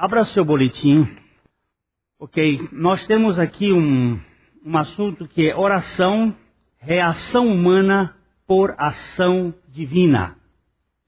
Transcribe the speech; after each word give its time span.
Abra 0.00 0.24
seu 0.26 0.44
boletim. 0.44 1.08
Ok, 2.20 2.68
nós 2.70 3.04
temos 3.08 3.36
aqui 3.36 3.72
um, 3.72 4.16
um 4.64 4.78
assunto 4.78 5.26
que 5.26 5.50
é 5.50 5.56
oração, 5.56 6.32
reação 6.78 7.48
humana 7.48 8.16
por 8.46 8.76
ação 8.78 9.52
divina. 9.66 10.38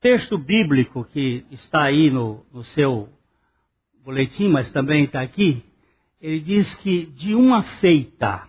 Texto 0.00 0.36
bíblico 0.36 1.04
que 1.04 1.46
está 1.52 1.84
aí 1.84 2.10
no, 2.10 2.44
no 2.52 2.64
seu 2.64 3.08
boletim, 4.02 4.48
mas 4.48 4.72
também 4.72 5.04
está 5.04 5.20
aqui, 5.20 5.64
ele 6.20 6.40
diz 6.40 6.74
que 6.74 7.06
de 7.06 7.32
uma 7.32 7.62
feita, 7.62 8.48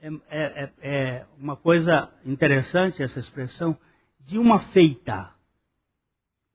é, 0.00 0.08
é, 0.08 0.14
é, 0.30 0.72
é 0.80 1.26
uma 1.38 1.56
coisa 1.56 2.10
interessante 2.24 3.02
essa 3.02 3.18
expressão, 3.18 3.76
de 4.18 4.38
uma 4.38 4.60
feita, 4.60 5.30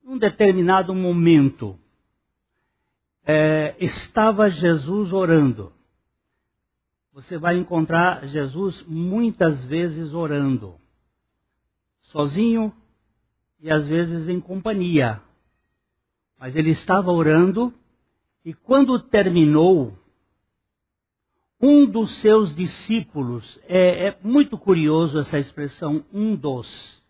num 0.03 0.17
determinado 0.17 0.95
momento, 0.95 1.77
é, 3.31 3.75
estava 3.79 4.49
Jesus 4.49 5.13
orando. 5.13 5.71
Você 7.13 7.37
vai 7.37 7.55
encontrar 7.57 8.27
Jesus 8.27 8.83
muitas 8.85 9.63
vezes 9.63 10.13
orando, 10.13 10.75
sozinho 12.01 12.73
e 13.59 13.71
às 13.71 13.87
vezes 13.87 14.27
em 14.27 14.39
companhia. 14.41 15.21
Mas 16.37 16.57
ele 16.57 16.71
estava 16.71 17.09
orando 17.09 17.73
e 18.43 18.53
quando 18.53 18.99
terminou, 18.99 19.97
um 21.61 21.85
dos 21.85 22.11
seus 22.17 22.55
discípulos, 22.55 23.61
é, 23.65 24.07
é 24.07 24.19
muito 24.23 24.57
curioso 24.57 25.19
essa 25.19 25.37
expressão, 25.37 26.03
um 26.11 26.35
dos, 26.35 27.01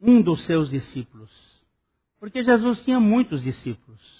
um 0.00 0.22
dos 0.22 0.44
seus 0.44 0.70
discípulos. 0.70 1.30
Porque 2.18 2.42
Jesus 2.42 2.82
tinha 2.84 3.00
muitos 3.00 3.42
discípulos. 3.42 4.15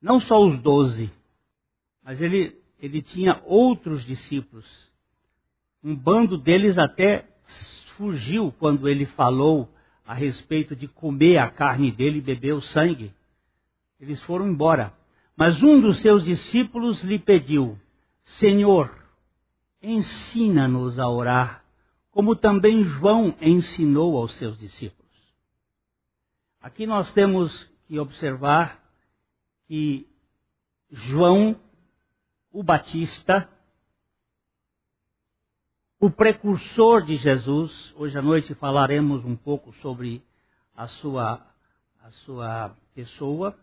Não 0.00 0.20
só 0.20 0.40
os 0.40 0.58
doze, 0.60 1.10
mas 2.02 2.20
ele, 2.20 2.56
ele 2.80 3.02
tinha 3.02 3.42
outros 3.44 4.04
discípulos. 4.04 4.66
Um 5.82 5.94
bando 5.94 6.38
deles 6.38 6.78
até 6.78 7.26
fugiu 7.96 8.52
quando 8.58 8.88
ele 8.88 9.06
falou 9.06 9.68
a 10.06 10.14
respeito 10.14 10.74
de 10.74 10.86
comer 10.86 11.38
a 11.38 11.50
carne 11.50 11.90
dele 11.90 12.18
e 12.18 12.22
beber 12.22 12.54
o 12.54 12.60
sangue. 12.60 13.12
Eles 14.00 14.22
foram 14.22 14.48
embora. 14.48 14.94
Mas 15.36 15.62
um 15.62 15.80
dos 15.80 15.98
seus 16.00 16.24
discípulos 16.24 17.02
lhe 17.02 17.18
pediu: 17.18 17.78
Senhor, 18.24 18.94
ensina-nos 19.82 20.98
a 20.98 21.08
orar, 21.08 21.64
como 22.10 22.34
também 22.34 22.82
João 22.82 23.34
ensinou 23.40 24.16
aos 24.16 24.32
seus 24.34 24.58
discípulos. 24.58 24.98
Aqui 26.60 26.86
nós 26.86 27.12
temos 27.12 27.70
que 27.86 27.98
observar 27.98 28.87
que 29.68 30.08
João, 30.90 31.54
o 32.50 32.62
Batista, 32.62 33.46
o 36.00 36.10
precursor 36.10 37.02
de 37.02 37.16
Jesus, 37.16 37.94
hoje 37.94 38.16
à 38.16 38.22
noite 38.22 38.54
falaremos 38.54 39.26
um 39.26 39.36
pouco 39.36 39.72
sobre 39.74 40.22
a 40.74 40.86
sua, 40.86 41.46
a 42.00 42.10
sua 42.10 42.74
pessoa, 42.94 43.58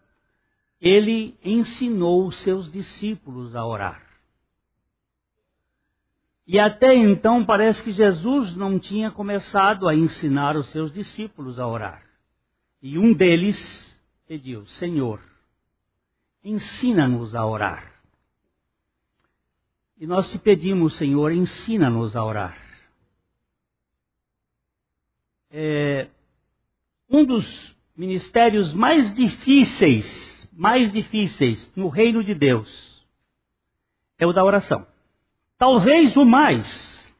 ele 0.79 1.35
ensinou 1.43 2.27
os 2.27 2.35
seus 2.35 2.71
discípulos 2.71 3.55
a 3.55 3.65
orar. 3.65 4.05
E 6.45 6.59
até 6.59 6.93
então 6.93 7.43
parece 7.43 7.83
que 7.83 7.91
Jesus 7.91 8.55
não 8.55 8.77
tinha 8.77 9.09
começado 9.09 9.87
a 9.87 9.95
ensinar 9.95 10.55
os 10.55 10.67
seus 10.67 10.93
discípulos 10.93 11.57
a 11.57 11.67
orar. 11.67 12.05
E 12.79 12.99
um 12.99 13.11
deles 13.11 13.99
pediu: 14.27 14.63
Senhor, 14.67 15.19
ensina-nos 16.45 17.35
a 17.35 17.43
orar. 17.43 17.91
E 19.97 20.05
nós 20.05 20.31
te 20.31 20.37
pedimos, 20.37 20.95
Senhor, 20.95 21.31
ensina-nos 21.31 22.15
a 22.15 22.23
orar. 22.23 22.57
É, 25.49 26.07
um 27.09 27.25
dos 27.25 27.75
ministérios 27.97 28.73
mais 28.73 29.13
difíceis, 29.15 30.47
mais 30.53 30.91
difíceis 30.91 31.73
no 31.75 31.87
reino 31.87 32.23
de 32.23 32.35
Deus 32.35 33.03
é 34.17 34.27
o 34.27 34.33
da 34.33 34.43
oração. 34.43 34.85
Talvez 35.57 36.15
o 36.15 36.25
mais. 36.25 37.13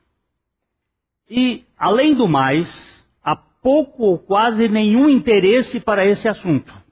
E, 1.28 1.66
além 1.78 2.14
do 2.14 2.28
mais, 2.28 3.10
há 3.24 3.36
pouco 3.36 4.04
ou 4.04 4.20
quase 4.20 4.68
nenhum 4.68 5.10
interesse 5.10 5.80
para 5.80 6.06
esse 6.06 6.28
assunto. 6.30 6.85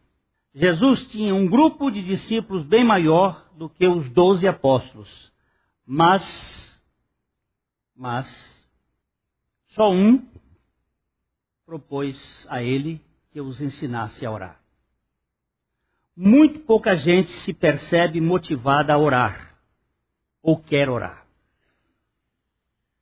Jesus 0.53 1.07
tinha 1.07 1.33
um 1.33 1.47
grupo 1.47 1.89
de 1.89 2.03
discípulos 2.03 2.63
bem 2.63 2.83
maior 2.83 3.49
do 3.57 3.67
que 3.67 3.87
os 3.87 4.09
doze 4.11 4.47
apóstolos. 4.47 5.33
Mas, 5.85 6.79
mas, 7.95 8.67
só 9.67 9.91
um 9.91 10.23
propôs 11.65 12.45
a 12.49 12.61
ele 12.61 13.01
que 13.31 13.41
os 13.41 13.59
ensinasse 13.59 14.25
a 14.25 14.31
orar. 14.31 14.61
Muito 16.15 16.59
pouca 16.59 16.95
gente 16.95 17.31
se 17.31 17.51
percebe 17.51 18.21
motivada 18.21 18.93
a 18.93 18.97
orar 18.97 19.57
ou 20.43 20.61
quer 20.61 20.87
orar. 20.87 21.25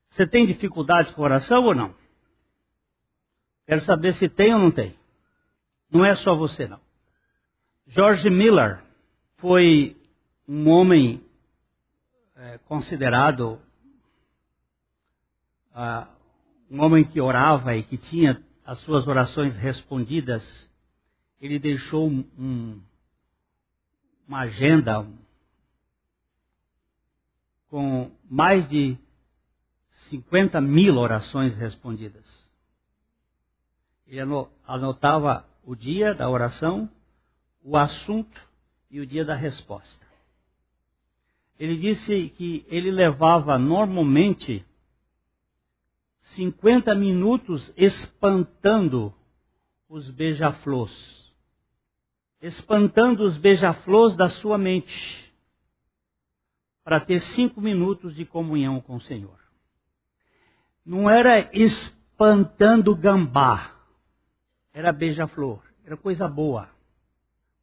Você 0.07 0.25
tem 0.25 0.45
dificuldade 0.45 1.13
com 1.13 1.21
oração 1.21 1.65
ou 1.65 1.75
não? 1.75 1.93
Quero 3.65 3.81
saber 3.81 4.13
se 4.13 4.29
tem 4.29 4.53
ou 4.53 4.59
não 4.59 4.71
tem. 4.71 4.95
Não 5.89 6.05
é 6.05 6.15
só 6.15 6.33
você, 6.33 6.67
não. 6.67 6.79
George 7.93 8.29
Miller 8.29 8.81
foi 9.35 9.97
um 10.47 10.69
homem 10.69 11.21
é, 12.37 12.57
considerado 12.59 13.59
uh, 15.75 16.07
um 16.69 16.81
homem 16.81 17.03
que 17.03 17.19
orava 17.19 17.75
e 17.75 17.83
que 17.83 17.97
tinha 17.97 18.41
as 18.65 18.77
suas 18.79 19.09
orações 19.09 19.57
respondidas. 19.57 20.71
Ele 21.41 21.59
deixou 21.59 22.09
um, 22.09 22.81
uma 24.25 24.43
agenda 24.43 25.05
com 27.67 28.09
mais 28.23 28.69
de 28.69 28.97
50 29.89 30.61
mil 30.61 30.95
orações 30.95 31.57
respondidas. 31.57 32.49
Ele 34.07 34.21
anotava 34.65 35.45
o 35.65 35.75
dia 35.75 36.15
da 36.15 36.29
oração 36.29 36.89
o 37.63 37.77
assunto 37.77 38.41
e 38.89 38.99
o 38.99 39.05
dia 39.05 39.23
da 39.23 39.35
resposta. 39.35 40.05
Ele 41.59 41.77
disse 41.77 42.29
que 42.29 42.65
ele 42.67 42.89
levava 42.89 43.57
normalmente 43.57 44.65
50 46.21 46.93
minutos 46.95 47.71
espantando 47.77 49.13
os 49.87 50.09
beija-flores. 50.09 51.31
Espantando 52.41 53.23
os 53.23 53.37
beija-flores 53.37 54.15
da 54.15 54.27
sua 54.27 54.57
mente. 54.57 55.31
Para 56.83 56.99
ter 56.99 57.19
cinco 57.19 57.61
minutos 57.61 58.15
de 58.15 58.25
comunhão 58.25 58.81
com 58.81 58.95
o 58.95 59.01
Senhor. 59.01 59.39
Não 60.83 61.07
era 61.07 61.55
espantando 61.55 62.95
gambá. 62.95 63.75
Era 64.73 64.91
beija-flor. 64.91 65.61
Era 65.85 65.95
coisa 65.95 66.27
boa. 66.27 66.69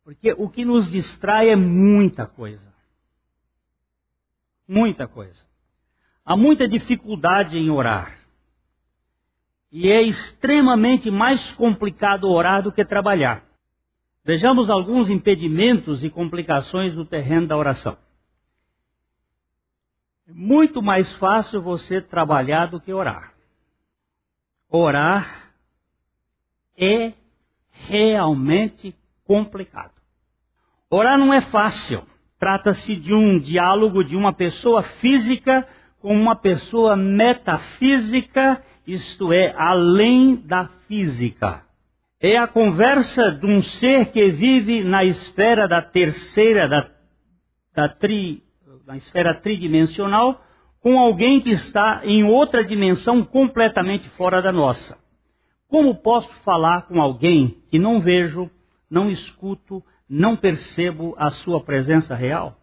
Porque 0.09 0.33
o 0.39 0.49
que 0.49 0.65
nos 0.65 0.91
distrai 0.91 1.51
é 1.51 1.55
muita 1.55 2.27
coisa. 2.27 2.73
Muita 4.67 5.07
coisa. 5.07 5.45
Há 6.25 6.35
muita 6.35 6.67
dificuldade 6.67 7.59
em 7.59 7.69
orar. 7.69 8.19
E 9.71 9.91
é 9.91 10.01
extremamente 10.01 11.11
mais 11.11 11.53
complicado 11.53 12.27
orar 12.27 12.63
do 12.63 12.73
que 12.73 12.87
trabalhar. 12.87 13.45
Vejamos 14.25 14.71
alguns 14.71 15.11
impedimentos 15.11 16.03
e 16.03 16.09
complicações 16.09 16.95
no 16.95 17.05
terreno 17.05 17.47
da 17.47 17.59
oração. 17.59 17.99
É 20.27 20.33
muito 20.33 20.81
mais 20.81 21.13
fácil 21.17 21.61
você 21.61 22.01
trabalhar 22.01 22.71
do 22.71 22.81
que 22.81 22.95
orar. 22.95 23.35
Orar 24.71 25.53
é 26.79 27.13
realmente 27.71 28.97
complicado. 29.27 29.98
Orar 30.91 31.19
não 31.19 31.33
é 31.33 31.41
fácil. 31.41 32.03
Trata-se 32.39 32.97
de 32.97 33.13
um 33.13 33.39
diálogo 33.39 34.03
de 34.03 34.17
uma 34.17 34.33
pessoa 34.33 34.83
física 34.83 35.67
com 36.01 36.15
uma 36.15 36.37
pessoa 36.37 36.97
metafísica, 36.97 38.63
isto 38.87 39.33
é, 39.33 39.53
além 39.57 40.37
da 40.37 40.69
física. 40.87 41.65
É 42.21 42.37
a 42.37 42.47
conversa 42.47 43.31
de 43.31 43.47
um 43.47 43.61
ser 43.61 44.07
que 44.07 44.29
vive 44.29 44.83
na 44.83 45.05
esfera 45.05 45.69
da 45.69 45.83
terceira, 45.83 46.69
da, 46.69 46.89
da 47.75 47.89
tri, 47.89 48.43
na 48.87 48.97
esfera 48.97 49.35
tridimensional, 49.35 50.43
com 50.81 50.99
alguém 50.99 51.41
que 51.41 51.51
está 51.51 52.01
em 52.05 52.25
outra 52.25 52.65
dimensão 52.65 53.25
completamente 53.25 54.09
fora 54.11 54.41
da 54.41 54.53
nossa. 54.53 54.99
Como 55.69 55.95
posso 55.97 56.33
falar 56.37 56.83
com 56.83 57.01
alguém 57.01 57.63
que 57.69 57.79
não 57.79 58.01
vejo, 58.01 58.51
não 58.91 59.11
escuto, 59.11 59.85
não 60.09 60.37
percebo 60.37 61.15
a 61.19 61.31
sua 61.31 61.63
presença 61.63 62.15
real? 62.15 62.57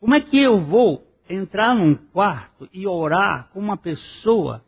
Como 0.00 0.14
é 0.14 0.20
que 0.20 0.38
eu 0.38 0.58
vou 0.58 1.06
entrar 1.28 1.74
num 1.74 1.94
quarto 1.94 2.68
e 2.72 2.86
orar 2.86 3.48
com 3.52 3.60
uma 3.60 3.76
pessoa 3.76 4.64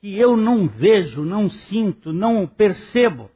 que 0.00 0.16
eu 0.16 0.36
não 0.36 0.66
vejo, 0.66 1.24
não 1.24 1.48
sinto, 1.48 2.12
não 2.12 2.46
percebo? 2.46 3.30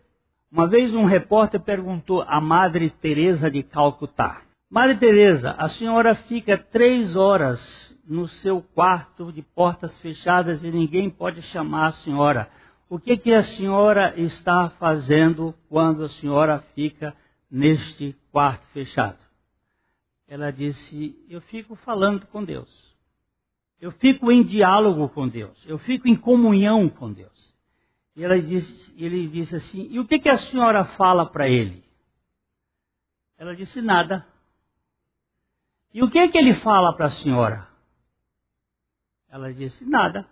Uma 0.50 0.67
vez 0.67 0.94
um 0.94 1.05
repórter 1.05 1.61
perguntou 1.61 2.23
à 2.23 2.40
Madre 2.40 2.90
Teresa 2.90 3.50
de 3.50 3.62
Calcutá: 3.62 4.43
Madre 4.70 4.96
Teresa, 4.96 5.55
a 5.58 5.69
senhora 5.69 6.14
fica 6.14 6.56
três 6.56 7.14
horas 7.14 7.99
no 8.06 8.26
seu 8.26 8.62
quarto 8.75 9.32
de 9.32 9.43
portas 9.43 9.99
fechadas 10.00 10.64
e 10.64 10.70
ninguém 10.70 11.08
pode 11.08 11.43
chamar 11.43 11.87
a 11.87 11.93
senhora. 11.93 12.49
O 12.88 12.99
que, 12.99 13.17
que 13.17 13.32
a 13.32 13.43
senhora 13.43 14.12
está 14.19 14.69
fazendo 14.70 15.55
quando 15.69 16.05
a 16.05 16.08
senhora 16.08 16.62
fica 16.75 17.14
neste 17.50 18.14
quarto 18.32 18.67
fechado? 18.69 19.19
Ela 20.26 20.50
disse: 20.50 21.14
Eu 21.29 21.40
fico 21.43 21.76
falando 21.76 22.26
com 22.26 22.43
Deus. 22.43 22.90
Eu 23.79 23.93
fico 23.93 24.32
em 24.32 24.43
diálogo 24.43 25.08
com 25.11 25.29
Deus. 25.29 25.64
Eu 25.67 25.79
fico 25.79 26.08
em 26.08 26.17
comunhão 26.17 26.88
com 26.88 27.12
Deus. 27.12 27.52
E 28.17 28.25
ela 28.25 28.40
disse, 28.40 28.94
ele 28.96 29.29
disse 29.29 29.56
assim: 29.56 29.88
E 29.90 30.00
o 30.00 30.06
que, 30.06 30.19
que 30.19 30.29
a 30.29 30.38
senhora 30.38 30.84
fala 30.84 31.26
para 31.26 31.49
ele? 31.49 31.84
Ela 33.37 33.55
disse: 33.55 33.82
Nada. 33.82 34.26
E 35.93 36.02
o 36.02 36.11
que, 36.11 36.29
que 36.29 36.38
ele 36.38 36.55
fala 36.55 36.94
para 36.94 37.06
a 37.06 37.11
senhora? 37.11 37.69
Ela 39.29 39.52
disse: 39.52 39.84
Nada. 39.84 40.26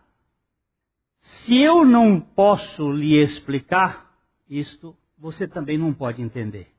Se 1.21 1.61
eu 1.61 1.85
não 1.85 2.19
posso 2.21 2.91
lhe 2.91 3.17
explicar 3.17 4.11
isto, 4.49 4.97
você 5.19 5.47
também 5.47 5.77
não 5.77 5.93
pode 5.93 6.23
entender. 6.23 6.70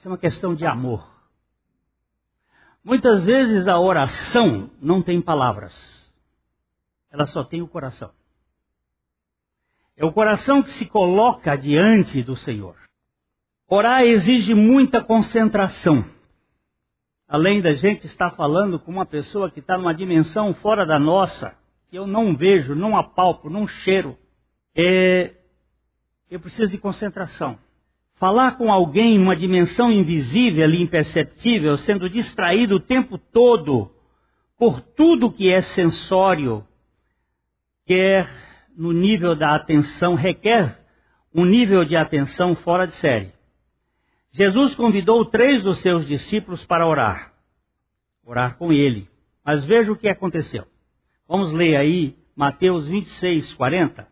Isso 0.00 0.08
é 0.08 0.12
uma 0.12 0.16
questão 0.16 0.54
de 0.54 0.64
amor. 0.64 1.06
Muitas 2.82 3.22
vezes 3.22 3.68
a 3.68 3.78
oração 3.78 4.70
não 4.80 5.02
tem 5.02 5.20
palavras, 5.20 6.10
ela 7.10 7.26
só 7.26 7.44
tem 7.44 7.60
o 7.60 7.68
coração. 7.68 8.10
É 9.94 10.02
o 10.02 10.10
coração 10.10 10.62
que 10.62 10.70
se 10.70 10.86
coloca 10.86 11.54
diante 11.54 12.22
do 12.22 12.34
Senhor. 12.34 12.76
Orar 13.68 14.00
exige 14.04 14.54
muita 14.54 15.04
concentração. 15.04 16.02
Além 17.28 17.60
da 17.60 17.74
gente 17.74 18.06
estar 18.06 18.30
falando 18.30 18.80
com 18.80 18.90
uma 18.90 19.04
pessoa 19.04 19.50
que 19.50 19.60
está 19.60 19.76
numa 19.76 19.92
dimensão 19.92 20.54
fora 20.54 20.86
da 20.86 20.98
nossa, 20.98 21.54
que 21.90 21.98
eu 21.98 22.06
não 22.06 22.34
vejo, 22.34 22.74
não 22.74 22.96
apalpo, 22.96 23.50
não 23.50 23.66
cheiro, 23.66 24.16
é, 24.74 25.34
eu 26.30 26.40
preciso 26.40 26.70
de 26.70 26.78
concentração. 26.78 27.58
Falar 28.20 28.58
com 28.58 28.70
alguém 28.70 29.14
em 29.14 29.18
uma 29.18 29.34
dimensão 29.34 29.90
invisível 29.90 30.68
e 30.68 30.82
imperceptível, 30.82 31.78
sendo 31.78 32.06
distraído 32.06 32.76
o 32.76 32.80
tempo 32.80 33.16
todo 33.16 33.90
por 34.58 34.82
tudo 34.82 35.32
que 35.32 35.50
é 35.50 35.62
sensório, 35.62 36.62
quer 37.86 38.28
no 38.76 38.92
nível 38.92 39.34
da 39.34 39.54
atenção 39.54 40.14
requer 40.16 40.78
um 41.34 41.46
nível 41.46 41.82
de 41.82 41.96
atenção 41.96 42.54
fora 42.54 42.86
de 42.86 42.92
série. 42.92 43.32
Jesus 44.32 44.74
convidou 44.74 45.24
três 45.24 45.62
dos 45.62 45.78
seus 45.78 46.06
discípulos 46.06 46.62
para 46.66 46.86
orar. 46.86 47.32
Orar 48.22 48.58
com 48.58 48.70
ele. 48.70 49.08
Mas 49.42 49.64
veja 49.64 49.90
o 49.90 49.96
que 49.96 50.08
aconteceu. 50.08 50.66
Vamos 51.26 51.52
ler 51.52 51.74
aí 51.74 52.14
Mateus 52.36 52.86
26, 52.86 53.54
40. 53.54 54.06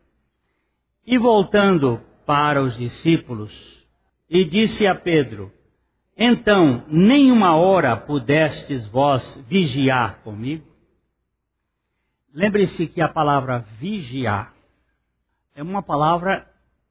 E 1.07 1.19
voltando 1.19 2.01
para 2.25 2.63
os 2.63 2.75
discípulos, 2.75 3.78
e 4.29 4.45
disse 4.45 4.87
a 4.87 4.95
Pedro: 4.95 5.53
Então, 6.17 6.85
nenhuma 6.89 7.57
hora 7.57 7.97
pudestes 7.97 8.87
vós 8.87 9.37
vigiar 9.47 10.21
comigo? 10.23 10.67
Lembre-se 12.33 12.87
que 12.87 13.01
a 13.01 13.09
palavra 13.09 13.61
vigiar 13.79 14.55
é 15.55 15.63
uma 15.63 15.83
palavra 15.83 16.49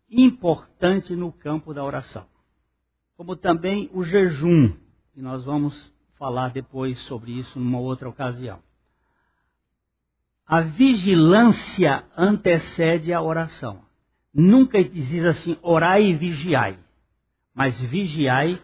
importante 0.09 1.15
no 1.15 1.31
campo 1.31 1.73
da 1.73 1.83
oração. 1.83 2.25
Como 3.15 3.35
também 3.35 3.89
o 3.93 4.03
jejum, 4.03 4.73
e 5.15 5.21
nós 5.21 5.43
vamos 5.43 5.93
falar 6.17 6.49
depois 6.49 6.99
sobre 6.99 7.31
isso 7.31 7.59
numa 7.59 7.79
outra 7.79 8.09
ocasião. 8.09 8.59
A 10.45 10.61
vigilância 10.61 12.05
antecede 12.15 13.11
a 13.11 13.21
oração. 13.21 13.81
Nunca 14.33 14.83
diz 14.83 15.25
assim, 15.25 15.57
orai 15.61 16.05
e 16.05 16.13
vigiai, 16.13 16.79
mas 17.57 17.81
vigiai 17.81 18.61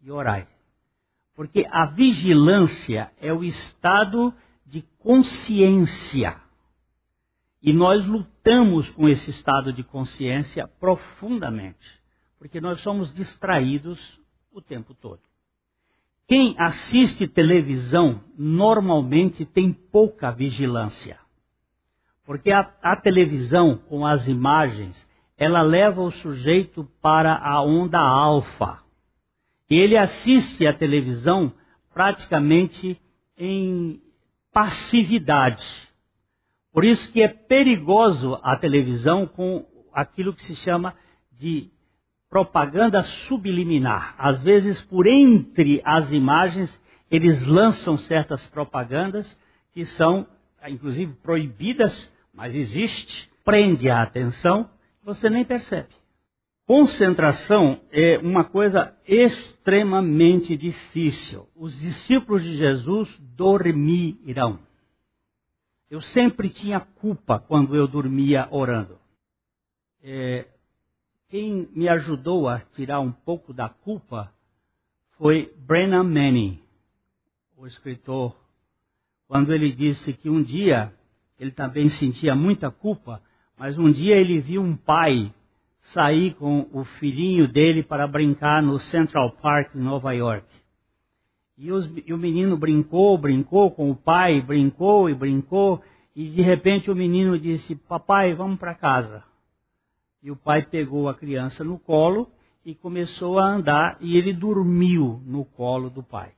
e 0.00 0.10
orai. 0.10 0.48
Porque 1.34 1.68
a 1.70 1.84
vigilância 1.84 3.12
é 3.20 3.30
o 3.30 3.44
estado 3.44 4.32
de 4.64 4.80
consciência 4.98 6.40
e 7.62 7.74
nós 7.74 8.06
lutamos 8.06 8.88
com 8.88 9.06
esse 9.06 9.30
estado 9.30 9.70
de 9.70 9.84
consciência 9.84 10.66
profundamente, 10.66 12.00
porque 12.38 12.58
nós 12.58 12.80
somos 12.80 13.12
distraídos 13.12 14.18
o 14.50 14.62
tempo 14.62 14.94
todo. 14.94 15.20
Quem 16.26 16.56
assiste 16.58 17.28
televisão 17.28 18.24
normalmente 18.36 19.44
tem 19.44 19.74
pouca 19.74 20.30
vigilância, 20.32 21.20
porque 22.24 22.50
a, 22.50 22.60
a 22.80 22.96
televisão, 22.96 23.76
com 23.76 24.06
as 24.06 24.26
imagens, 24.26 25.06
ela 25.42 25.62
leva 25.62 26.02
o 26.02 26.10
sujeito 26.10 26.88
para 27.00 27.34
a 27.34 27.62
onda 27.62 27.98
alfa. 27.98 28.80
E 29.68 29.76
ele 29.78 29.96
assiste 29.96 30.66
a 30.66 30.72
televisão 30.72 31.52
praticamente 31.92 33.00
em 33.36 34.00
passividade 34.52 35.92
por 36.72 36.84
isso 36.84 37.12
que 37.12 37.22
é 37.22 37.28
perigoso 37.28 38.38
a 38.42 38.56
televisão 38.56 39.26
com 39.26 39.66
aquilo 39.92 40.32
que 40.32 40.42
se 40.42 40.56
chama 40.56 40.94
de 41.30 41.70
propaganda 42.30 43.02
subliminar. 43.02 44.14
Às 44.16 44.42
vezes, 44.42 44.80
por 44.80 45.06
entre 45.06 45.82
as 45.84 46.10
imagens, 46.10 46.80
eles 47.10 47.46
lançam 47.46 47.98
certas 47.98 48.46
propagandas 48.46 49.38
que 49.74 49.84
são, 49.84 50.26
inclusive, 50.66 51.12
proibidas, 51.22 52.12
mas 52.32 52.54
existe, 52.54 53.30
prende 53.44 53.90
a 53.90 54.00
atenção, 54.00 54.70
você 55.02 55.28
nem 55.28 55.44
percebe. 55.44 55.88
Concentração 56.64 57.80
é 57.90 58.18
uma 58.18 58.44
coisa 58.44 58.96
extremamente 59.06 60.56
difícil. 60.56 61.48
Os 61.56 61.78
discípulos 61.78 62.42
de 62.42 62.56
Jesus 62.56 63.18
dormirão. 63.18 64.60
Eu 65.90 66.00
sempre 66.00 66.48
tinha 66.48 66.80
culpa 66.80 67.38
quando 67.38 67.74
eu 67.74 67.86
dormia 67.86 68.48
orando. 68.50 68.98
É, 70.02 70.46
quem 71.28 71.68
me 71.74 71.88
ajudou 71.88 72.48
a 72.48 72.60
tirar 72.60 73.00
um 73.00 73.12
pouco 73.12 73.52
da 73.52 73.68
culpa 73.68 74.32
foi 75.18 75.52
Brennan 75.58 76.04
Manning, 76.04 76.60
o 77.56 77.66
escritor, 77.66 78.36
quando 79.26 79.52
ele 79.52 79.72
disse 79.72 80.12
que 80.12 80.28
um 80.28 80.42
dia 80.42 80.92
ele 81.38 81.50
também 81.50 81.88
sentia 81.88 82.34
muita 82.34 82.70
culpa, 82.70 83.22
mas 83.58 83.78
um 83.78 83.90
dia 83.90 84.16
ele 84.16 84.40
viu 84.40 84.62
um 84.62 84.76
pai 84.76 85.32
sair 85.82 86.34
com 86.34 86.68
o 86.72 86.84
filhinho 86.84 87.48
dele 87.48 87.82
para 87.82 88.06
brincar 88.06 88.62
no 88.62 88.78
Central 88.78 89.32
Park 89.42 89.72
de 89.72 89.80
Nova 89.80 90.12
York. 90.12 90.46
E, 91.58 91.70
os, 91.70 91.90
e, 92.06 92.12
o 92.12 92.18
menino 92.18 92.56
brincou, 92.56 93.16
brincou 93.18 93.70
com 93.70 93.90
o 93.90 93.96
pai, 93.96 94.40
brincou 94.40 95.10
e 95.10 95.14
brincou, 95.14 95.82
e 96.14 96.28
de 96.28 96.42
repente 96.42 96.90
o 96.90 96.94
menino 96.94 97.38
disse: 97.38 97.74
Papai, 97.74 98.34
vamos 98.34 98.58
para 98.58 98.74
casa. 98.74 99.22
E 100.22 100.30
o 100.30 100.36
pai 100.36 100.62
pegou 100.62 101.08
a 101.08 101.14
criança 101.14 101.64
no 101.64 101.78
colo 101.78 102.30
e 102.64 102.74
começou 102.74 103.38
a 103.38 103.46
andar, 103.46 103.96
e 104.00 104.16
ele 104.16 104.32
dormiu 104.32 105.20
no 105.26 105.44
colo 105.44 105.90
do 105.90 106.02
pai. 106.02 106.32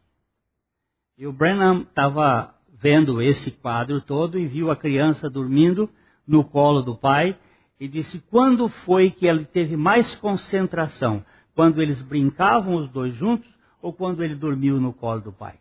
E 1.18 1.26
o 1.26 1.32
Brennan 1.32 1.82
estava 1.82 2.54
vendo 2.72 3.22
esse 3.22 3.50
quadro 3.50 4.00
todo 4.00 4.38
e 4.38 4.46
viu 4.46 4.70
a 4.70 4.76
criança 4.76 5.30
dormindo 5.30 5.88
no 6.26 6.44
colo 6.44 6.82
do 6.82 6.96
pai 6.96 7.38
e 7.78 7.88
disse: 7.88 8.20
Quando 8.30 8.68
foi 8.68 9.10
que 9.10 9.26
ele 9.26 9.44
teve 9.44 9.76
mais 9.76 10.14
concentração? 10.14 11.24
Quando 11.54 11.80
eles 11.80 12.00
brincavam 12.00 12.76
os 12.76 12.88
dois 12.88 13.14
juntos 13.14 13.48
ou 13.80 13.92
quando 13.92 14.24
ele 14.24 14.34
dormiu 14.34 14.80
no 14.80 14.92
colo 14.92 15.20
do 15.20 15.32
pai? 15.32 15.58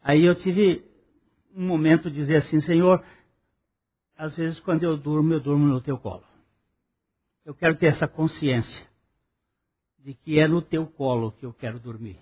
Aí 0.00 0.24
eu 0.24 0.34
tive 0.34 0.84
um 1.54 1.66
momento 1.66 2.10
de 2.10 2.16
dizer 2.16 2.36
assim: 2.36 2.60
Senhor, 2.60 3.04
às 4.16 4.36
vezes 4.36 4.60
quando 4.60 4.84
eu 4.84 4.96
durmo, 4.96 5.32
eu 5.32 5.40
durmo 5.40 5.66
no 5.66 5.80
teu 5.80 5.98
colo. 5.98 6.24
Eu 7.44 7.54
quero 7.54 7.76
ter 7.76 7.86
essa 7.86 8.08
consciência 8.08 8.86
de 9.98 10.14
que 10.14 10.38
é 10.38 10.46
no 10.46 10.62
teu 10.62 10.86
colo 10.86 11.32
que 11.32 11.44
eu 11.44 11.52
quero 11.52 11.78
dormir. 11.78 12.18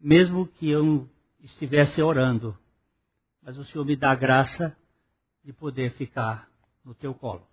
Mesmo 0.00 0.46
que 0.46 0.68
eu 0.68 1.08
estivesse 1.40 2.02
orando, 2.02 2.56
mas 3.44 3.58
o 3.58 3.64
Senhor 3.64 3.84
me 3.84 3.94
dá 3.94 4.10
a 4.10 4.14
graça 4.14 4.74
de 5.44 5.52
poder 5.52 5.90
ficar 5.92 6.48
no 6.82 6.94
teu 6.94 7.12
colo. 7.12 7.46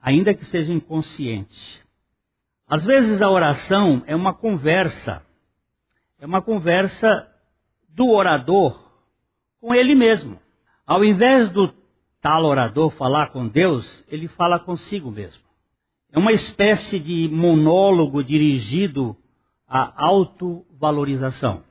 Ainda 0.00 0.34
que 0.34 0.44
seja 0.46 0.72
inconsciente. 0.72 1.84
Às 2.66 2.84
vezes 2.84 3.20
a 3.20 3.28
oração 3.28 4.02
é 4.06 4.16
uma 4.16 4.32
conversa, 4.32 5.22
é 6.18 6.24
uma 6.24 6.40
conversa 6.40 7.30
do 7.90 8.08
orador 8.08 8.90
com 9.60 9.74
ele 9.74 9.94
mesmo. 9.94 10.40
Ao 10.86 11.04
invés 11.04 11.50
do 11.50 11.72
tal 12.20 12.44
orador 12.44 12.90
falar 12.90 13.32
com 13.32 13.46
Deus, 13.46 14.04
ele 14.08 14.26
fala 14.28 14.58
consigo 14.58 15.10
mesmo. 15.10 15.44
É 16.10 16.18
uma 16.18 16.32
espécie 16.32 16.98
de 16.98 17.28
monólogo 17.28 18.24
dirigido 18.24 19.14
à 19.68 20.04
autovalorização. 20.06 21.62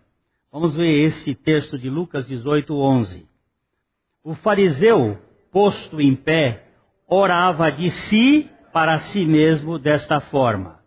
Vamos 0.53 0.75
ver 0.75 1.07
esse 1.07 1.33
texto 1.33 1.79
de 1.79 1.89
Lucas 1.89 2.27
18, 2.27 2.75
11. 2.79 3.27
O 4.23 4.35
fariseu, 4.35 5.17
posto 5.51 5.99
em 5.99 6.15
pé, 6.15 6.67
orava 7.07 7.71
de 7.71 7.89
si 7.89 8.47
para 8.71 8.99
si 8.99 9.25
mesmo 9.25 9.79
desta 9.79 10.19
forma: 10.19 10.79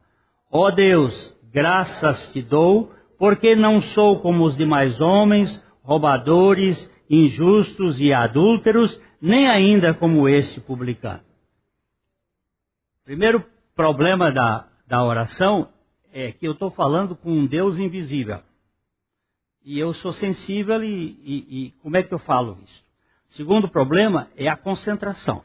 Ó 0.52 0.68
oh 0.68 0.70
Deus, 0.70 1.37
graças 1.52 2.32
te 2.32 2.42
dou, 2.42 2.94
porque 3.18 3.56
não 3.56 3.80
sou 3.80 4.20
como 4.20 4.44
os 4.44 4.56
demais 4.56 5.00
homens, 5.00 5.61
roubadores, 5.82 6.88
injustos 7.11 8.00
e 8.00 8.12
adúlteros, 8.12 9.02
nem 9.20 9.50
ainda 9.50 9.92
como 9.92 10.28
este 10.28 10.61
publicano. 10.61 11.25
Primeiro 13.04 13.44
problema 13.75 14.30
da, 14.30 14.68
da 14.87 15.02
oração 15.02 15.70
é 16.12 16.30
que 16.30 16.46
eu 16.46 16.52
estou 16.52 16.70
falando 16.70 17.16
com 17.16 17.32
um 17.32 17.46
Deus 17.46 17.80
invisível. 17.80 18.46
E 19.66 19.80
eu 19.80 19.92
sou 19.92 20.12
sensível 20.12 20.80
e, 20.85 21.18
e, 21.25 21.66
e 21.66 21.70
como 21.82 21.96
é 21.96 22.02
que 22.04 22.14
eu 22.14 22.20
falo 22.20 22.56
isso? 22.62 22.85
Segundo 23.30 23.68
problema 23.68 24.30
é 24.37 24.46
a 24.46 24.56
concentração. 24.56 25.42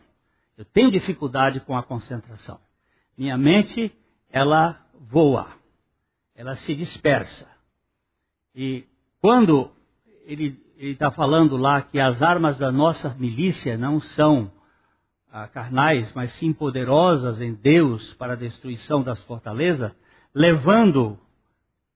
Eu 0.55 0.63
tenho 0.63 0.91
dificuldade 0.91 1.59
com 1.59 1.75
a 1.75 1.81
concentração. 1.81 2.59
Minha 3.17 3.35
mente, 3.35 3.91
ela 4.31 4.79
voa, 5.09 5.47
ela 6.35 6.55
se 6.55 6.75
dispersa. 6.75 7.49
E 8.53 8.85
quando 9.19 9.71
ele 10.23 10.55
está 10.77 11.09
falando 11.09 11.57
lá 11.57 11.81
que 11.81 11.99
as 11.99 12.21
armas 12.21 12.59
da 12.59 12.71
nossa 12.71 13.15
milícia 13.15 13.75
não 13.75 13.99
são 13.99 14.51
ah, 15.31 15.47
carnais, 15.47 16.13
mas 16.13 16.31
sim 16.33 16.53
poderosas 16.53 17.41
em 17.41 17.55
Deus 17.55 18.13
para 18.13 18.33
a 18.33 18.37
destruição 18.37 19.01
das 19.01 19.19
fortalezas, 19.23 19.91
levando 20.31 21.17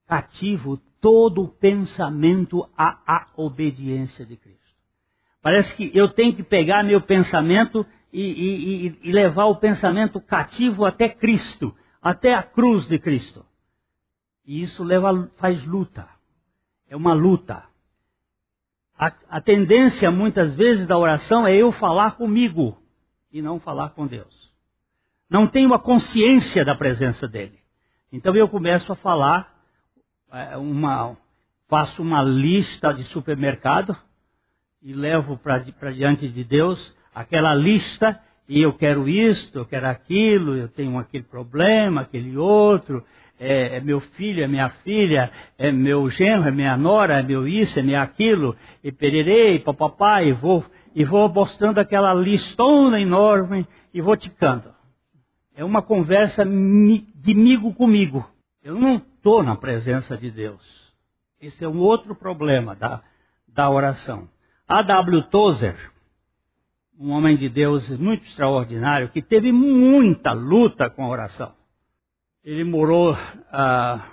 cativo 0.07 0.81
todo 1.05 1.43
o 1.43 1.47
pensamento 1.47 2.67
à, 2.75 2.97
à 3.05 3.27
obediência 3.37 4.25
de 4.25 4.35
Cristo. 4.35 4.73
Parece 5.39 5.75
que 5.75 5.95
eu 5.95 6.07
tenho 6.07 6.35
que 6.35 6.41
pegar 6.41 6.83
meu 6.83 6.99
pensamento 6.99 7.85
e, 8.11 8.23
e, 8.23 8.99
e, 9.03 9.11
levar 9.11 9.45
o 9.45 9.57
pensamento 9.57 10.19
cativo 10.19 10.83
até 10.83 11.07
Cristo, 11.07 11.75
até 12.01 12.33
a 12.33 12.41
cruz 12.41 12.87
de 12.87 12.97
Cristo. 12.97 13.45
E 14.47 14.63
isso 14.63 14.83
leva, 14.83 15.29
faz 15.35 15.63
luta. 15.63 16.09
É 16.89 16.95
uma 16.95 17.13
luta. 17.13 17.65
A, 18.97 19.11
a 19.29 19.39
tendência 19.39 20.09
muitas 20.09 20.55
vezes 20.55 20.87
da 20.87 20.97
oração 20.97 21.45
é 21.45 21.55
eu 21.55 21.71
falar 21.71 22.17
comigo 22.17 22.81
e 23.31 23.43
não 23.43 23.59
falar 23.59 23.91
com 23.91 24.07
Deus. 24.07 24.51
Não 25.29 25.45
tenho 25.45 25.71
a 25.71 25.77
consciência 25.77 26.65
da 26.65 26.73
presença 26.73 27.27
dele. 27.27 27.59
Então 28.11 28.35
eu 28.35 28.49
começo 28.49 28.91
a 28.91 28.95
falar 28.95 29.54
uma, 30.57 31.17
faço 31.67 32.01
uma 32.01 32.21
lista 32.21 32.93
de 32.93 33.03
supermercado 33.05 33.95
e 34.81 34.93
levo 34.93 35.37
para 35.37 35.91
diante 35.91 36.27
de 36.27 36.43
Deus 36.43 36.95
aquela 37.13 37.53
lista 37.55 38.19
e 38.47 38.61
eu 38.61 38.73
quero 38.73 39.09
isto, 39.09 39.59
eu 39.59 39.65
quero 39.65 39.87
aquilo, 39.87 40.55
eu 40.55 40.67
tenho 40.67 40.99
aquele 40.99 41.23
problema, 41.23 42.01
aquele 42.01 42.37
outro, 42.37 43.03
é, 43.39 43.77
é, 43.77 43.79
meu 43.79 43.99
filho, 43.99 44.43
é 44.43 44.47
minha 44.47 44.69
filha, 44.69 45.31
é 45.57 45.71
meu 45.71 46.09
genro, 46.09 46.47
é 46.47 46.51
minha 46.51 46.77
nora, 46.77 47.19
é 47.19 47.23
meu 47.23 47.47
isso, 47.47 47.79
é 47.79 47.81
meu 47.81 47.99
aquilo, 47.99 48.55
e 48.83 48.91
pererei, 48.91 49.59
papapá, 49.59 50.21
e 50.21 50.31
vou, 50.31 50.63
e 50.93 51.03
vou 51.03 51.27
mostrando 51.27 51.79
aquela 51.79 52.13
listona 52.13 53.01
enorme 53.01 53.67
e 53.93 53.99
vou 53.99 54.15
ticando. 54.15 54.73
É 55.55 55.63
uma 55.63 55.81
conversa 55.81 56.45
de 56.45 57.33
migo 57.33 57.73
comigo. 57.73 58.29
Eu 58.65 58.73
não 58.73 58.95
estou 58.95 59.43
na 59.43 59.55
presença 59.55 60.17
de 60.17 60.31
Deus. 60.31 60.91
Esse 61.39 61.63
é 61.63 61.69
um 61.69 61.77
outro 61.77 62.15
problema 62.15 62.75
da, 62.75 63.03
da 63.47 63.69
oração. 63.69 64.27
A. 64.67 64.81
W. 64.81 65.21
Tozer, 65.29 65.75
um 66.97 67.11
homem 67.11 67.37
de 67.37 67.47
Deus 67.47 67.87
muito 67.91 68.25
extraordinário, 68.25 69.09
que 69.09 69.21
teve 69.21 69.51
muita 69.51 70.31
luta 70.31 70.89
com 70.89 71.05
a 71.05 71.09
oração. 71.09 71.53
Ele 72.43 72.63
morou 72.63 73.15
ah, 73.51 74.03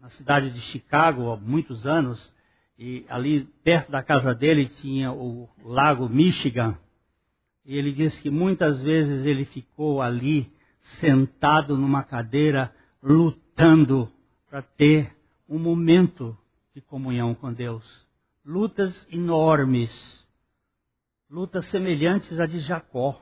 na 0.00 0.10
cidade 0.10 0.52
de 0.52 0.60
Chicago 0.60 1.32
há 1.32 1.36
muitos 1.36 1.88
anos, 1.88 2.32
e 2.78 3.04
ali 3.08 3.46
perto 3.64 3.90
da 3.90 4.00
casa 4.00 4.32
dele 4.32 4.66
tinha 4.66 5.10
o 5.10 5.48
lago 5.64 6.08
Michigan. 6.08 6.78
E 7.66 7.76
ele 7.76 7.90
disse 7.90 8.22
que 8.22 8.30
muitas 8.30 8.80
vezes 8.80 9.26
ele 9.26 9.44
ficou 9.44 10.00
ali 10.00 10.52
sentado 10.80 11.76
numa 11.76 12.04
cadeira 12.04 12.72
lutando 13.04 14.10
para 14.48 14.62
ter 14.62 15.14
um 15.48 15.58
momento 15.58 16.36
de 16.74 16.80
comunhão 16.80 17.34
com 17.34 17.52
Deus. 17.52 18.06
Lutas 18.44 19.06
enormes 19.12 20.24
lutas 21.34 21.66
semelhantes 21.66 22.38
à 22.38 22.46
de 22.46 22.60
Jacó 22.60 23.20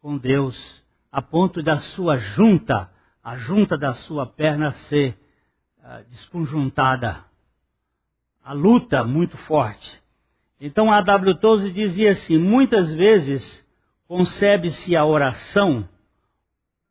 com 0.00 0.18
Deus, 0.18 0.84
a 1.12 1.22
ponto 1.22 1.62
da 1.62 1.78
sua 1.78 2.16
junta, 2.16 2.90
a 3.22 3.36
junta 3.36 3.78
da 3.78 3.92
sua 3.92 4.26
perna 4.26 4.72
ser 4.72 5.16
uh, 5.78 6.04
desconjuntada. 6.10 7.24
A 8.42 8.52
luta 8.52 9.04
muito 9.04 9.36
forte. 9.36 10.02
Então 10.60 10.90
a 10.90 11.00
W. 11.02 11.36
Toze 11.36 11.70
dizia 11.70 12.10
assim: 12.10 12.36
muitas 12.36 12.92
vezes 12.92 13.64
concebe-se 14.08 14.96
a 14.96 15.04
oração 15.04 15.88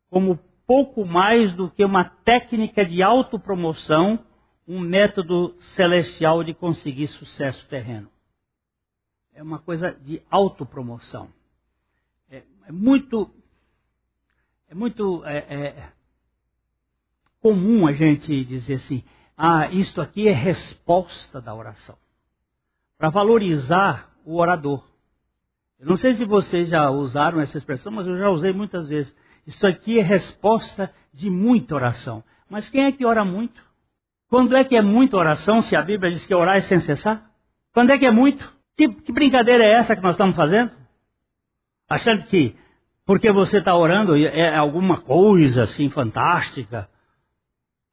como 0.08 0.38
pouco 0.66 1.04
mais 1.04 1.54
do 1.54 1.70
que 1.70 1.84
uma 1.84 2.04
técnica 2.04 2.84
de 2.84 3.02
autopromoção, 3.02 4.18
um 4.66 4.80
método 4.80 5.54
celestial 5.58 6.42
de 6.42 6.54
conseguir 6.54 7.06
sucesso 7.08 7.66
terreno 7.68 8.14
é 9.34 9.42
uma 9.42 9.58
coisa 9.58 9.92
de 9.92 10.22
autopromoção. 10.30 11.28
É, 12.30 12.42
é 12.66 12.72
muito, 12.72 13.30
é 14.68 14.74
muito 14.74 15.24
é, 15.24 15.38
é, 15.38 15.92
comum 17.40 17.86
a 17.86 17.92
gente 17.92 18.44
dizer 18.44 18.74
assim, 18.74 19.02
ah, 19.36 19.68
isto 19.68 20.00
aqui 20.00 20.28
é 20.28 20.32
resposta 20.32 21.40
da 21.40 21.54
oração. 21.54 21.98
Para 22.96 23.10
valorizar 23.10 24.14
o 24.24 24.36
orador. 24.38 24.88
Eu 25.80 25.88
não 25.88 25.96
sei 25.96 26.14
se 26.14 26.24
vocês 26.24 26.68
já 26.68 26.88
usaram 26.90 27.40
essa 27.40 27.58
expressão, 27.58 27.92
mas 27.92 28.06
eu 28.06 28.16
já 28.16 28.30
usei 28.30 28.52
muitas 28.52 28.88
vezes. 28.88 29.14
Isso 29.46 29.66
aqui 29.66 29.98
é 29.98 30.02
resposta 30.02 30.92
de 31.12 31.30
muita 31.30 31.74
oração. 31.74 32.24
Mas 32.48 32.68
quem 32.68 32.84
é 32.84 32.92
que 32.92 33.04
ora 33.04 33.24
muito? 33.24 33.62
Quando 34.28 34.56
é 34.56 34.64
que 34.64 34.76
é 34.76 34.82
muita 34.82 35.16
oração, 35.16 35.62
se 35.62 35.76
a 35.76 35.82
Bíblia 35.82 36.10
diz 36.10 36.26
que 36.26 36.34
orar 36.34 36.56
é 36.56 36.60
sem 36.60 36.80
cessar? 36.80 37.30
Quando 37.72 37.90
é 37.90 37.98
que 37.98 38.06
é 38.06 38.10
muito? 38.10 38.52
Que, 38.76 38.88
que 38.88 39.12
brincadeira 39.12 39.64
é 39.64 39.74
essa 39.74 39.94
que 39.94 40.02
nós 40.02 40.12
estamos 40.12 40.34
fazendo? 40.34 40.72
Achando 41.88 42.24
que 42.24 42.56
porque 43.06 43.30
você 43.30 43.58
está 43.58 43.76
orando 43.76 44.16
é 44.16 44.56
alguma 44.56 45.00
coisa 45.00 45.64
assim 45.64 45.90
fantástica. 45.90 46.88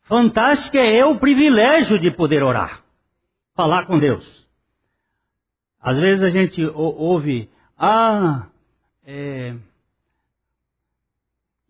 Fantástica 0.03 0.79
é 0.79 1.05
o 1.05 1.19
privilégio 1.19 1.99
de 1.99 2.09
poder 2.09 2.43
orar, 2.43 2.81
falar 3.53 3.85
com 3.85 3.99
Deus. 3.99 4.47
Às 5.81 5.97
vezes 5.97 6.23
a 6.23 6.29
gente 6.29 6.63
ouve, 6.65 7.49
ah, 7.77 8.47
é, 9.03 9.55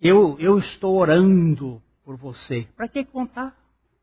eu, 0.01 0.36
eu 0.39 0.58
estou 0.58 0.98
orando 0.98 1.81
por 2.03 2.17
você. 2.17 2.67
Para 2.75 2.88
que 2.88 3.05
contar? 3.05 3.55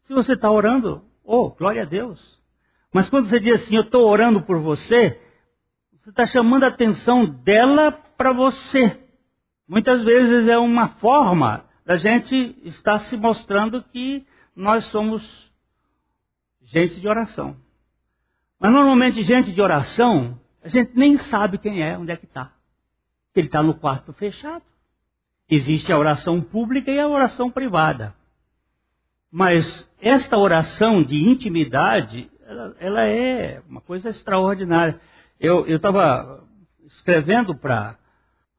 Se 0.05 0.14
você 0.14 0.35
está 0.35 0.50
orando, 0.50 1.05
oh, 1.25 1.50
glória 1.50 1.83
a 1.83 1.85
Deus. 1.85 2.40
Mas 2.93 3.11
quando 3.11 3.28
você 3.28 3.40
diz 3.40 3.62
assim, 3.62 3.76
eu 3.76 3.83
estou 3.83 4.09
orando 4.09 4.40
por 4.40 4.59
você, 4.59 5.21
você 6.00 6.11
está 6.11 6.25
chamando 6.25 6.64
a 6.64 6.69
atenção 6.69 7.25
dela 7.26 7.90
para 7.90 8.33
você. 8.33 8.99
Muitas 9.67 10.02
vezes 10.05 10.49
é 10.49 10.57
uma 10.57 10.88
forma 10.88 11.64
da 11.85 11.97
gente 11.97 12.35
estar 12.64 13.00
se 13.00 13.17
mostrando 13.17 13.83
que 13.83 14.26
nós 14.55 14.87
somos 14.87 15.52
gente 16.62 17.00
de 17.00 17.09
oração. 17.09 17.57
Mas 18.59 18.73
normalmente 18.73 19.23
gente 19.23 19.52
de 19.52 19.61
oração, 19.61 20.40
a 20.62 20.69
gente 20.69 20.93
nem 20.95 21.19
sabe 21.19 21.59
quem 21.59 21.83
é, 21.83 21.99
onde 21.99 22.12
é 22.12 22.17
que 22.17 22.25
está. 22.25 22.52
Ele 23.35 23.47
está 23.47 23.62
no 23.62 23.75
quarto 23.75 24.12
fechado. 24.12 24.64
Existe 25.50 25.93
a 25.93 25.99
oração 25.99 26.40
pública 26.40 26.90
e 26.90 27.00
a 27.00 27.09
oração 27.09 27.50
privada. 27.50 28.14
Mas 29.31 29.88
esta 30.00 30.37
oração 30.37 31.02
de 31.02 31.17
intimidade, 31.17 32.31
ela, 32.47 32.76
ela 32.78 33.07
é 33.07 33.62
uma 33.69 33.81
coisa 33.81 34.11
extraordinária. 34.11 35.00
Eu 35.38 35.67
estava 35.67 36.45
escrevendo 36.87 37.55
para 37.55 37.97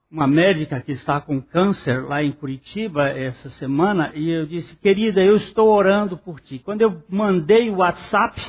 uma 0.10 0.26
médica 0.26 0.82
que 0.82 0.92
está 0.92 1.22
com 1.22 1.40
câncer 1.42 2.04
lá 2.04 2.24
em 2.24 2.32
Curitiba 2.32 3.10
essa 3.10 3.50
semana 3.50 4.12
e 4.16 4.30
eu 4.30 4.46
disse, 4.46 4.76
querida, 4.76 5.24
eu 5.24 5.36
estou 5.36 5.70
orando 5.70 6.18
por 6.18 6.40
ti. 6.40 6.58
Quando 6.60 6.82
eu 6.82 7.04
mandei 7.08 7.70
o 7.70 7.78
WhatsApp, 7.78 8.40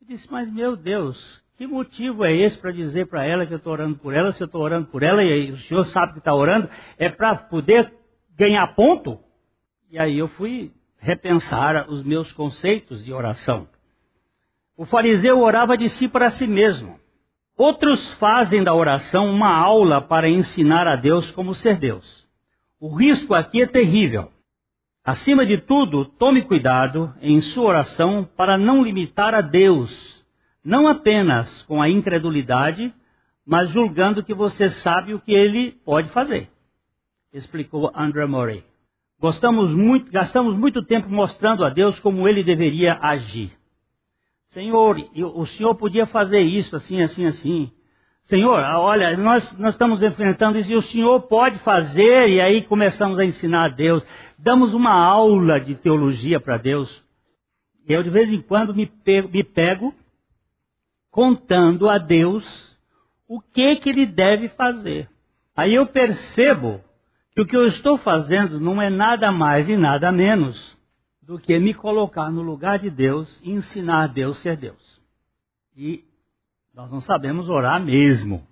eu 0.00 0.08
disse, 0.08 0.30
mas 0.30 0.50
meu 0.50 0.76
Deus, 0.76 1.39
que 1.60 1.66
motivo 1.66 2.24
é 2.24 2.34
esse 2.34 2.56
para 2.56 2.70
dizer 2.70 3.06
para 3.08 3.22
ela 3.22 3.44
que 3.44 3.52
eu 3.52 3.58
estou 3.58 3.74
orando 3.74 3.98
por 3.98 4.14
ela, 4.14 4.32
se 4.32 4.42
eu 4.42 4.46
estou 4.46 4.62
orando 4.62 4.86
por 4.86 5.02
ela 5.02 5.22
e 5.22 5.50
o 5.50 5.58
senhor 5.58 5.84
sabe 5.84 6.14
que 6.14 6.18
está 6.18 6.34
orando, 6.34 6.70
é 6.96 7.10
para 7.10 7.36
poder 7.36 7.92
ganhar 8.34 8.66
ponto? 8.68 9.18
E 9.90 9.98
aí 9.98 10.18
eu 10.18 10.26
fui 10.26 10.72
repensar 10.96 11.90
os 11.90 12.02
meus 12.02 12.32
conceitos 12.32 13.04
de 13.04 13.12
oração. 13.12 13.68
O 14.74 14.86
fariseu 14.86 15.38
orava 15.38 15.76
de 15.76 15.90
si 15.90 16.08
para 16.08 16.30
si 16.30 16.46
mesmo. 16.46 16.98
Outros 17.58 18.10
fazem 18.14 18.64
da 18.64 18.72
oração 18.72 19.28
uma 19.28 19.54
aula 19.54 20.00
para 20.00 20.30
ensinar 20.30 20.88
a 20.88 20.96
Deus 20.96 21.30
como 21.30 21.54
ser 21.54 21.76
Deus. 21.76 22.26
O 22.80 22.88
risco 22.88 23.34
aqui 23.34 23.60
é 23.60 23.66
terrível. 23.66 24.32
Acima 25.04 25.44
de 25.44 25.58
tudo, 25.58 26.06
tome 26.06 26.40
cuidado 26.40 27.14
em 27.20 27.42
sua 27.42 27.68
oração 27.68 28.26
para 28.34 28.56
não 28.56 28.82
limitar 28.82 29.34
a 29.34 29.42
Deus, 29.42 30.19
não 30.64 30.86
apenas 30.86 31.62
com 31.62 31.80
a 31.80 31.88
incredulidade, 31.88 32.92
mas 33.44 33.70
julgando 33.70 34.22
que 34.22 34.34
você 34.34 34.68
sabe 34.68 35.14
o 35.14 35.20
que 35.20 35.32
ele 35.32 35.72
pode 35.84 36.08
fazer. 36.10 36.48
Explicou 37.32 37.90
Andrew 37.94 38.28
Murray. 38.28 38.64
Gostamos 39.18 39.70
muito, 39.74 40.10
gastamos 40.10 40.56
muito 40.56 40.82
tempo 40.82 41.08
mostrando 41.08 41.64
a 41.64 41.68
Deus 41.68 41.98
como 41.98 42.26
ele 42.26 42.42
deveria 42.42 42.98
agir. 43.00 43.50
Senhor, 44.48 44.96
o 45.14 45.46
Senhor 45.46 45.74
podia 45.74 46.06
fazer 46.06 46.40
isso 46.40 46.74
assim, 46.74 47.02
assim, 47.02 47.26
assim. 47.26 47.70
Senhor, 48.24 48.58
olha, 48.58 49.16
nós, 49.16 49.56
nós 49.58 49.74
estamos 49.74 50.02
enfrentando 50.02 50.58
isso 50.58 50.72
e 50.72 50.76
o 50.76 50.82
Senhor 50.82 51.20
pode 51.22 51.58
fazer, 51.60 52.28
e 52.28 52.40
aí 52.40 52.62
começamos 52.62 53.18
a 53.18 53.24
ensinar 53.24 53.64
a 53.64 53.68
Deus. 53.68 54.04
Damos 54.38 54.74
uma 54.74 54.92
aula 54.92 55.60
de 55.60 55.74
teologia 55.74 56.40
para 56.40 56.56
Deus. 56.56 57.02
Eu, 57.86 58.02
de 58.02 58.10
vez 58.10 58.32
em 58.32 58.40
quando, 58.40 58.74
me 58.74 58.86
pego, 58.86 59.28
me 59.28 59.42
pego 59.42 59.94
contando 61.10 61.88
a 61.88 61.98
Deus 61.98 62.78
o 63.26 63.40
que, 63.40 63.76
que 63.76 63.88
Ele 63.88 64.06
deve 64.06 64.48
fazer. 64.50 65.08
Aí 65.56 65.74
eu 65.74 65.86
percebo 65.86 66.80
que 67.34 67.40
o 67.40 67.46
que 67.46 67.56
eu 67.56 67.66
estou 67.66 67.96
fazendo 67.96 68.60
não 68.60 68.80
é 68.80 68.90
nada 68.90 69.30
mais 69.30 69.68
e 69.68 69.76
nada 69.76 70.10
menos 70.10 70.76
do 71.22 71.38
que 71.38 71.58
me 71.58 71.72
colocar 71.74 72.30
no 72.30 72.42
lugar 72.42 72.78
de 72.78 72.90
Deus 72.90 73.40
e 73.44 73.52
ensinar 73.52 74.08
Deus 74.08 74.38
a 74.38 74.40
ser 74.40 74.56
Deus. 74.56 75.00
E 75.76 76.04
nós 76.74 76.90
não 76.90 77.00
sabemos 77.00 77.48
orar 77.48 77.80
mesmo. 77.80 78.46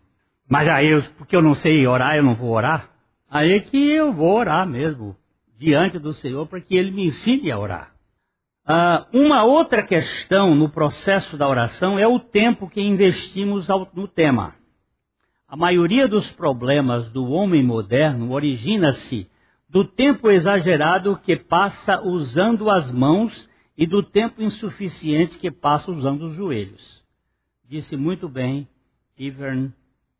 Mas 0.49 0.69
aí, 0.69 0.89
eu, 0.89 1.03
porque 1.17 1.35
eu 1.35 1.43
não 1.43 1.55
sei 1.55 1.87
orar, 1.87 2.17
eu 2.17 2.23
não 2.23 2.35
vou 2.35 2.51
orar. 2.51 2.89
Aí 3.29 3.53
é 3.53 3.61
que 3.61 3.77
eu 3.77 4.13
vou 4.13 4.35
orar 4.35 4.67
mesmo, 4.67 5.17
diante 5.57 5.99
do 5.99 6.13
Senhor, 6.13 6.47
para 6.47 6.61
que 6.61 6.77
Ele 6.77 6.91
me 6.91 7.07
ensine 7.07 7.51
a 7.51 7.59
orar. 7.59 7.93
Uh, 8.69 9.19
uma 9.19 9.45
outra 9.45 9.83
questão 9.83 10.55
no 10.55 10.69
processo 10.69 11.39
da 11.39 11.49
oração 11.49 11.99
é 11.99 12.07
o 12.07 12.21
tempo 12.21 12.69
que 12.69 12.83
investimos 12.83 13.71
ao, 13.71 13.89
no 13.95 14.07
tema. 14.07 14.55
A 15.49 15.57
maioria 15.57 16.07
dos 16.07 16.31
problemas 16.31 17.11
do 17.11 17.31
homem 17.31 17.63
moderno 17.63 18.31
origina-se 18.31 19.27
do 19.71 19.87
tempo 19.87 20.31
exagerado 20.31 21.17
que 21.17 21.35
passa 21.35 22.03
usando 22.03 22.69
as 22.69 22.93
mãos 22.93 23.49
e 23.75 23.87
do 23.87 24.03
tempo 24.03 24.43
insuficiente 24.43 25.39
que 25.39 25.51
passa 25.51 25.91
usando 25.91 26.27
os 26.27 26.35
joelhos. 26.35 27.03
Disse 27.67 27.97
muito 27.97 28.29
bem 28.29 28.69
Ivern 29.17 29.73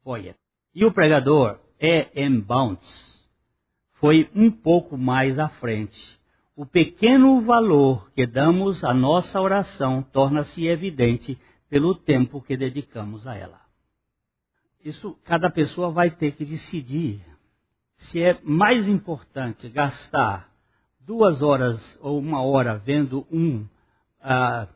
Poyet. 0.03 0.39
E 0.75 0.87
o 0.87 0.93
pregador 0.93 1.59
E. 1.79 2.07
M. 2.15 2.41
Bounce 2.41 3.27
foi 4.01 4.31
um 4.35 4.51
pouco 4.51 4.97
mais 4.97 5.39
à 5.39 5.51
frente. 5.51 6.18
O 6.59 6.67
pequeno 6.67 7.41
valor 7.41 8.11
que 8.11 8.27
damos 8.27 8.83
à 8.83 8.93
nossa 8.93 9.41
oração 9.41 10.03
torna-se 10.03 10.67
evidente 10.67 11.39
pelo 11.71 11.95
tempo 11.95 12.43
que 12.43 12.57
dedicamos 12.57 13.29
a 13.29 13.37
ela. 13.37 13.61
Isso 14.85 15.17
cada 15.23 15.49
pessoa 15.51 15.93
vai 15.93 16.11
ter 16.11 16.33
que 16.33 16.45
decidir 16.45 17.21
se 17.99 18.21
é 18.21 18.41
mais 18.43 18.89
importante 18.89 19.69
gastar 19.69 20.51
duas 20.99 21.43
horas 21.43 21.97
ou 22.03 22.19
uma 22.19 22.43
hora 22.43 22.77
vendo 22.77 23.25
um, 23.31 23.59
uh, 23.59 24.69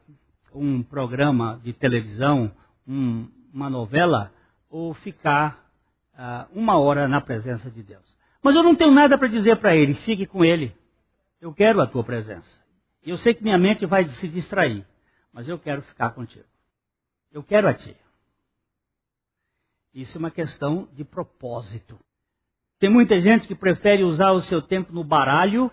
um 0.54 0.84
programa 0.84 1.60
de 1.64 1.72
televisão, 1.72 2.52
um, 2.86 3.26
uma 3.52 3.68
novela, 3.68 4.32
ou 4.70 4.94
ficar 4.94 5.68
uh, 6.14 6.46
uma 6.56 6.78
hora 6.78 7.08
na 7.08 7.20
presença 7.20 7.68
de 7.68 7.82
Deus. 7.82 8.16
Mas 8.40 8.54
eu 8.54 8.62
não 8.62 8.76
tenho 8.76 8.92
nada 8.92 9.18
para 9.18 9.26
dizer 9.26 9.56
para 9.56 9.74
ele, 9.74 9.94
fique 9.94 10.26
com 10.26 10.44
ele. 10.44 10.80
Eu 11.42 11.52
quero 11.52 11.80
a 11.80 11.88
tua 11.88 12.04
presença. 12.04 12.64
Eu 13.02 13.18
sei 13.18 13.34
que 13.34 13.42
minha 13.42 13.58
mente 13.58 13.84
vai 13.84 14.06
se 14.06 14.28
distrair, 14.28 14.86
mas 15.32 15.48
eu 15.48 15.58
quero 15.58 15.82
ficar 15.82 16.10
contigo. 16.10 16.46
Eu 17.32 17.42
quero 17.42 17.66
a 17.66 17.74
ti. 17.74 17.96
Isso 19.92 20.16
é 20.16 20.20
uma 20.20 20.30
questão 20.30 20.88
de 20.92 21.02
propósito. 21.04 21.98
Tem 22.78 22.88
muita 22.88 23.20
gente 23.20 23.48
que 23.48 23.56
prefere 23.56 24.04
usar 24.04 24.30
o 24.30 24.40
seu 24.40 24.62
tempo 24.62 24.92
no 24.92 25.02
baralho, 25.02 25.68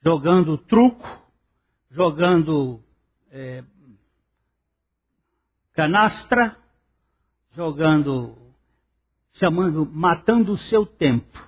jogando 0.00 0.56
truco, 0.56 1.04
jogando 1.90 2.80
é, 3.32 3.64
canastra, 5.72 6.56
jogando, 7.50 8.38
chamando, 9.32 9.84
matando 9.84 10.52
o 10.52 10.56
seu 10.56 10.86
tempo, 10.86 11.44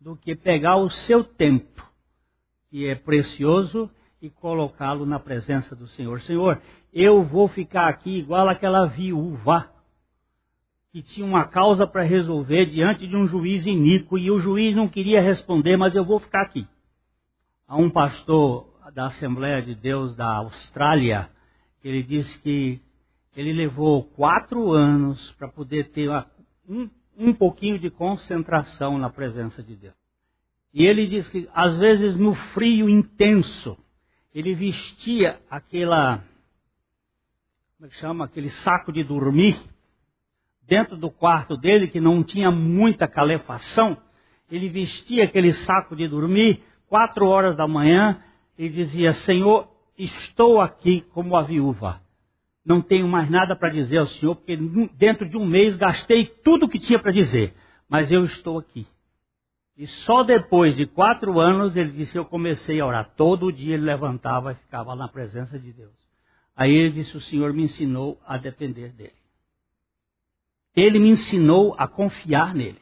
do 0.00 0.16
que 0.16 0.34
pegar 0.34 0.76
o 0.76 0.88
seu 0.88 1.22
tempo, 1.22 1.89
que 2.70 2.86
é 2.86 2.94
precioso, 2.94 3.90
e 4.22 4.28
colocá-lo 4.28 5.06
na 5.06 5.18
presença 5.18 5.74
do 5.74 5.86
Senhor. 5.86 6.20
Senhor, 6.20 6.60
eu 6.92 7.22
vou 7.22 7.48
ficar 7.48 7.88
aqui 7.88 8.18
igual 8.18 8.48
aquela 8.48 8.84
viúva 8.86 9.70
que 10.92 11.00
tinha 11.00 11.24
uma 11.24 11.46
causa 11.46 11.86
para 11.86 12.02
resolver 12.02 12.66
diante 12.66 13.06
de 13.06 13.16
um 13.16 13.26
juiz 13.26 13.64
iníquo 13.64 14.18
e 14.18 14.30
o 14.30 14.38
juiz 14.38 14.74
não 14.74 14.88
queria 14.88 15.22
responder, 15.22 15.76
mas 15.76 15.94
eu 15.94 16.04
vou 16.04 16.18
ficar 16.18 16.42
aqui. 16.42 16.66
Há 17.66 17.76
um 17.76 17.88
pastor 17.88 18.68
da 18.92 19.06
Assembleia 19.06 19.62
de 19.62 19.74
Deus 19.74 20.16
da 20.16 20.36
Austrália, 20.36 21.30
ele 21.82 22.02
disse 22.02 22.38
que 22.40 22.80
ele 23.36 23.52
levou 23.52 24.02
quatro 24.02 24.72
anos 24.72 25.30
para 25.32 25.48
poder 25.48 25.90
ter 25.90 26.08
uma, 26.08 26.26
um, 26.68 26.90
um 27.16 27.32
pouquinho 27.32 27.78
de 27.78 27.88
concentração 27.88 28.98
na 28.98 29.08
presença 29.08 29.62
de 29.62 29.76
Deus. 29.76 29.99
E 30.72 30.86
ele 30.86 31.06
diz 31.06 31.28
que, 31.28 31.48
às 31.52 31.76
vezes, 31.76 32.16
no 32.16 32.34
frio 32.34 32.88
intenso, 32.88 33.76
ele 34.32 34.54
vestia 34.54 35.40
aquela, 35.50 36.22
como 37.76 37.86
é 37.86 37.88
que 37.88 37.96
chama, 37.96 38.24
aquele 38.24 38.50
saco 38.50 38.92
de 38.92 39.02
dormir, 39.02 39.60
dentro 40.62 40.96
do 40.96 41.10
quarto 41.10 41.56
dele, 41.56 41.88
que 41.88 42.00
não 42.00 42.22
tinha 42.22 42.50
muita 42.50 43.08
calefação, 43.08 43.96
ele 44.50 44.68
vestia 44.68 45.24
aquele 45.24 45.52
saco 45.52 45.96
de 45.96 46.06
dormir, 46.06 46.62
quatro 46.88 47.26
horas 47.26 47.56
da 47.56 47.66
manhã, 47.66 48.22
e 48.56 48.68
dizia: 48.68 49.12
Senhor, 49.12 49.68
estou 49.98 50.60
aqui 50.60 51.00
como 51.12 51.36
a 51.36 51.42
viúva. 51.42 52.00
Não 52.64 52.80
tenho 52.80 53.08
mais 53.08 53.28
nada 53.28 53.56
para 53.56 53.70
dizer 53.70 53.98
ao 53.98 54.06
Senhor, 54.06 54.36
porque 54.36 54.56
dentro 54.96 55.28
de 55.28 55.36
um 55.36 55.46
mês 55.46 55.76
gastei 55.76 56.26
tudo 56.26 56.66
o 56.66 56.68
que 56.68 56.78
tinha 56.78 56.98
para 56.98 57.10
dizer, 57.10 57.54
mas 57.88 58.12
eu 58.12 58.24
estou 58.24 58.58
aqui. 58.58 58.86
E 59.80 59.86
só 59.86 60.22
depois 60.22 60.76
de 60.76 60.84
quatro 60.84 61.40
anos 61.40 61.74
ele 61.74 61.90
disse: 61.90 62.18
Eu 62.18 62.26
comecei 62.26 62.78
a 62.78 62.86
orar. 62.86 63.14
Todo 63.16 63.50
dia 63.50 63.72
ele 63.72 63.86
levantava 63.86 64.52
e 64.52 64.54
ficava 64.54 64.94
na 64.94 65.08
presença 65.08 65.58
de 65.58 65.72
Deus. 65.72 65.94
Aí 66.54 66.70
ele 66.70 66.90
disse: 66.90 67.16
O 67.16 67.20
Senhor 67.20 67.54
me 67.54 67.62
ensinou 67.62 68.20
a 68.26 68.36
depender 68.36 68.90
dele. 68.90 69.14
Ele 70.76 70.98
me 70.98 71.08
ensinou 71.08 71.74
a 71.78 71.88
confiar 71.88 72.54
nele 72.54 72.78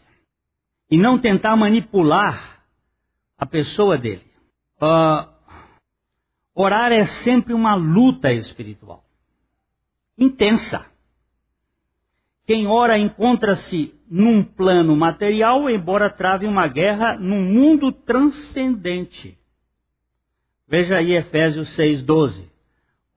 e 0.90 0.98
não 0.98 1.20
tentar 1.20 1.54
manipular 1.54 2.64
a 3.38 3.46
pessoa 3.46 3.96
dele. 3.96 4.26
Uh, 4.82 5.32
orar 6.52 6.90
é 6.90 7.04
sempre 7.04 7.54
uma 7.54 7.76
luta 7.76 8.32
espiritual 8.32 9.04
intensa. 10.18 10.84
Quem 12.48 12.66
ora 12.66 12.96
encontra-se 12.96 13.92
num 14.11 14.42
plano 14.42 14.96
material, 14.96 15.68
embora 15.68 16.08
trave 16.08 16.46
uma 16.46 16.66
guerra 16.66 17.14
num 17.18 17.42
mundo 17.42 17.92
transcendente. 17.92 19.37
Veja 20.66 20.96
aí 20.96 21.12
Efésios 21.14 21.68
6,12. 21.76 22.46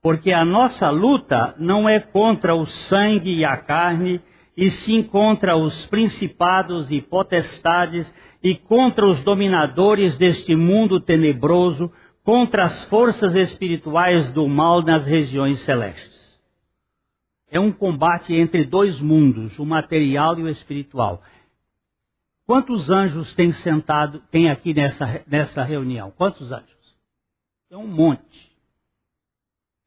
Porque 0.02 0.34
a 0.34 0.44
nossa 0.44 0.90
luta 0.90 1.54
não 1.58 1.88
é 1.88 1.98
contra 1.98 2.54
o 2.54 2.66
sangue 2.66 3.38
e 3.38 3.42
a 3.42 3.56
carne, 3.56 4.20
e 4.54 4.70
sim 4.70 5.02
contra 5.02 5.56
os 5.56 5.86
principados 5.86 6.90
e 6.90 7.00
potestades 7.00 8.14
e 8.42 8.54
contra 8.54 9.06
os 9.08 9.24
dominadores 9.24 10.18
deste 10.18 10.54
mundo 10.54 11.00
tenebroso, 11.00 11.90
contra 12.22 12.64
as 12.64 12.84
forças 12.84 13.34
espirituais 13.34 14.30
do 14.30 14.46
mal 14.46 14.82
nas 14.82 15.06
regiões 15.06 15.60
celestes. 15.60 16.11
É 17.52 17.60
um 17.60 17.70
combate 17.70 18.32
entre 18.34 18.64
dois 18.64 18.98
mundos, 18.98 19.58
o 19.58 19.66
material 19.66 20.38
e 20.38 20.42
o 20.42 20.48
espiritual. 20.48 21.22
Quantos 22.46 22.90
anjos 22.90 23.34
tem 23.34 23.52
sentado, 23.52 24.20
tem 24.30 24.48
aqui 24.48 24.72
nessa, 24.72 25.22
nessa 25.26 25.62
reunião? 25.62 26.10
Quantos 26.16 26.50
anjos? 26.50 26.96
Tem 27.68 27.76
um 27.76 27.86
monte. 27.86 28.50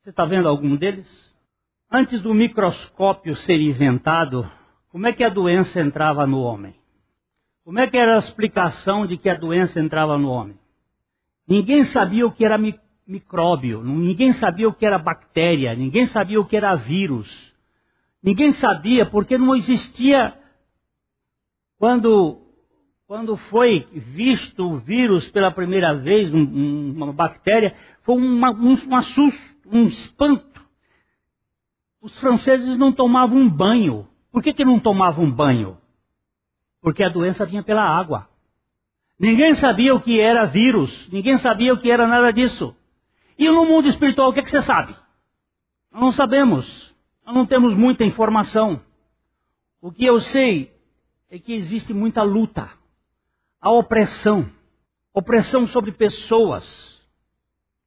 Você 0.03 0.11
está 0.11 0.25
vendo 0.25 0.47
algum 0.47 0.75
deles? 0.75 1.33
Antes 1.91 2.21
do 2.21 2.35
microscópio 2.35 3.35
ser 3.35 3.59
inventado, 3.59 4.47
como 4.89 5.07
é 5.07 5.11
que 5.11 5.23
a 5.23 5.29
doença 5.29 5.81
entrava 5.81 6.27
no 6.27 6.41
homem? 6.41 6.75
Como 7.63 7.79
é 7.79 7.87
que 7.87 7.97
era 7.97 8.13
a 8.13 8.19
explicação 8.19 9.07
de 9.07 9.17
que 9.17 9.27
a 9.27 9.33
doença 9.33 9.79
entrava 9.79 10.19
no 10.19 10.29
homem? 10.29 10.55
Ninguém 11.47 11.83
sabia 11.83 12.27
o 12.27 12.31
que 12.31 12.45
era 12.45 12.59
micróbio, 13.07 13.83
ninguém 13.83 14.33
sabia 14.33 14.69
o 14.69 14.73
que 14.73 14.85
era 14.85 14.99
bactéria, 14.99 15.73
ninguém 15.73 16.05
sabia 16.05 16.39
o 16.39 16.45
que 16.45 16.55
era 16.55 16.75
vírus. 16.75 17.54
Ninguém 18.25 18.51
sabia 18.53 19.05
porque 19.05 19.37
não 19.37 19.55
existia 19.55 20.35
quando 21.77 22.41
quando 23.05 23.37
foi 23.37 23.87
visto 23.93 24.67
o 24.67 24.79
vírus 24.79 25.29
pela 25.29 25.51
primeira 25.51 25.93
vez, 25.93 26.33
um, 26.33 26.39
um, 26.39 26.91
uma 26.95 27.13
bactéria, 27.13 27.75
foi 28.01 28.15
uma, 28.15 28.49
um, 28.49 28.73
um 28.73 28.95
assusto, 28.95 29.69
um 29.71 29.83
espanto. 29.83 30.59
Os 32.01 32.19
franceses 32.19 32.75
não 32.79 32.91
tomavam 32.91 33.37
um 33.37 33.47
banho. 33.47 34.07
Por 34.31 34.41
que, 34.41 34.53
que 34.53 34.65
não 34.65 34.79
tomavam 34.79 35.25
um 35.25 35.31
banho? 35.31 35.77
Porque 36.81 37.03
a 37.03 37.09
doença 37.09 37.45
vinha 37.45 37.61
pela 37.61 37.83
água. 37.83 38.27
Ninguém 39.19 39.53
sabia 39.53 39.93
o 39.93 40.01
que 40.01 40.19
era 40.19 40.47
vírus, 40.47 41.07
ninguém 41.11 41.37
sabia 41.37 41.75
o 41.75 41.77
que 41.77 41.91
era 41.91 42.07
nada 42.07 42.33
disso. 42.33 42.75
E 43.37 43.47
no 43.47 43.65
mundo 43.65 43.87
espiritual, 43.87 44.31
o 44.31 44.33
que, 44.33 44.41
que 44.41 44.49
você 44.49 44.61
sabe? 44.61 44.95
Não 45.91 46.11
sabemos, 46.11 46.94
nós 47.25 47.33
não 47.33 47.45
temos 47.45 47.73
muita 47.73 48.03
informação. 48.03 48.79
O 49.81 49.91
que 49.91 50.05
eu 50.05 50.21
sei 50.21 50.73
é 51.29 51.39
que 51.39 51.53
existe 51.53 51.93
muita 51.93 52.21
luta 52.21 52.69
a 53.59 53.71
opressão. 53.71 54.47
Opressão 55.11 55.65
sobre 55.65 55.91
pessoas. 55.91 57.03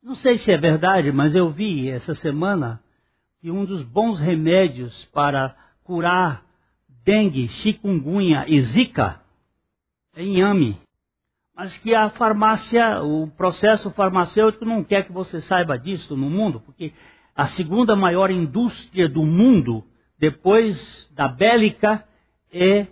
Não 0.03 0.17
sei 0.17 0.39
se 0.39 0.51
é 0.51 0.57
verdade, 0.57 1.13
mas 1.13 1.35
eu 1.35 1.49
vi 1.49 1.89
essa 1.89 2.15
semana 2.15 2.83
que 3.41 3.51
um 3.51 3.65
dos 3.65 3.85
bons 3.85 4.19
remédios 4.19 5.05
para 5.07 5.55
curar 5.85 6.45
dengue, 7.05 7.49
chikungunya 7.49 8.45
e 8.49 8.61
zika 8.61 9.21
é 10.17 10.25
inhame. 10.25 10.77
Mas 11.55 11.77
que 11.77 11.95
a 11.95 12.11
farmácia, 12.11 13.03
o 13.03 13.29
processo 13.29 13.91
farmacêutico 13.91 14.65
não 14.65 14.83
quer 14.83 15.05
que 15.05 15.13
você 15.13 15.41
saiba 15.41 15.79
disso 15.79 16.17
no 16.17 16.29
mundo, 16.29 16.61
porque 16.61 16.93
a 17.39 17.47
segunda 17.47 17.97
maior 17.97 18.31
indústria 18.31 19.09
do 19.09 19.25
mundo, 19.25 19.83
depois 20.19 21.11
da 21.15 21.27
bélica, 21.27 22.05
é 22.53 22.87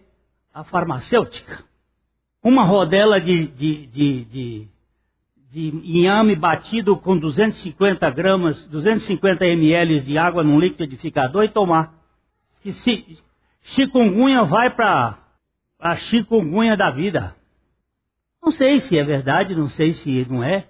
a 0.55 0.65
farmacêutica 0.65 1.67
uma 2.47 2.63
rodela 2.63 3.21
de, 3.21 3.49
de, 3.49 3.87
de, 3.89 4.25
de, 4.25 4.69
de 5.51 5.69
inhame 5.83 6.37
batido 6.37 6.97
com 6.97 7.19
250 7.19 8.09
gramas, 8.11 8.69
250 8.69 9.45
ml 9.45 10.01
de 10.03 10.17
água 10.17 10.45
num 10.45 10.61
liquidificador 10.61 11.43
e 11.43 11.49
tomar. 11.49 11.93
Que 12.63 12.73
se, 12.73 13.19
chikungunya 13.63 14.45
vai 14.45 14.71
para 14.71 15.19
a 15.81 15.97
chikungunya 15.97 16.77
da 16.77 16.89
vida. 16.89 17.35
Não 18.41 18.53
sei 18.53 18.79
se 18.79 18.97
é 18.97 19.03
verdade, 19.03 19.53
não 19.53 19.69
sei 19.69 19.93
se 19.93 20.25
não 20.31 20.45
é. 20.45 20.69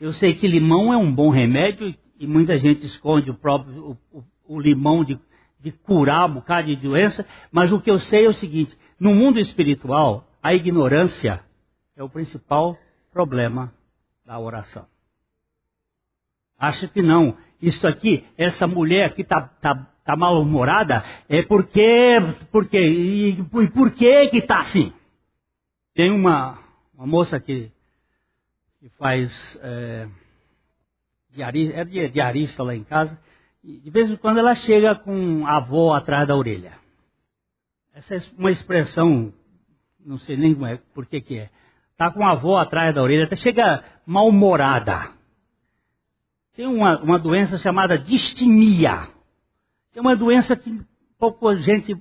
Eu 0.00 0.12
sei 0.12 0.34
que 0.34 0.48
limão 0.48 0.92
é 0.92 0.96
um 0.96 1.12
bom 1.12 1.30
remédio 1.30 1.86
e 1.86 1.96
muita 2.20 2.56
gente 2.56 2.86
esconde 2.86 3.30
o 3.30 3.34
próprio 3.34 3.98
o, 4.12 4.24
o, 4.46 4.60
limão 4.60 5.02
de, 5.02 5.18
de 5.58 5.72
curar 5.72 6.30
um 6.30 6.34
bocado 6.34 6.68
de 6.68 6.76
doença, 6.76 7.26
mas 7.50 7.72
o 7.72 7.80
que 7.80 7.90
eu 7.90 7.98
sei 7.98 8.26
é 8.26 8.28
o 8.28 8.34
seguinte: 8.34 8.78
no 9.00 9.12
mundo 9.12 9.40
espiritual, 9.40 10.28
a 10.40 10.54
ignorância 10.54 11.42
é 11.96 12.02
o 12.02 12.08
principal 12.08 12.78
problema 13.12 13.74
da 14.24 14.38
oração. 14.38 14.86
Acho 16.58 16.88
que 16.88 17.02
não. 17.02 17.36
Isso 17.60 17.86
aqui, 17.86 18.24
essa 18.36 18.66
mulher 18.66 19.14
que 19.14 19.22
está 19.22 19.40
tá, 19.40 19.74
tá 20.04 20.16
mal-humorada, 20.16 21.02
é 21.28 21.42
porque, 21.42 22.16
porque, 22.52 22.78
e, 22.78 23.30
e 23.30 23.42
por 23.42 23.90
que 23.90 24.28
que 24.28 24.38
está 24.38 24.58
assim? 24.58 24.92
Tem 25.94 26.10
uma, 26.10 26.58
uma 26.94 27.06
moça 27.06 27.40
que, 27.40 27.72
que 28.78 28.88
faz, 28.98 29.58
é, 29.62 30.06
diarista, 31.36 31.76
é 31.76 32.08
diarista 32.08 32.62
lá 32.62 32.74
em 32.74 32.82
casa, 32.82 33.18
e 33.62 33.78
de 33.78 33.90
vez 33.90 34.10
em 34.10 34.16
quando 34.16 34.38
ela 34.38 34.54
chega 34.54 34.94
com 34.94 35.46
a 35.46 35.56
avó 35.56 35.94
atrás 35.94 36.26
da 36.26 36.36
orelha. 36.36 36.72
Essa 37.94 38.16
é 38.16 38.20
uma 38.38 38.50
expressão 38.50 39.32
não 40.06 40.18
sei 40.18 40.36
nem 40.36 40.56
é, 40.66 40.78
por 40.94 41.04
que 41.04 41.20
que 41.20 41.36
é. 41.36 41.50
Tá 41.96 42.10
com 42.10 42.24
a 42.24 42.30
avó 42.30 42.58
atrás 42.58 42.94
da 42.94 43.02
orelha, 43.02 43.24
até 43.24 43.34
chega 43.34 43.82
mal-humorada. 44.06 45.10
Tem 46.54 46.66
uma, 46.66 46.98
uma 47.00 47.18
doença 47.18 47.58
chamada 47.58 47.98
distimia. 47.98 49.08
É 49.94 50.00
uma 50.00 50.14
doença 50.14 50.54
que 50.54 50.80
pouca 51.18 51.56
gente 51.56 51.96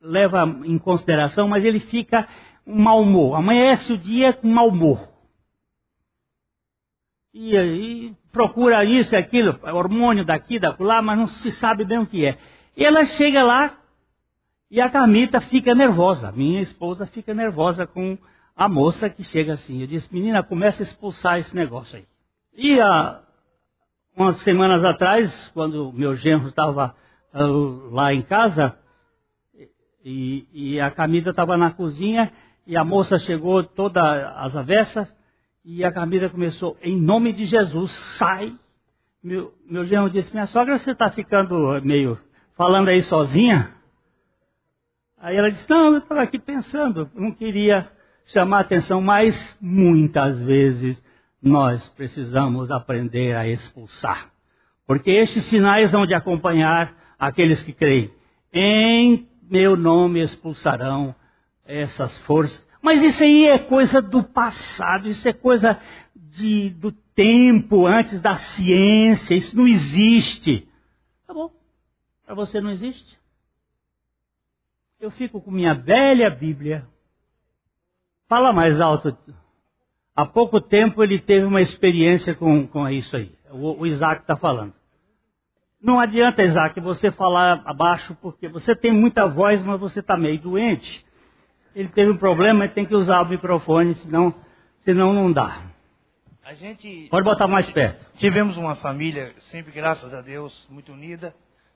leva 0.00 0.44
em 0.64 0.78
consideração, 0.78 1.46
mas 1.48 1.64
ele 1.64 1.80
fica 1.80 2.26
um 2.66 2.80
mau 2.80 3.02
humor. 3.02 3.36
Amanhece 3.36 3.92
o 3.92 3.98
dia 3.98 4.32
com 4.32 4.48
mau 4.48 4.68
humor. 4.68 5.13
E, 7.34 7.56
e 7.56 8.16
procura 8.30 8.84
isso 8.84 9.16
e 9.16 9.18
aquilo, 9.18 9.58
hormônio 9.64 10.24
daqui, 10.24 10.56
da 10.60 10.76
lá, 10.78 11.02
mas 11.02 11.18
não 11.18 11.26
se 11.26 11.50
sabe 11.50 11.84
bem 11.84 11.98
o 11.98 12.06
que 12.06 12.24
é. 12.24 12.38
E 12.76 12.84
ela 12.84 13.04
chega 13.04 13.42
lá 13.42 13.76
e 14.70 14.80
a 14.80 14.88
Carmita 14.88 15.40
fica 15.40 15.74
nervosa, 15.74 16.30
minha 16.30 16.60
esposa 16.60 17.06
fica 17.06 17.34
nervosa 17.34 17.88
com 17.88 18.16
a 18.56 18.68
moça 18.68 19.10
que 19.10 19.24
chega 19.24 19.54
assim. 19.54 19.80
Eu 19.80 19.86
disse, 19.88 20.14
menina, 20.14 20.44
começa 20.44 20.82
a 20.82 20.84
expulsar 20.84 21.38
esse 21.40 21.54
negócio 21.56 21.98
aí. 21.98 22.06
E 22.56 22.80
há 22.80 23.20
umas 24.16 24.36
semanas 24.38 24.84
atrás, 24.84 25.50
quando 25.52 25.92
meu 25.92 26.14
genro 26.14 26.48
estava 26.48 26.94
uh, 27.34 27.90
lá 27.92 28.14
em 28.14 28.22
casa, 28.22 28.78
e, 30.04 30.46
e 30.52 30.80
a 30.80 30.88
Camila 30.90 31.30
estava 31.30 31.56
na 31.56 31.72
cozinha, 31.72 32.32
e 32.64 32.76
a 32.76 32.84
moça 32.84 33.18
chegou 33.18 33.64
toda 33.64 34.30
às 34.36 34.56
avessas, 34.56 35.14
e 35.64 35.82
a 35.84 35.90
Camila 35.90 36.28
começou, 36.28 36.76
em 36.82 37.00
nome 37.00 37.32
de 37.32 37.44
Jesus, 37.46 37.92
sai. 37.92 38.54
Meu, 39.22 39.54
meu 39.66 39.84
genro 39.86 40.10
disse, 40.10 40.32
minha 40.32 40.46
sogra, 40.46 40.78
você 40.78 40.90
está 40.90 41.10
ficando 41.10 41.80
meio 41.82 42.18
falando 42.54 42.88
aí 42.88 43.02
sozinha? 43.02 43.74
Aí 45.18 45.36
ela 45.36 45.50
disse: 45.50 45.68
Não, 45.70 45.92
eu 45.92 45.98
estava 45.98 46.20
aqui 46.20 46.38
pensando, 46.38 47.10
não 47.14 47.32
queria 47.32 47.90
chamar 48.26 48.60
atenção, 48.60 49.00
mas 49.00 49.56
muitas 49.58 50.42
vezes 50.42 51.02
nós 51.40 51.88
precisamos 51.88 52.70
aprender 52.70 53.34
a 53.34 53.48
expulsar. 53.48 54.30
Porque 54.86 55.10
estes 55.10 55.44
sinais 55.46 55.92
vão 55.92 56.04
de 56.04 56.12
acompanhar 56.12 56.94
aqueles 57.18 57.62
que 57.62 57.72
creem. 57.72 58.12
Em 58.52 59.26
meu 59.42 59.76
nome 59.76 60.20
expulsarão 60.20 61.14
essas 61.64 62.18
forças. 62.18 62.62
Mas 62.84 63.02
isso 63.02 63.22
aí 63.22 63.46
é 63.46 63.58
coisa 63.58 64.02
do 64.02 64.22
passado, 64.22 65.08
isso 65.08 65.26
é 65.26 65.32
coisa 65.32 65.80
de, 66.14 66.68
do 66.68 66.92
tempo 66.92 67.86
antes 67.86 68.20
da 68.20 68.36
ciência, 68.36 69.34
isso 69.34 69.56
não 69.56 69.66
existe. 69.66 70.68
Tá 71.26 71.32
bom? 71.32 71.50
Para 72.26 72.34
você 72.34 72.60
não 72.60 72.70
existe? 72.70 73.18
eu 75.00 75.10
fico 75.10 75.40
com 75.40 75.50
minha 75.50 75.74
velha 75.74 76.30
Bíblia. 76.30 76.86
Fala 78.28 78.52
mais 78.52 78.80
alto. 78.80 79.16
Há 80.14 80.26
pouco 80.26 80.60
tempo 80.60 81.02
ele 81.02 81.18
teve 81.18 81.44
uma 81.44 81.60
experiência 81.60 82.34
com, 82.34 82.66
com 82.66 82.88
isso 82.88 83.16
aí. 83.16 83.32
O, 83.50 83.80
o 83.80 83.86
Isaac 83.86 84.22
está 84.22 84.36
falando. 84.36 84.72
Não 85.80 86.00
adianta, 86.00 86.42
Isaac, 86.42 86.80
você 86.80 87.10
falar 87.10 87.62
abaixo, 87.64 88.16
porque 88.20 88.46
você 88.46 88.74
tem 88.74 88.92
muita 88.92 89.26
voz, 89.26 89.62
mas 89.62 89.80
você 89.80 90.00
está 90.00 90.16
meio 90.16 90.38
doente. 90.38 91.04
Ele 91.74 91.88
teve 91.88 92.10
um 92.10 92.16
problema 92.16 92.64
e 92.64 92.68
tem 92.68 92.86
que 92.86 92.94
usar 92.94 93.22
o 93.22 93.28
microfone, 93.28 93.94
senão, 93.94 94.34
senão 94.80 95.12
não 95.12 95.32
dá. 95.32 95.62
A 96.44 96.54
gente 96.54 97.08
Pode 97.10 97.24
botar 97.24 97.48
mais 97.48 97.68
perto. 97.70 98.04
Tivemos 98.18 98.56
uma 98.56 98.76
família, 98.76 99.34
sempre 99.40 99.72
graças 99.72 100.12
a 100.12 100.20
Deus, 100.20 100.66
muito 100.70 100.92
unida. 100.92 101.34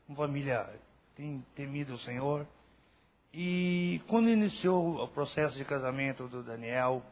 Uma 0.09 0.17
família 0.17 0.69
tem 1.17 1.45
temido 1.55 1.95
o 1.95 1.99
Senhor. 1.99 2.47
E 3.33 4.01
quando 4.07 4.29
iniciou 4.29 5.03
o 5.03 5.09
processo 5.09 5.57
de 5.57 5.65
casamento 5.65 6.29
do 6.29 6.43
Daniel, 6.43 7.03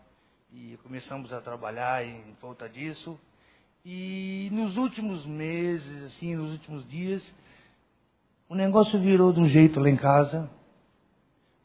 e 0.53 0.79
começamos 0.83 1.33
a 1.33 1.41
trabalhar 1.41 2.05
em 2.05 2.23
volta 2.41 2.69
disso, 2.69 3.19
e 3.85 4.49
nos 4.53 4.77
últimos 4.77 5.27
meses, 5.27 6.03
assim, 6.03 6.35
nos 6.35 6.53
últimos 6.53 6.89
dias, 6.89 7.35
o 8.49 8.55
negócio 8.55 8.99
virou 8.99 9.33
de 9.33 9.41
um 9.41 9.49
jeito 9.49 9.81
lá 9.81 9.89
em 9.89 9.97
casa. 9.97 10.51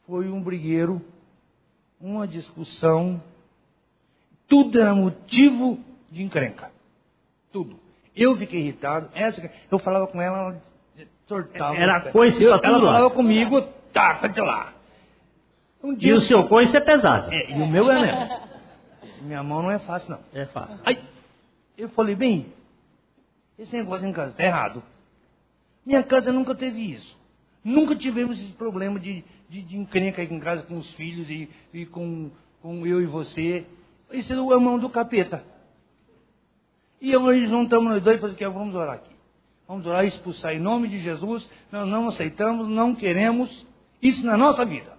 Foi 0.06 0.28
um 0.28 0.42
brigueiro, 0.42 1.04
uma 2.02 2.26
discussão, 2.26 3.22
tudo 4.48 4.80
era 4.80 4.94
motivo 4.94 5.78
de 6.10 6.22
encrenca. 6.22 6.70
Tudo. 7.52 7.78
Eu 8.14 8.36
fiquei 8.36 8.60
irritado, 8.60 9.08
essa, 9.14 9.50
eu 9.70 9.78
falava 9.78 10.06
com 10.06 10.20
ela, 10.20 10.38
ela 10.38 10.62
sortava. 11.26 11.76
Era 11.76 12.00
coisa 12.12 12.44
Ela 12.44 12.60
falava 12.60 13.10
comigo, 13.10 13.62
taca 13.92 14.28
de 14.28 14.40
lá. 14.40 14.74
Um 15.82 15.96
E 15.98 16.12
o 16.12 16.20
seu 16.20 16.46
coice 16.48 16.76
é 16.76 16.80
pesado. 16.80 17.32
É, 17.32 17.50
e 17.50 17.54
o 17.54 17.66
meu 17.66 17.90
é 17.90 18.00
mesmo. 18.00 18.40
Minha 19.22 19.42
mão 19.42 19.62
não 19.62 19.70
é 19.70 19.78
fácil, 19.78 20.12
não. 20.12 20.20
É 20.32 20.44
fácil. 20.46 20.78
Aí, 20.84 21.02
eu 21.78 21.88
falei, 21.88 22.14
bem, 22.14 22.52
esse 23.58 23.76
negócio 23.76 24.06
em 24.06 24.12
casa 24.12 24.32
está 24.32 24.42
errado. 24.42 24.82
Minha 25.84 26.02
casa 26.02 26.32
nunca 26.32 26.54
teve 26.54 26.80
isso. 26.92 27.16
Nunca 27.64 27.94
tivemos 27.94 28.40
esse 28.40 28.52
problema 28.52 28.98
de, 28.98 29.24
de, 29.48 29.62
de 29.62 29.76
encrenca 29.76 30.22
aqui 30.22 30.34
em 30.34 30.40
casa 30.40 30.62
com 30.64 30.76
os 30.76 30.92
filhos 30.94 31.30
e, 31.30 31.48
e 31.72 31.86
com, 31.86 32.30
com 32.60 32.86
eu 32.86 33.00
e 33.00 33.06
você. 33.06 33.64
Isso 34.10 34.32
é 34.32 34.36
a 34.36 34.60
mão 34.60 34.78
do 34.78 34.88
capeta. 34.88 35.44
E 37.00 37.16
hoje 37.16 37.46
juntamos 37.46 37.90
nós 37.90 38.02
dois 38.02 38.16
e 38.16 38.20
falamos 38.20 38.38
que 38.38 38.48
vamos 38.48 38.74
orar 38.74 38.94
aqui. 38.94 39.12
Vamos 39.66 39.86
orar 39.86 40.04
e 40.04 40.08
expulsar 40.08 40.54
em 40.54 40.58
nome 40.58 40.88
de 40.88 40.98
Jesus. 40.98 41.48
Nós 41.70 41.88
não 41.88 42.08
aceitamos, 42.08 42.68
não 42.68 42.94
queremos 42.94 43.66
isso 44.00 44.24
na 44.26 44.36
nossa 44.36 44.64
vida. 44.64 44.92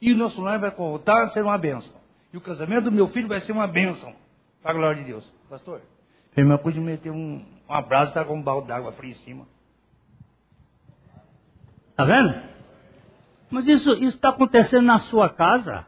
E 0.00 0.12
o 0.12 0.16
nosso 0.16 0.40
lar 0.42 0.58
vai 0.58 0.70
voltar 0.70 1.24
a 1.24 1.28
ser 1.28 1.42
uma 1.42 1.56
bênção. 1.56 1.94
E 2.32 2.36
o 2.36 2.40
casamento 2.40 2.84
do 2.84 2.92
meu 2.92 3.08
filho 3.08 3.28
vai 3.28 3.40
ser 3.40 3.52
uma 3.52 3.66
bênção. 3.66 4.14
Para 4.62 4.72
a 4.72 4.74
glória 4.74 5.02
de 5.02 5.08
Deus. 5.08 5.30
Pastor, 5.48 5.80
a 6.36 6.40
irmã 6.40 6.58
pôde 6.58 6.80
meter 6.80 7.10
um, 7.10 7.42
um 7.68 7.74
abraço 7.74 8.06
e 8.06 8.10
está 8.10 8.24
com 8.24 8.36
um 8.36 8.42
balde 8.42 8.68
d'água 8.68 8.92
fria 8.92 9.10
em 9.10 9.14
cima. 9.14 9.46
Tá 11.96 12.04
vendo? 12.04 12.34
Mas 13.50 13.68
isso 13.68 13.92
está 13.94 14.30
acontecendo 14.30 14.84
na 14.84 14.98
sua 14.98 15.28
casa. 15.28 15.86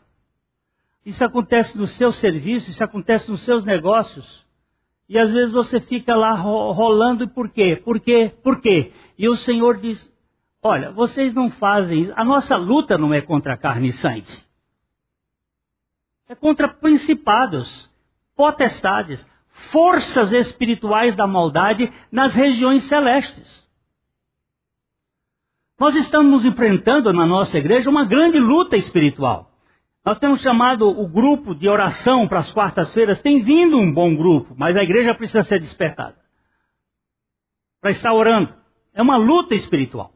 Isso 1.05 1.25
acontece 1.25 1.77
no 1.77 1.87
seu 1.87 2.13
serviço, 2.13 2.71
isso 2.71 2.83
acontece 2.83 3.31
nos 3.31 3.41
seus 3.43 3.65
negócios. 3.65 4.45
E 5.09 5.19
às 5.19 5.31
vezes 5.31 5.53
você 5.53 5.81
fica 5.81 6.15
lá 6.17 6.33
rolando 6.33 7.25
e 7.25 7.29
por 7.29 7.49
quê? 7.49 7.77
Por 7.77 8.01
quê? 8.01 8.33
Por 8.43 8.61
quê? 8.61 8.93
E 9.17 9.29
o 9.29 9.37
Senhor 9.37 9.79
diz: 9.79 10.13
Olha, 10.63 10.91
vocês 10.91 11.33
não 11.33 11.51
fazem 11.51 12.03
isso. 12.03 12.13
A 12.17 12.25
nossa 12.25 12.57
luta 12.57 12.99
não 12.99 13.15
é 13.15 13.21
contra 13.21 13.57
carne 13.57 13.89
e 13.89 13.93
sangue. 13.93 14.27
É 16.29 16.35
contra 16.35 16.67
principados, 16.67 17.89
potestades, 18.35 19.29
forças 19.71 20.33
espirituais 20.33 21.15
da 21.15 21.27
maldade 21.27 21.93
nas 22.11 22.35
regiões 22.35 22.83
celestes. 22.85 23.66
Nós 25.79 25.95
estamos 25.95 26.45
enfrentando 26.45 27.13
na 27.13 27.27
nossa 27.27 27.59
igreja 27.59 27.91
uma 27.91 28.05
grande 28.05 28.39
luta 28.39 28.77
espiritual. 28.77 29.51
Nós 30.05 30.19
temos 30.19 30.41
chamado 30.41 30.89
o 30.89 31.07
grupo 31.09 31.55
de 31.55 31.69
oração 31.69 32.27
para 32.27 32.39
as 32.39 32.53
quartas-feiras. 32.53 33.21
Tem 33.21 33.43
vindo 33.43 33.77
um 33.79 33.93
bom 33.93 34.15
grupo, 34.17 34.55
mas 34.57 34.77
a 34.77 34.83
igreja 34.83 35.15
precisa 35.15 35.43
ser 35.43 35.61
despertada 35.61 36.17
para 37.81 37.91
estar 37.91 38.13
orando. 38.13 38.55
É 38.95 39.03
uma 39.03 39.17
luta 39.17 39.55
espiritual. 39.55 40.13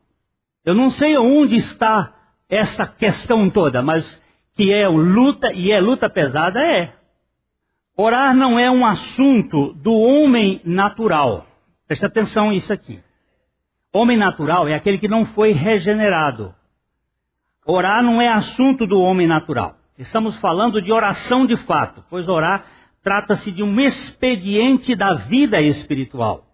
Eu 0.65 0.75
não 0.75 0.91
sei 0.91 1.19
onde 1.19 1.57
está 1.57 2.15
essa 2.49 2.87
questão 2.87 3.51
toda, 3.51 3.83
mas 3.83 4.21
que 4.55 4.73
é 4.73 4.89
luta 4.89 5.53
e 5.53 5.71
é 5.71 5.81
luta 5.81 6.09
pesada 6.09 6.61
é. 6.61 6.95
Orar 7.97 8.35
não 8.35 8.59
é 8.59 8.71
um 8.71 8.87
assunto 8.87 9.75
do 9.75 9.93
homem 9.93 10.61
natural. 10.65 11.47
Presta 11.87 12.07
atenção 12.07 12.51
nisso 12.51 12.73
aqui. 12.73 13.01
Homem 13.93 14.17
natural 14.17 14.69
é 14.69 14.75
aquele 14.75 14.99
que 14.99 15.09
não 15.09 15.25
foi 15.25 15.51
regenerado. 15.51 16.55
Orar 17.67 18.03
não 18.03 18.23
é 18.23 18.29
assunto 18.29 18.87
do 18.87 19.01
homem 19.01 19.27
natural. 19.27 19.77
Estamos 19.99 20.37
falando 20.37 20.81
de 20.81 20.93
oração 20.93 21.45
de 21.45 21.57
fato, 21.57 22.05
pois 22.09 22.29
orar 22.29 22.65
trata-se 23.03 23.51
de 23.51 23.63
um 23.63 23.81
expediente 23.81 24.95
da 24.95 25.15
vida 25.15 25.61
espiritual. 25.61 26.47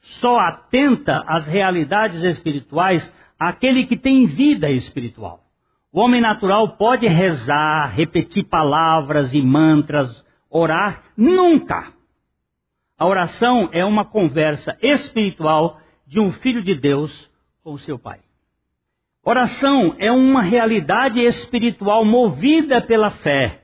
Só 0.00 0.38
atenta 0.38 1.24
às 1.26 1.46
realidades 1.46 2.22
espirituais 2.22 3.12
aquele 3.38 3.84
que 3.84 3.96
tem 3.96 4.26
vida 4.26 4.70
espiritual. 4.70 5.44
O 5.92 6.00
homem 6.00 6.20
natural 6.20 6.76
pode 6.76 7.06
rezar, 7.08 7.88
repetir 7.88 8.44
palavras 8.44 9.34
e 9.34 9.42
mantras, 9.42 10.24
orar, 10.48 11.02
nunca. 11.16 11.92
A 12.96 13.06
oração 13.06 13.68
é 13.72 13.84
uma 13.84 14.04
conversa 14.04 14.78
espiritual 14.80 15.79
de 16.10 16.18
um 16.18 16.32
filho 16.32 16.60
de 16.60 16.74
Deus 16.74 17.30
com 17.62 17.78
seu 17.78 17.96
pai. 17.96 18.18
Oração 19.22 19.94
é 19.96 20.10
uma 20.10 20.42
realidade 20.42 21.20
espiritual 21.20 22.04
movida 22.04 22.82
pela 22.82 23.10
fé. 23.10 23.62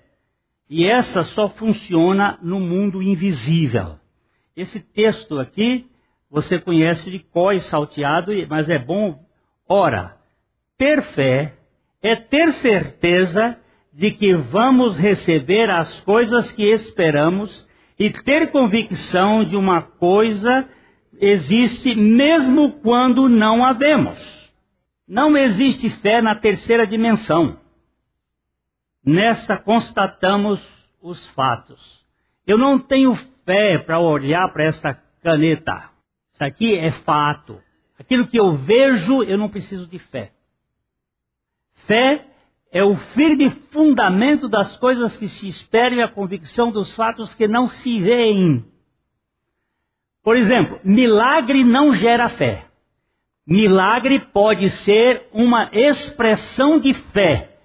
E 0.71 0.87
essa 0.87 1.25
só 1.25 1.49
funciona 1.49 2.39
no 2.41 2.61
mundo 2.61 3.03
invisível. 3.03 3.99
Esse 4.57 4.79
texto 4.79 5.41
aqui 5.41 5.91
você 6.31 6.57
conhece 6.57 7.11
de 7.11 7.19
cós 7.19 7.65
salteado, 7.65 8.31
mas 8.49 8.71
é 8.71 8.79
bom. 8.79 9.19
Ora, 9.69 10.17
ter 10.79 11.03
fé 11.03 11.55
é 12.01 12.15
ter 12.15 12.53
certeza 12.53 13.59
de 13.93 14.13
que 14.13 14.35
vamos 14.35 14.97
receber 14.97 15.69
as 15.69 16.01
coisas 16.03 16.53
que 16.53 16.63
esperamos 16.63 17.67
e 17.99 18.09
ter 18.09 18.53
convicção 18.53 19.45
de 19.45 19.57
uma 19.57 19.83
coisa 19.83 20.69
existe 21.21 21.95
mesmo 21.95 22.73
quando 22.81 23.29
não 23.29 23.65
a 23.65 23.73
vemos. 23.73 24.47
Não 25.07 25.37
existe 25.37 25.89
fé 25.89 26.21
na 26.21 26.35
terceira 26.35 26.87
dimensão. 26.87 27.59
Nesta 29.05 29.57
constatamos 29.57 30.61
os 31.01 31.27
fatos. 31.29 32.05
Eu 32.47 32.59
não 32.59 32.79
tenho 32.79 33.15
fé 33.45 33.79
para 33.79 34.01
olhar 34.01 34.53
para 34.53 34.65
esta 34.65 34.95
caneta. 35.23 35.91
Isso 36.33 36.43
aqui 36.43 36.75
é 36.75 36.91
fato. 36.91 37.63
Aquilo 37.99 38.27
que 38.27 38.39
eu 38.39 38.57
vejo, 38.57 39.23
eu 39.23 39.39
não 39.39 39.49
preciso 39.49 39.87
de 39.87 39.99
fé. 39.99 40.33
Fé 41.87 42.27
é 42.71 42.83
o 42.83 42.97
firme 42.97 43.49
fundamento 43.71 44.49
das 44.49 44.77
coisas 44.77 45.17
que 45.17 45.29
se 45.29 45.49
esperam 45.49 45.99
e 45.99 46.03
a 46.03 46.09
convicção 46.09 46.71
dos 46.71 46.95
fatos 46.95 47.33
que 47.33 47.47
não 47.47 47.69
se 47.69 48.01
veem. 48.01 48.65
Por 50.27 50.37
exemplo, 50.37 50.81
milagre 50.83 51.63
não 51.63 51.95
gera 51.95 52.29
fé. 52.29 52.65
Milagre 53.47 54.19
pode 54.19 54.69
ser 54.71 55.29
uma 55.33 55.71
expressão 55.73 56.81
de 56.81 56.93
fé. 56.95 57.61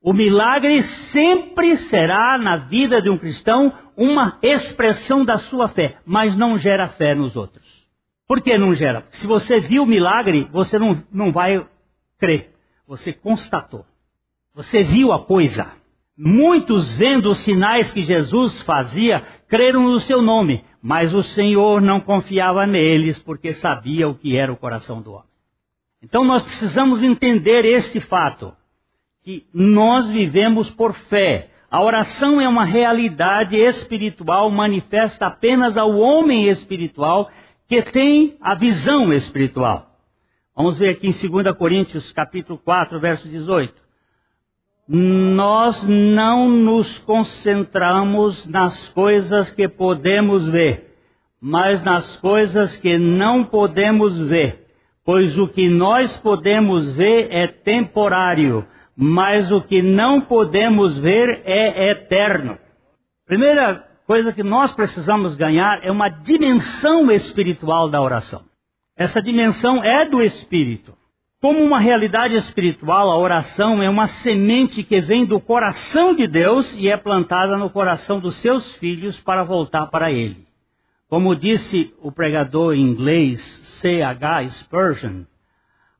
O 0.00 0.12
milagre 0.12 0.84
sempre 0.84 1.76
será 1.76 2.38
na 2.38 2.56
vida 2.56 3.02
de 3.02 3.10
um 3.10 3.18
cristão 3.18 3.72
uma 3.96 4.38
expressão 4.42 5.24
da 5.24 5.38
sua 5.38 5.66
fé, 5.66 5.96
mas 6.06 6.36
não 6.36 6.56
gera 6.56 6.86
fé 6.86 7.16
nos 7.16 7.34
outros. 7.34 7.84
Por 8.28 8.40
que 8.40 8.56
não 8.56 8.72
gera? 8.72 9.04
Se 9.10 9.26
você 9.26 9.58
viu 9.58 9.82
o 9.82 9.86
milagre, 9.86 10.48
você 10.52 10.78
não, 10.78 11.02
não 11.10 11.32
vai 11.32 11.66
crer. 12.16 12.54
Você 12.86 13.12
constatou. 13.12 13.84
Você 14.54 14.84
viu 14.84 15.12
a 15.12 15.18
coisa. 15.18 15.72
Muitos 16.16 16.94
vendo 16.94 17.28
os 17.28 17.38
sinais 17.38 17.90
que 17.90 18.02
Jesus 18.02 18.62
fazia, 18.62 19.22
creram 19.48 19.82
no 19.82 20.00
seu 20.00 20.22
nome, 20.22 20.64
mas 20.86 21.12
o 21.12 21.20
Senhor 21.20 21.80
não 21.80 21.98
confiava 21.98 22.64
neles 22.64 23.18
porque 23.18 23.52
sabia 23.52 24.08
o 24.08 24.14
que 24.14 24.36
era 24.36 24.52
o 24.52 24.56
coração 24.56 25.02
do 25.02 25.14
homem. 25.14 25.26
Então 26.00 26.22
nós 26.24 26.44
precisamos 26.44 27.02
entender 27.02 27.64
este 27.64 27.98
fato, 27.98 28.54
que 29.24 29.44
nós 29.52 30.08
vivemos 30.08 30.70
por 30.70 30.94
fé. 30.94 31.50
A 31.68 31.82
oração 31.82 32.40
é 32.40 32.48
uma 32.48 32.64
realidade 32.64 33.56
espiritual 33.56 34.48
manifesta 34.48 35.26
apenas 35.26 35.76
ao 35.76 35.90
homem 35.90 36.46
espiritual 36.46 37.32
que 37.66 37.82
tem 37.82 38.36
a 38.40 38.54
visão 38.54 39.12
espiritual. 39.12 39.90
Vamos 40.54 40.78
ver 40.78 40.90
aqui 40.90 41.08
em 41.08 41.28
2 41.42 41.56
Coríntios 41.56 42.12
capítulo 42.12 42.60
4, 42.60 43.00
verso 43.00 43.28
18 43.28 43.85
nós 44.88 45.86
não 45.86 46.48
nos 46.48 46.98
concentramos 47.00 48.46
nas 48.46 48.88
coisas 48.90 49.50
que 49.50 49.66
podemos 49.66 50.48
ver, 50.48 50.94
mas 51.40 51.82
nas 51.82 52.16
coisas 52.16 52.76
que 52.76 52.96
não 52.96 53.44
podemos 53.44 54.16
ver. 54.18 54.66
Pois 55.04 55.38
o 55.38 55.48
que 55.48 55.68
nós 55.68 56.16
podemos 56.18 56.92
ver 56.92 57.28
é 57.30 57.46
temporário, 57.46 58.66
mas 58.96 59.50
o 59.50 59.60
que 59.60 59.82
não 59.82 60.20
podemos 60.20 60.98
ver 60.98 61.42
é 61.44 61.90
eterno. 61.90 62.58
Primeira 63.26 63.84
coisa 64.06 64.32
que 64.32 64.42
nós 64.42 64.72
precisamos 64.72 65.34
ganhar 65.34 65.84
é 65.84 65.90
uma 65.90 66.08
dimensão 66.08 67.10
espiritual 67.10 67.88
da 67.88 68.00
oração. 68.00 68.42
Essa 68.96 69.20
dimensão 69.20 69.82
é 69.82 70.08
do 70.08 70.22
espírito. 70.22 70.96
Como 71.46 71.62
uma 71.62 71.78
realidade 71.78 72.34
espiritual, 72.34 73.08
a 73.08 73.16
oração 73.16 73.80
é 73.80 73.88
uma 73.88 74.08
semente 74.08 74.82
que 74.82 75.00
vem 75.00 75.24
do 75.24 75.38
coração 75.38 76.12
de 76.12 76.26
Deus 76.26 76.76
e 76.76 76.88
é 76.88 76.96
plantada 76.96 77.56
no 77.56 77.70
coração 77.70 78.18
dos 78.18 78.34
seus 78.38 78.72
filhos 78.78 79.20
para 79.20 79.44
voltar 79.44 79.86
para 79.86 80.10
Ele. 80.10 80.44
Como 81.08 81.36
disse 81.36 81.94
o 82.02 82.10
pregador 82.10 82.74
inglês 82.74 83.40
C.H. 83.80 84.48
Spurgeon, 84.48 85.22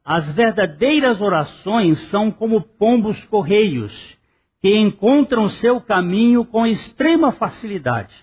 as 0.05 0.29
verdadeiras 0.33 1.21
orações 1.21 2.01
são 2.01 2.29
como 2.29 2.61
pombos 2.61 3.25
correios, 3.27 4.19
que 4.61 4.77
encontram 4.77 5.49
seu 5.49 5.81
caminho 5.81 6.45
com 6.45 6.67
extrema 6.67 7.31
facilidade. 7.31 8.17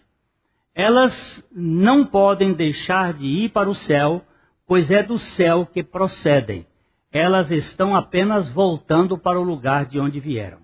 Elas 0.75 1.41
não 1.55 2.05
podem 2.05 2.51
deixar 2.51 3.13
de 3.13 3.25
ir 3.25 3.49
para 3.51 3.69
o 3.69 3.75
céu, 3.75 4.21
pois 4.67 4.91
é 4.91 5.01
do 5.01 5.17
céu 5.17 5.65
que 5.65 5.81
procedem 5.81 6.65
elas 7.13 7.51
estão 7.51 7.95
apenas 7.95 8.49
voltando 8.49 9.19
para 9.19 9.39
o 9.39 9.43
lugar 9.43 9.85
de 9.85 9.99
onde 9.99 10.19
vieram. 10.19 10.57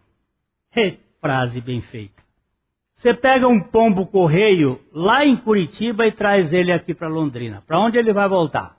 Hey, 0.75 0.99
frase 1.21 1.61
bem 1.61 1.79
feita. 1.79 2.23
Você 2.95 3.13
pega 3.13 3.47
um 3.47 3.61
pombo 3.61 4.07
correio 4.07 4.81
lá 4.91 5.23
em 5.23 5.37
Curitiba 5.37 6.07
e 6.07 6.11
traz 6.11 6.51
ele 6.51 6.71
aqui 6.71 6.93
para 6.93 7.07
Londrina. 7.07 7.63
Para 7.65 7.79
onde 7.79 7.99
ele 7.99 8.11
vai 8.11 8.27
voltar? 8.27 8.75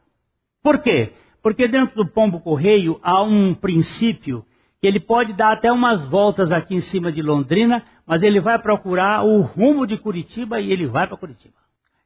Por 0.63 0.81
quê? 0.83 1.13
Porque 1.41 1.69
dentro 1.69 1.95
do 1.95 2.07
pombo 2.07 2.41
correio 2.41 2.99
há 3.03 3.23
um 3.23 3.55
princípio 3.55 4.45
que 4.81 4.87
ele 4.87 4.99
pode 4.99 5.33
dar 5.33 5.53
até 5.53 5.71
umas 5.71 6.05
voltas 6.05 6.51
aqui 6.51 6.75
em 6.75 6.81
cima 6.81 7.13
de 7.13 7.23
Londrina, 7.23 7.85
mas 8.05 8.23
ele 8.23 8.41
vai 8.41 8.59
procurar 8.59 9.25
o 9.25 9.41
rumo 9.43 9.87
de 9.87 9.97
Curitiba 9.97 10.61
e 10.61 10.73
ele 10.73 10.87
vai 10.87 11.07
para 11.07 11.17
Curitiba. 11.17 11.55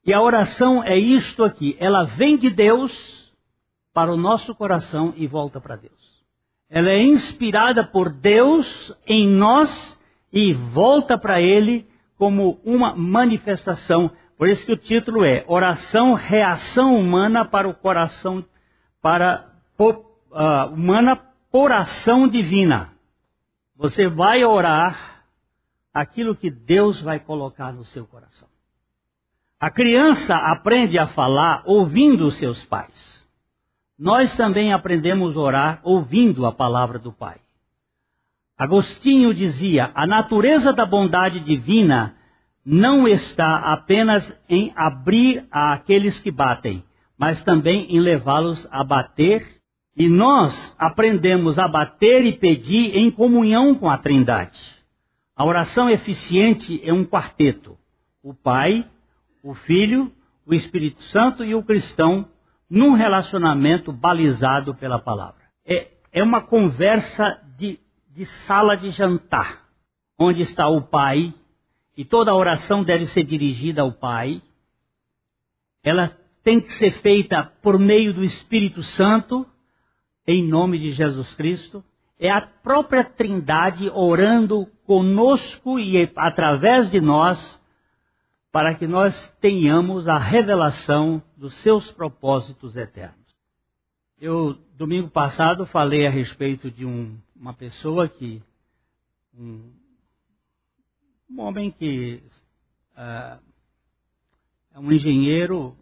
E 0.07 0.13
a 0.13 0.21
oração 0.21 0.85
é 0.85 0.99
isto 0.99 1.43
aqui, 1.43 1.75
ela 1.81 2.05
vem 2.05 2.37
de 2.37 2.51
Deus 2.51 3.24
para 3.95 4.13
o 4.13 4.17
nosso 4.17 4.55
coração 4.57 5.15
e 5.17 5.27
volta 5.29 5.61
para 5.61 5.77
Deus. 5.77 6.25
Ela 6.69 6.91
é 6.91 7.01
inspirada 7.01 7.85
por 7.85 8.11
Deus 8.11 8.93
em 9.07 9.29
nós 9.29 9.99
e 10.33 10.53
volta 10.53 11.17
para 11.17 11.41
Ele 11.41 11.87
como 12.19 12.61
uma 12.65 12.97
manifestação. 12.97 14.11
Por 14.37 14.49
isso 14.49 14.67
que 14.67 14.73
o 14.73 14.77
título 14.77 15.25
é 15.25 15.45
Oração, 15.47 16.15
Reação 16.15 16.97
Humana 16.97 17.45
para 17.45 17.69
o 17.69 17.75
Coração, 17.75 18.45
para 19.01 19.49
uh, 19.79 20.75
humana 20.75 21.17
por 21.51 21.71
ação 21.71 22.27
divina. 22.27 22.93
Você 23.77 24.09
vai 24.09 24.45
orar 24.45 25.25
aquilo 25.93 26.35
que 26.35 26.51
Deus 26.51 27.01
vai 27.01 27.21
colocar 27.21 27.73
no 27.73 27.85
seu 27.85 28.05
coração. 28.07 28.49
A 29.61 29.71
criança 29.71 30.35
aprende 30.35 30.99
a 30.99 31.07
falar 31.07 31.63
ouvindo 31.65 32.27
os 32.27 32.37
seus 32.37 32.65
pais. 32.65 33.24
Nós 34.05 34.37
também 34.37 34.71
aprendemos 34.71 35.35
a 35.35 35.41
orar 35.41 35.81
ouvindo 35.83 36.45
a 36.45 36.53
palavra 36.53 36.99
do 36.99 37.11
Pai. 37.11 37.37
Agostinho 38.59 39.33
dizia: 39.33 39.93
a 39.95 40.07
natureza 40.07 40.75
da 40.75 40.85
bondade 40.85 41.41
divina 41.41 42.15
não 42.63 43.09
está 43.09 43.57
apenas 43.57 44.39
em 44.47 44.71
abrir 44.77 45.47
a 45.51 45.73
aqueles 45.73 46.21
que 46.21 46.31
batem, 46.31 46.85
mas 47.17 47.43
também 47.45 47.87
em 47.97 47.99
levá-los 47.99 48.69
a 48.71 48.85
bater. 48.85 49.63
E 49.97 50.07
nós 50.07 50.77
aprendemos 50.79 51.59
a 51.59 51.67
bater 51.67 52.27
e 52.27 52.33
pedir 52.33 52.95
em 52.95 53.11
comunhão 53.11 53.75
com 53.75 53.89
a 53.89 53.97
Trindade. 53.97 54.61
A 55.35 55.47
oração 55.47 55.89
eficiente 55.89 56.79
é 56.85 56.93
um 56.93 57.07
quarteto: 57.07 57.75
o 58.23 58.35
Pai, 58.35 58.87
o 59.43 59.55
Filho, 59.55 60.13
o 60.45 60.53
Espírito 60.53 61.01
Santo 61.05 61.43
e 61.43 61.55
o 61.55 61.63
cristão 61.63 62.29
num 62.75 62.93
relacionamento 62.93 63.93
balizado 63.93 64.75
pela 64.75 64.99
palavra. 64.99 65.43
É, 65.67 65.89
é 66.13 66.23
uma 66.23 66.43
conversa 66.43 67.41
de 67.57 67.79
de 68.15 68.25
sala 68.25 68.77
de 68.77 68.91
jantar, 68.91 69.65
onde 70.17 70.41
está 70.43 70.69
o 70.69 70.81
Pai, 70.81 71.35
e 71.97 72.05
toda 72.05 72.31
a 72.31 72.37
oração 72.37 72.85
deve 72.85 73.07
ser 73.07 73.25
dirigida 73.25 73.83
ao 73.83 73.91
Pai. 73.91 74.41
Ela 75.83 76.17
tem 76.43 76.61
que 76.61 76.73
ser 76.73 76.93
feita 76.93 77.53
por 77.61 77.79
meio 77.79 78.15
do 78.15 78.23
Espírito 78.23 78.83
Santo, 78.85 79.45
em 80.27 80.47
nome 80.47 80.79
de 80.79 80.93
Jesus 80.93 81.35
Cristo. 81.35 81.85
É 82.19 82.31
a 82.31 82.41
própria 82.41 83.03
Trindade 83.03 83.91
orando 83.91 84.67
conosco 84.87 85.79
e 85.81 86.09
através 86.15 86.89
de 86.91 87.01
nós, 87.01 87.61
para 88.55 88.73
que 88.77 88.87
nós 88.87 89.33
tenhamos 89.41 90.07
a 90.07 90.17
revelação 90.17 91.21
dos 91.37 91.57
seus 91.57 91.91
propósitos 91.91 92.77
eternos. 92.77 93.19
Eu, 94.17 94.57
domingo 94.77 95.11
passado, 95.11 95.67
falei 95.67 96.07
a 96.07 96.11
respeito 96.11 96.71
de 96.71 96.87
um, 96.87 97.19
uma 97.35 97.53
pessoa 97.53 98.09
que. 98.09 98.41
Um, 99.37 99.73
um 101.29 101.41
homem 101.41 101.73
que 101.73 102.23
uh, 102.97 103.43
é 104.73 104.79
um 104.79 104.93
engenheiro, 104.93 105.77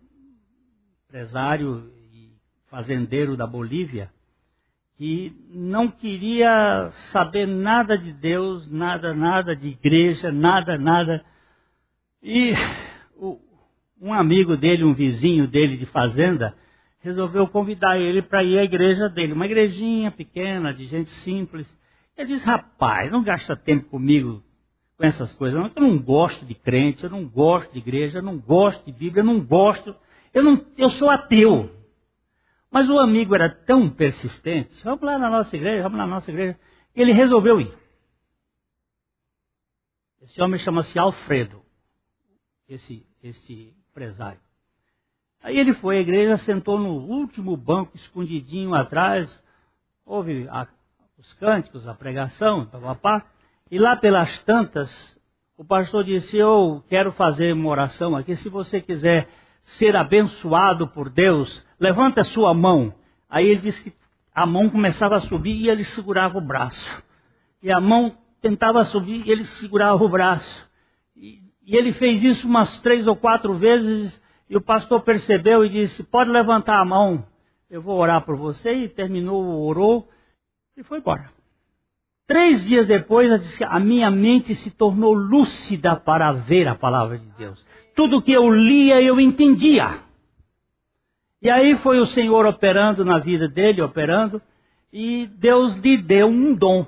empresário 1.04 1.92
e 2.11 2.32
fazendeiro 2.70 3.37
da 3.37 3.46
Bolívia, 3.46 4.11
que 4.96 5.30
não 5.50 5.90
queria 5.90 6.90
saber 7.12 7.46
nada 7.46 7.98
de 7.98 8.14
Deus, 8.14 8.70
nada, 8.70 9.12
nada 9.12 9.54
de 9.54 9.68
igreja, 9.68 10.32
nada, 10.32 10.78
nada. 10.78 11.22
E 12.22 12.52
o, 13.16 13.38
um 14.00 14.12
amigo 14.12 14.56
dele, 14.56 14.85
um 14.85 14.94
vizinho 14.94 15.46
dele 15.46 15.76
de 15.76 15.87
fazenda, 15.87 16.56
resolveu 17.00 17.48
convidar 17.48 17.98
ele 17.98 18.22
para 18.22 18.44
ir 18.44 18.58
à 18.58 18.64
igreja 18.64 19.08
dele, 19.08 19.32
uma 19.32 19.46
igrejinha 19.46 20.11
pequena, 20.11 20.72
de 20.72 20.87
gente 20.87 21.11
simples. 21.11 21.76
Ele 22.16 22.28
disse, 22.28 22.46
rapaz, 22.46 23.11
não 23.11 23.22
gasta 23.22 23.56
tempo 23.56 23.88
comigo 23.88 24.42
com 24.96 25.04
essas 25.04 25.35
coisas, 25.35 25.58
não. 25.58 25.70
eu 25.74 25.82
não 25.82 25.98
gosto 25.98 26.44
de 26.44 26.54
crente, 26.54 27.02
eu 27.02 27.11
não 27.11 27.26
gosto 27.26 27.72
de 27.72 27.78
igreja, 27.78 28.18
eu 28.18 28.22
não 28.22 28.38
gosto 28.38 28.85
de 28.85 28.92
Bíblia, 28.92 29.22
eu 29.22 29.26
não 29.26 29.40
gosto, 29.40 29.96
eu, 30.32 30.44
não, 30.44 30.64
eu 30.78 30.90
sou 30.90 31.11
ateu. 31.11 31.70
Mas 32.70 32.88
o 32.88 32.98
amigo 32.98 33.35
era 33.35 33.50
tão 33.50 33.90
persistente, 33.90 34.82
vamos 34.85 35.02
lá 35.02 35.18
na 35.18 35.28
nossa 35.28 35.56
igreja, 35.56 35.82
vamos 35.82 35.98
na 35.98 36.06
nossa 36.06 36.30
igreja, 36.30 36.58
ele 36.94 37.12
resolveu 37.12 37.61
ir. 37.61 37.76
Esse 40.22 40.40
homem 40.40 40.58
chama-se 40.58 40.98
Alfredo, 40.98 41.62
esse, 42.68 43.07
esse 43.22 43.75
empresário. 43.90 44.40
Aí 45.42 45.59
ele 45.59 45.72
foi 45.75 45.98
à 45.98 46.01
igreja, 46.01 46.37
sentou 46.37 46.79
no 46.79 46.92
último 46.92 47.57
banco, 47.57 47.96
escondidinho 47.96 48.75
atrás, 48.75 49.42
ouve 50.07 50.46
a, 50.48 50.66
os 51.18 51.33
cânticos, 51.35 51.88
a 51.88 51.94
pregação, 51.94 52.66
papapá, 52.66 53.27
e 53.70 53.79
lá 53.79 53.96
pelas 53.96 54.42
tantas, 54.44 55.18
o 55.57 55.64
pastor 55.64 56.05
disse, 56.05 56.37
eu 56.37 56.83
quero 56.88 57.11
fazer 57.12 57.53
uma 57.55 57.68
oração 57.68 58.14
aqui, 58.14 58.37
se 58.37 58.48
você 58.48 58.81
quiser 58.81 59.29
ser 59.64 59.96
abençoado 59.96 60.87
por 60.88 61.09
Deus, 61.09 61.64
levanta 61.79 62.20
a 62.20 62.25
sua 62.25 62.55
mão. 62.55 62.94
Aí 63.29 63.46
ele 63.46 63.61
disse 63.61 63.90
que 63.90 63.96
a 64.35 64.46
mão 64.46 64.68
começava 64.68 65.16
a 65.16 65.20
subir 65.20 65.57
e 65.57 65.68
ele 65.68 65.85
segurava 65.85 66.38
o 66.38 66.46
braço. 66.46 67.03
E 67.62 67.70
a 67.70 67.81
mão 67.81 68.16
tentava 68.40 68.85
subir 68.85 69.27
e 69.27 69.31
ele 69.31 69.44
segurava 69.44 70.03
o 70.03 70.09
braço. 70.09 70.68
E, 71.16 71.42
e 71.64 71.77
ele 71.77 71.92
fez 71.92 72.22
isso 72.22 72.46
umas 72.46 72.81
três 72.81 73.07
ou 73.07 73.16
quatro 73.16 73.55
vezes 73.55 74.20
e 74.48 74.57
o 74.57 74.61
pastor 74.61 75.01
percebeu 75.01 75.64
e 75.64 75.68
disse: 75.68 76.03
Pode 76.05 76.31
levantar 76.31 76.79
a 76.79 76.85
mão, 76.85 77.25
eu 77.70 77.81
vou 77.81 77.98
orar 77.98 78.22
por 78.22 78.37
você. 78.37 78.70
E 78.70 78.88
terminou, 78.88 79.64
orou 79.64 80.09
e 80.77 80.83
foi 80.83 80.98
embora. 80.98 81.31
Três 82.27 82.64
dias 82.64 82.87
depois, 82.87 83.61
a 83.62 83.81
minha 83.81 84.11
mente 84.11 84.55
se 84.55 84.70
tornou 84.70 85.12
lúcida 85.12 85.96
para 85.96 86.33
ver 86.33 86.68
a 86.68 86.75
palavra 86.75 87.18
de 87.18 87.27
Deus. 87.37 87.64
Tudo 87.94 88.22
que 88.22 88.33
eu 88.33 88.51
lia, 88.51 89.01
eu 89.03 89.18
entendia. 89.18 90.01
E 91.40 91.51
aí 91.51 91.77
foi 91.79 91.98
o 91.98 92.07
Senhor 92.07 92.46
operando 92.46 93.05
na 93.05 93.18
vida 93.18 93.48
dele, 93.48 93.83
operando, 93.83 94.40
e 94.92 95.27
Deus 95.27 95.75
lhe 95.77 95.96
deu 95.96 96.29
um 96.29 96.55
dom. 96.55 96.87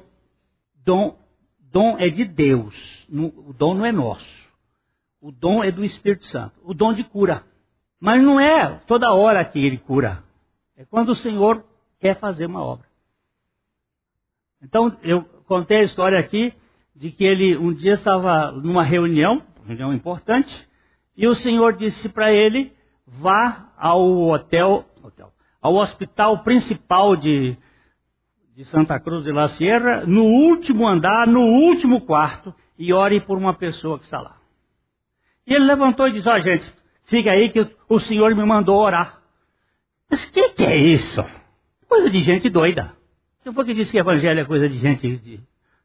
Dom, 0.84 1.18
dom 1.58 1.96
é 1.98 2.08
de 2.08 2.24
Deus, 2.24 3.06
o 3.10 3.52
dom 3.52 3.74
não 3.74 3.86
é 3.86 3.90
nosso. 3.90 4.43
O 5.24 5.32
dom 5.32 5.64
é 5.64 5.70
do 5.70 5.82
Espírito 5.82 6.26
Santo, 6.26 6.52
o 6.62 6.74
dom 6.74 6.92
de 6.92 7.02
cura. 7.02 7.46
Mas 7.98 8.22
não 8.22 8.38
é 8.38 8.78
toda 8.86 9.14
hora 9.14 9.42
que 9.42 9.58
ele 9.58 9.78
cura. 9.78 10.22
É 10.76 10.84
quando 10.84 11.08
o 11.08 11.14
Senhor 11.14 11.64
quer 11.98 12.14
fazer 12.14 12.44
uma 12.44 12.62
obra. 12.62 12.86
Então, 14.62 14.94
eu 15.02 15.22
contei 15.46 15.78
a 15.78 15.84
história 15.84 16.18
aqui 16.18 16.52
de 16.94 17.10
que 17.10 17.24
ele 17.24 17.56
um 17.56 17.72
dia 17.72 17.94
estava 17.94 18.52
numa 18.52 18.82
reunião, 18.82 19.42
reunião 19.64 19.94
importante, 19.94 20.68
e 21.16 21.26
o 21.26 21.34
Senhor 21.34 21.72
disse 21.72 22.10
para 22.10 22.30
ele: 22.30 22.76
vá 23.06 23.72
ao 23.78 24.28
hotel, 24.28 24.84
hotel, 25.02 25.32
ao 25.58 25.76
hospital 25.76 26.42
principal 26.42 27.16
de, 27.16 27.56
de 28.54 28.62
Santa 28.66 29.00
Cruz 29.00 29.24
de 29.24 29.32
la 29.32 29.48
Sierra, 29.48 30.04
no 30.04 30.24
último 30.24 30.86
andar, 30.86 31.26
no 31.26 31.40
último 31.40 32.02
quarto, 32.02 32.54
e 32.78 32.92
ore 32.92 33.22
por 33.22 33.38
uma 33.38 33.54
pessoa 33.54 33.98
que 33.98 34.04
está 34.04 34.20
lá. 34.20 34.43
E 35.46 35.54
ele 35.54 35.64
levantou 35.64 36.08
e 36.08 36.12
disse: 36.12 36.28
ó, 36.28 36.34
oh, 36.34 36.40
gente, 36.40 36.72
Fica 37.04 37.30
aí 37.30 37.50
que 37.50 37.66
o 37.88 38.00
Senhor 38.00 38.34
me 38.34 38.44
mandou 38.44 38.76
orar. 38.76 39.20
Mas 40.10 40.24
o 40.24 40.32
que, 40.32 40.50
que, 40.50 40.64
é 40.64 40.76
isso? 40.76 41.24
Coisa 41.88 42.08
de 42.08 42.20
gente 42.20 42.48
doida. 42.48 42.94
Quem 43.42 43.52
foi 43.52 43.64
que 43.64 43.74
disse 43.74 43.92
que 43.92 43.98
evangelho 43.98 44.40
é 44.40 44.44
coisa 44.44 44.68
de 44.68 44.78
gente. 44.78 45.16
De... 45.18 45.40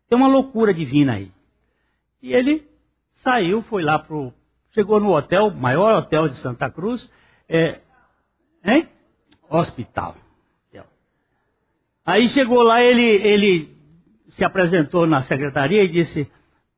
Tem 0.08 0.18
uma 0.18 0.28
loucura 0.28 0.74
divina 0.74 1.14
aí. 1.14 1.32
E 2.22 2.34
ele 2.34 2.66
saiu, 3.12 3.62
foi 3.62 3.84
lá 3.84 4.00
pro. 4.00 4.34
Chegou 4.72 5.00
no 5.00 5.14
hotel, 5.14 5.52
maior 5.52 5.98
hotel 5.98 6.28
de 6.28 6.36
Santa 6.36 6.70
Cruz. 6.70 7.10
É, 7.48 7.80
hein? 8.64 8.88
Hospital. 9.50 10.16
Aí 12.06 12.28
chegou 12.30 12.64
lá, 12.64 12.82
ele, 12.82 13.04
ele 13.04 13.78
se 14.30 14.44
apresentou 14.44 15.06
na 15.06 15.22
secretaria 15.22 15.84
e 15.84 15.88
disse: 15.88 16.32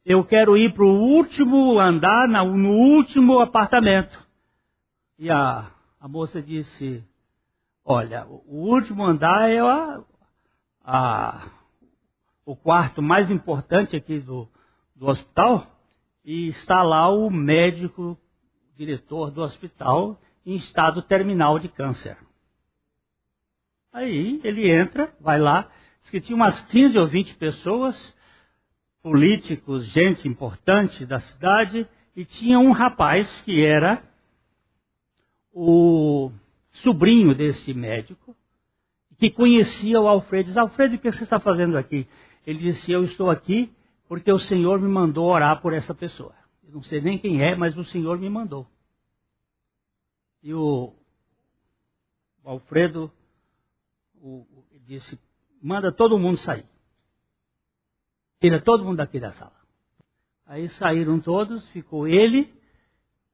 Eu 0.04 0.24
quero 0.26 0.58
ir 0.58 0.74
para 0.74 0.84
o 0.84 1.00
último 1.00 1.80
andar, 1.80 2.28
no 2.28 2.72
último 2.72 3.40
apartamento. 3.40 4.20
E 5.18 5.30
a, 5.30 5.72
a 6.00 6.08
moça 6.08 6.42
disse: 6.42 7.04
Olha, 7.86 8.26
o 8.28 8.68
último 8.68 9.04
andar 9.06 9.50
é 9.50 9.60
a, 9.60 10.02
a, 10.84 11.50
o 12.44 12.56
quarto 12.56 13.02
mais 13.02 13.30
importante 13.30 13.96
aqui 13.96 14.20
do, 14.20 14.50
do 14.96 15.08
hospital 15.08 15.68
e 16.26 16.48
está 16.48 16.82
lá 16.82 17.10
o 17.10 17.30
médico 17.30 18.18
diretor 18.76 19.30
do 19.30 19.42
hospital 19.42 20.20
em 20.44 20.56
estado 20.56 21.04
terminal 21.04 21.60
de 21.60 21.68
câncer. 21.68 22.18
Aí 23.94 24.42
ele 24.44 24.72
entra, 24.72 25.14
vai 25.20 25.38
lá, 25.38 25.70
diz 26.00 26.10
que 26.10 26.22
tinha 26.22 26.36
umas 26.36 26.62
15 26.62 26.98
ou 26.98 27.08
20 27.08 27.36
pessoas, 27.36 28.16
políticos, 29.02 29.86
gente 29.86 30.28
importante 30.28 31.06
da 31.06 31.20
cidade, 31.20 31.88
e 32.16 32.24
tinha 32.26 32.60
um 32.60 32.72
rapaz 32.72 33.42
que 33.42 33.64
era 33.64 34.04
o 35.54 36.32
sobrinho 36.72 37.34
desse 37.36 37.74
médico, 37.74 38.36
que 39.18 39.30
conhecia 39.30 40.00
o 40.00 40.08
Alfredo. 40.08 40.48
Diz, 40.48 40.58
Alfredo, 40.58 40.96
o 40.96 41.00
que 41.00 41.12
você 41.12 41.24
está 41.24 41.40
fazendo 41.40 41.78
aqui? 41.78 42.08
Ele 42.46 42.60
disse, 42.60 42.92
eu 42.92 43.04
estou 43.04 43.30
aqui 43.30 43.72
porque 44.08 44.32
o 44.32 44.40
Senhor 44.40 44.80
me 44.80 44.90
mandou 44.90 45.26
orar 45.26 45.62
por 45.62 45.74
essa 45.74 45.94
pessoa. 45.94 46.34
Eu 46.64 46.74
não 46.74 46.84
sei 46.84 47.02
nem 47.02 47.18
quem 47.18 47.42
é, 47.42 47.56
mas 47.56 47.78
o 47.78 47.84
Senhor 47.84 48.18
me 48.18 48.30
mandou. 48.30 48.68
E 50.44 50.54
o, 50.54 50.94
Alfredo 52.44 53.12
o, 54.22 54.46
disse, 54.86 55.20
manda 55.62 55.92
todo 55.92 56.18
mundo 56.18 56.38
sair. 56.38 56.66
Tira 58.42 58.60
todo 58.60 58.84
mundo 58.84 58.98
daqui 58.98 59.20
da 59.20 59.32
sala. 59.32 59.54
Aí 60.48 60.68
saíram 60.70 61.20
todos, 61.20 61.70
ficou 61.70 62.08
ele, 62.08 62.52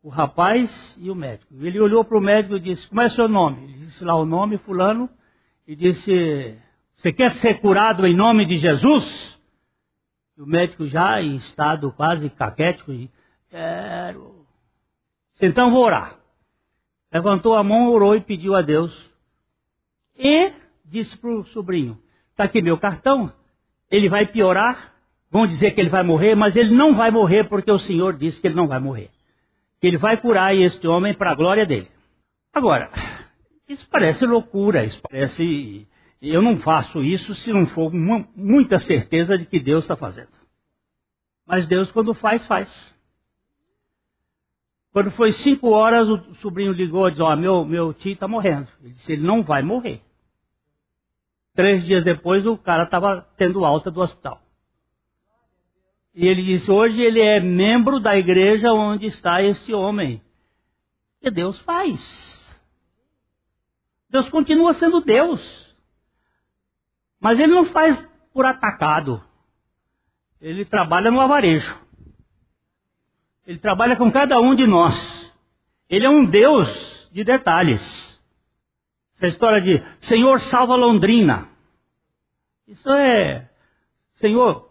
o 0.04 0.10
rapaz 0.10 0.98
e 1.00 1.10
o 1.10 1.16
médico. 1.16 1.56
Ele 1.62 1.80
olhou 1.80 2.04
para 2.04 2.18
o 2.18 2.22
médico 2.22 2.58
e 2.58 2.60
disse: 2.60 2.88
Como 2.90 3.02
é 3.02 3.08
seu 3.08 3.28
nome? 3.30 3.64
Ele 3.64 3.74
disse 3.86 4.04
lá 4.04 4.16
o 4.16 4.26
nome, 4.26 4.58
Fulano, 4.58 5.10
e 5.66 5.78
disse: 5.78 6.60
Você 6.98 7.14
quer 7.14 7.32
ser 7.32 7.62
curado 7.62 8.06
em 8.06 8.14
nome 8.14 8.46
de 8.46 8.58
Jesus? 8.58 9.42
E 10.38 10.42
o 10.42 10.46
médico, 10.46 10.86
já 10.86 11.22
em 11.22 11.36
estado 11.38 11.90
quase 11.94 12.30
caquético, 12.30 12.92
disse: 12.92 13.10
Quero. 13.50 14.46
Então 15.42 15.72
vou 15.72 15.86
orar. 15.86 16.20
Levantou 17.12 17.56
a 17.56 17.64
mão, 17.64 17.90
orou 17.90 18.14
e 18.14 18.20
pediu 18.20 18.56
a 18.56 18.62
Deus. 18.62 19.10
E 20.18 20.52
disse 20.84 21.18
para 21.18 21.32
o 21.32 21.46
sobrinho: 21.46 21.98
Está 22.32 22.44
aqui 22.44 22.62
meu 22.62 22.78
cartão, 22.78 23.34
ele 23.90 24.10
vai 24.10 24.26
piorar, 24.26 24.97
vão 25.30 25.46
dizer 25.46 25.72
que 25.72 25.82
ele 25.82 25.90
vai 25.90 26.04
morrer, 26.04 26.36
mas 26.36 26.56
ele 26.56 26.74
não 26.74 26.94
vai 26.94 27.12
morrer 27.12 27.46
porque 27.46 27.72
o 27.72 27.80
Senhor 27.80 28.16
disse 28.16 28.40
que 28.40 28.48
ele 28.48 28.56
não 28.56 28.68
vai 28.68 28.80
morrer. 28.80 29.10
Que 29.80 29.88
ele 29.88 29.98
vai 29.98 30.18
curar 30.18 30.56
este 30.56 30.88
homem 30.88 31.14
para 31.14 31.32
a 31.32 31.36
glória 31.36 31.66
dele. 31.66 31.90
Agora, 32.54 32.90
isso 33.68 33.88
parece 33.90 34.26
loucura, 34.26 34.84
isso 34.84 35.00
parece. 35.02 35.88
Eu 36.22 36.42
não 36.42 36.58
faço 36.58 37.04
isso 37.04 37.36
se 37.36 37.52
não 37.52 37.66
for 37.66 37.92
muita 37.94 38.80
certeza 38.80 39.38
de 39.38 39.46
que 39.46 39.60
Deus 39.60 39.84
está 39.84 39.96
fazendo. 39.96 40.30
Mas 41.46 41.68
Deus, 41.68 41.92
quando 41.92 42.14
faz, 42.14 42.46
faz. 42.48 42.96
Quando 44.92 45.12
foi 45.12 45.32
cinco 45.32 45.70
horas, 45.70 46.10
o 46.10 46.34
sobrinho 46.36 46.72
ligou 46.72 47.08
e 47.08 47.12
disse: 47.12 47.22
Ó, 47.22 47.32
oh, 47.32 47.36
meu, 47.36 47.64
meu 47.64 47.94
tio 47.94 48.14
está 48.14 48.28
morrendo. 48.28 48.68
Ele 48.82 48.94
disse: 48.94 49.12
Ele 49.12 49.22
não 49.22 49.44
vai 49.44 49.62
morrer. 49.62 50.02
Três 51.54 51.86
dias 51.86 52.04
depois, 52.04 52.46
o 52.46 52.58
cara 52.58 52.84
estava 52.84 53.28
tendo 53.38 53.64
alta 53.64 53.92
do 53.92 54.02
hospital. 54.02 54.42
E 56.18 56.28
ele 56.28 56.42
disse: 56.42 56.72
hoje 56.72 57.00
ele 57.00 57.22
é 57.22 57.40
membro 57.40 58.00
da 58.00 58.18
igreja 58.18 58.74
onde 58.74 59.06
está 59.06 59.44
esse 59.44 59.72
homem. 59.72 60.20
E 61.22 61.30
Deus 61.30 61.60
faz. 61.60 62.60
Deus 64.10 64.28
continua 64.28 64.74
sendo 64.74 65.00
Deus. 65.00 65.78
Mas 67.20 67.40
ele 67.40 67.54
não 67.54 67.66
faz 67.66 68.04
por 68.34 68.48
atacado. 68.48 69.24
Ele 70.42 70.66
trabalha 70.66 71.12
no 71.12 71.22
avarejo. 71.22 71.80
Ele 73.46 73.60
trabalha 73.60 73.96
com 73.96 74.12
cada 74.12 74.40
um 74.40 74.56
de 74.56 74.66
nós. 74.66 75.32
Ele 75.88 76.08
é 76.08 76.10
um 76.10 76.26
Deus 76.26 77.08
de 77.12 77.24
detalhes. 77.24 78.20
Essa 79.18 79.28
história 79.28 79.62
de 79.62 79.84
Senhor 80.00 80.40
salva 80.40 80.76
Londrina. 80.76 81.48
Isso 82.68 82.90
é, 82.92 83.52
Senhor, 84.16 84.67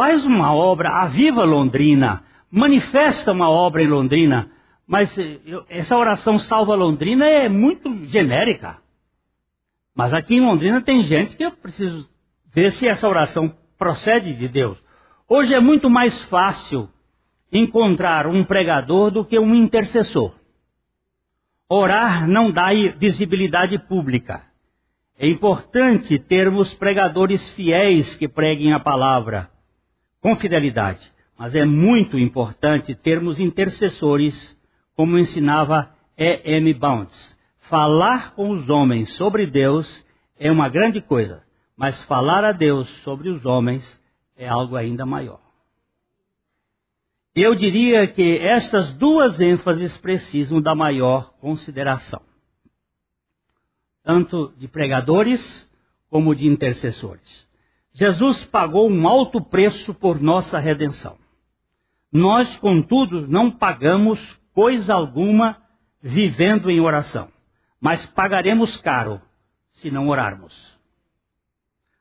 faz 0.00 0.24
uma 0.24 0.54
obra, 0.54 0.88
aviva 1.02 1.44
Londrina, 1.44 2.24
manifesta 2.50 3.32
uma 3.32 3.50
obra 3.50 3.82
em 3.82 3.86
Londrina, 3.86 4.50
mas 4.86 5.14
eh, 5.18 5.38
essa 5.68 5.94
oração 5.94 6.38
salva 6.38 6.74
Londrina 6.74 7.28
é 7.28 7.50
muito 7.50 8.06
genérica. 8.06 8.78
Mas 9.94 10.14
aqui 10.14 10.36
em 10.36 10.40
Londrina 10.40 10.80
tem 10.80 11.02
gente 11.02 11.36
que 11.36 11.44
eu 11.44 11.52
preciso 11.52 12.08
ver 12.50 12.72
se 12.72 12.88
essa 12.88 13.06
oração 13.06 13.54
procede 13.78 14.32
de 14.32 14.48
Deus. 14.48 14.82
Hoje 15.28 15.52
é 15.52 15.60
muito 15.60 15.90
mais 15.90 16.18
fácil 16.30 16.88
encontrar 17.52 18.26
um 18.26 18.42
pregador 18.42 19.10
do 19.10 19.22
que 19.22 19.38
um 19.38 19.54
intercessor. 19.54 20.32
Orar 21.68 22.26
não 22.26 22.50
dá 22.50 22.68
visibilidade 22.96 23.78
pública. 23.86 24.44
É 25.18 25.28
importante 25.28 26.18
termos 26.18 26.72
pregadores 26.72 27.46
fiéis 27.50 28.16
que 28.16 28.26
preguem 28.26 28.72
a 28.72 28.80
palavra 28.80 29.50
com 30.20 30.36
fidelidade. 30.36 31.12
Mas 31.36 31.54
é 31.54 31.64
muito 31.64 32.18
importante 32.18 32.94
termos 32.94 33.40
intercessores, 33.40 34.56
como 34.94 35.18
ensinava 35.18 35.90
E. 36.16 36.56
M. 36.56 36.74
Bounds. 36.74 37.38
Falar 37.60 38.34
com 38.34 38.50
os 38.50 38.68
homens 38.68 39.10
sobre 39.12 39.46
Deus 39.46 40.04
é 40.38 40.50
uma 40.50 40.68
grande 40.68 41.00
coisa, 41.00 41.42
mas 41.76 42.02
falar 42.04 42.44
a 42.44 42.52
Deus 42.52 42.88
sobre 43.02 43.30
os 43.30 43.46
homens 43.46 44.00
é 44.36 44.48
algo 44.48 44.76
ainda 44.76 45.06
maior. 45.06 45.40
Eu 47.34 47.54
diria 47.54 48.06
que 48.06 48.38
estas 48.38 48.96
duas 48.96 49.40
ênfases 49.40 49.96
precisam 49.96 50.60
da 50.60 50.74
maior 50.74 51.32
consideração, 51.40 52.20
tanto 54.02 54.52
de 54.58 54.66
pregadores 54.66 55.70
como 56.08 56.34
de 56.34 56.48
intercessores. 56.48 57.46
Jesus 57.92 58.44
pagou 58.44 58.88
um 58.88 59.06
alto 59.08 59.40
preço 59.40 59.92
por 59.94 60.20
nossa 60.20 60.58
redenção. 60.58 61.18
Nós, 62.12 62.56
contudo, 62.56 63.26
não 63.26 63.50
pagamos 63.50 64.38
coisa 64.52 64.94
alguma 64.94 65.60
vivendo 66.02 66.70
em 66.70 66.80
oração, 66.80 67.28
mas 67.80 68.06
pagaremos 68.06 68.76
caro 68.78 69.20
se 69.70 69.90
não 69.90 70.08
orarmos. 70.08 70.78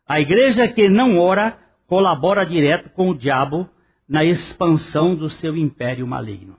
A 0.07 0.19
igreja 0.19 0.67
que 0.67 0.89
não 0.89 1.19
ora 1.19 1.59
colabora 1.87 2.45
direto 2.45 2.89
com 2.91 3.09
o 3.09 3.17
diabo 3.17 3.69
na 4.07 4.23
expansão 4.23 5.15
do 5.15 5.29
seu 5.29 5.55
império 5.55 6.07
maligno. 6.07 6.57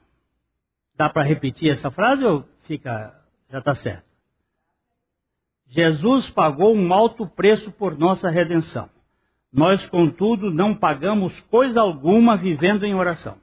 Dá 0.97 1.09
para 1.09 1.23
repetir 1.23 1.71
essa 1.71 1.91
frase 1.91 2.25
ou 2.25 2.45
fica 2.63 3.19
já 3.51 3.59
está 3.59 3.75
certo? 3.75 4.09
Jesus 5.67 6.31
pagou 6.31 6.75
um 6.75 6.93
alto 6.93 7.27
preço 7.27 7.73
por 7.73 7.99
nossa 7.99 8.29
redenção. 8.29 8.89
Nós, 9.53 9.89
contudo, 9.89 10.51
não 10.51 10.75
pagamos 10.75 11.41
coisa 11.43 11.81
alguma 11.81 12.37
vivendo 12.37 12.85
em 12.85 12.95
oração. 12.95 13.37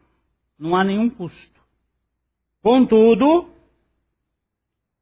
Não 0.57 0.75
há 0.75 0.83
nenhum 0.83 1.09
custo. 1.09 1.61
Contudo, 2.61 3.49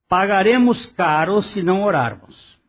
pagaremos 0.10 0.88
caro 0.88 1.42
se 1.42 1.62
não 1.62 1.84
orarmos. 1.84 2.60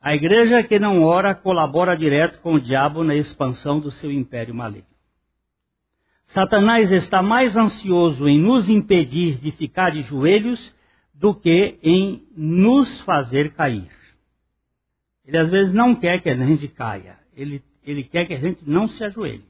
A 0.00 0.14
igreja 0.14 0.62
que 0.62 0.78
não 0.78 1.02
ora 1.02 1.34
colabora 1.34 1.96
direto 1.96 2.40
com 2.40 2.54
o 2.54 2.60
diabo 2.60 3.02
na 3.02 3.14
expansão 3.14 3.80
do 3.80 3.90
seu 3.90 4.10
império 4.10 4.54
maligno. 4.54 4.92
Satanás 6.26 6.90
está 6.90 7.22
mais 7.22 7.56
ansioso 7.56 8.28
em 8.28 8.38
nos 8.38 8.68
impedir 8.68 9.38
de 9.38 9.50
ficar 9.50 9.90
de 9.90 10.02
joelhos 10.02 10.74
do 11.14 11.34
que 11.34 11.78
em 11.82 12.26
nos 12.36 13.00
fazer 13.02 13.52
cair. 13.54 13.90
Ele 15.24 15.38
às 15.38 15.50
vezes 15.50 15.72
não 15.72 15.94
quer 15.94 16.20
que 16.20 16.28
a 16.28 16.36
gente 16.36 16.68
caia 16.68 17.21
ele, 17.36 17.62
ele 17.84 18.02
quer 18.02 18.26
que 18.26 18.34
a 18.34 18.38
gente 18.38 18.68
não 18.68 18.88
se 18.88 19.04
ajoelhe. 19.04 19.44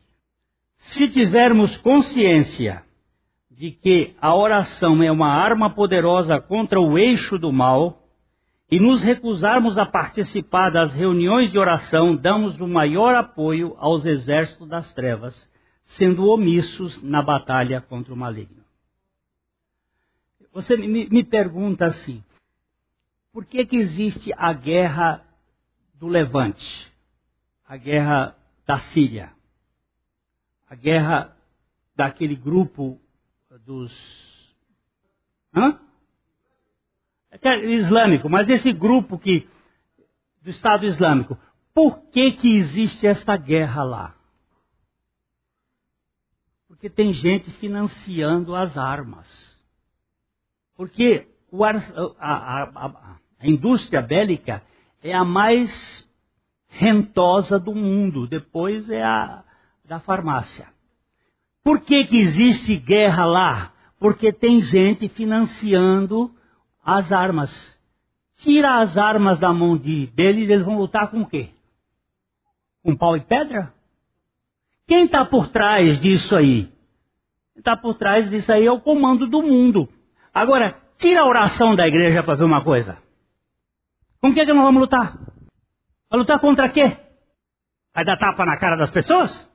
Se 0.76 1.08
tivermos 1.08 1.76
consciência 1.76 2.84
de 3.50 3.70
que 3.70 4.14
a 4.20 4.34
oração 4.34 5.02
é 5.02 5.12
uma 5.12 5.32
arma 5.32 5.70
poderosa 5.70 6.40
contra 6.40 6.80
o 6.80 6.98
eixo 6.98 7.38
do 7.38 7.52
mal, 7.52 8.02
e 8.72 8.80
nos 8.80 9.02
recusarmos 9.02 9.78
a 9.78 9.84
participar 9.84 10.70
das 10.70 10.94
reuniões 10.94 11.52
de 11.52 11.58
oração, 11.58 12.16
damos 12.16 12.58
o 12.58 12.66
maior 12.66 13.14
apoio 13.14 13.76
aos 13.76 14.06
exércitos 14.06 14.66
das 14.66 14.94
trevas, 14.94 15.46
sendo 15.84 16.26
omissos 16.26 17.02
na 17.02 17.20
batalha 17.20 17.82
contra 17.82 18.14
o 18.14 18.16
maligno. 18.16 18.64
Você 20.54 20.74
me, 20.76 21.06
me 21.06 21.22
pergunta 21.22 21.84
assim: 21.84 22.24
por 23.32 23.44
que, 23.44 23.66
que 23.66 23.76
existe 23.76 24.32
a 24.38 24.52
guerra 24.52 25.22
do 25.94 26.08
Levante? 26.08 26.91
A 27.72 27.76
guerra 27.78 28.36
da 28.66 28.78
Síria, 28.78 29.32
a 30.68 30.74
guerra 30.74 31.34
daquele 31.96 32.36
grupo 32.36 33.00
dos. 33.64 34.54
Hã? 35.56 35.80
É 37.30 37.64
islâmico, 37.64 38.28
mas 38.28 38.50
esse 38.50 38.74
grupo 38.74 39.18
que 39.18 39.48
do 40.42 40.50
Estado 40.50 40.84
Islâmico. 40.84 41.38
Por 41.72 41.98
que, 42.10 42.32
que 42.32 42.56
existe 42.56 43.06
esta 43.06 43.38
guerra 43.38 43.82
lá? 43.82 44.14
Porque 46.68 46.90
tem 46.90 47.10
gente 47.10 47.50
financiando 47.52 48.54
as 48.54 48.76
armas. 48.76 49.58
Porque 50.74 51.26
o, 51.50 51.64
a, 51.64 51.70
a, 52.20 52.62
a, 52.64 53.18
a 53.40 53.48
indústria 53.48 54.02
bélica 54.02 54.62
é 55.02 55.14
a 55.14 55.24
mais 55.24 56.06
rentosa 56.72 57.58
do 57.58 57.74
mundo. 57.74 58.26
Depois 58.26 58.90
é 58.90 59.02
a 59.02 59.44
da 59.84 60.00
farmácia. 60.00 60.68
Por 61.62 61.80
que, 61.80 62.04
que 62.04 62.18
existe 62.18 62.76
guerra 62.76 63.24
lá? 63.24 63.72
Porque 63.98 64.32
tem 64.32 64.60
gente 64.60 65.08
financiando 65.08 66.34
as 66.84 67.12
armas. 67.12 67.78
Tira 68.38 68.80
as 68.80 68.96
armas 68.96 69.38
da 69.38 69.52
mão 69.52 69.76
de, 69.76 70.06
deles, 70.08 70.48
eles 70.50 70.64
vão 70.64 70.78
lutar 70.78 71.10
com 71.10 71.20
o 71.20 71.26
quê? 71.26 71.50
Com 72.82 72.96
pau 72.96 73.16
e 73.16 73.20
pedra? 73.20 73.72
Quem 74.88 75.04
está 75.04 75.24
por 75.24 75.48
trás 75.48 76.00
disso 76.00 76.34
aí? 76.34 76.72
Está 77.54 77.76
por 77.76 77.94
trás 77.94 78.28
disso 78.28 78.50
aí 78.50 78.66
é 78.66 78.72
o 78.72 78.80
comando 78.80 79.28
do 79.28 79.42
mundo. 79.42 79.88
Agora, 80.34 80.76
tira 80.98 81.20
a 81.20 81.26
oração 81.26 81.76
da 81.76 81.86
igreja 81.86 82.22
para 82.22 82.34
ver 82.34 82.44
uma 82.44 82.64
coisa. 82.64 82.98
Com 84.20 84.32
que, 84.34 84.44
que 84.44 84.52
nós 84.52 84.64
vamos 84.64 84.80
lutar? 84.80 85.31
Vai 86.12 86.18
lutar 86.18 86.38
contra 86.40 86.68
quê? 86.68 86.94
Vai 87.94 88.04
dar 88.04 88.18
tapa 88.18 88.44
na 88.44 88.58
cara 88.58 88.76
das 88.76 88.90
pessoas? 88.90 89.50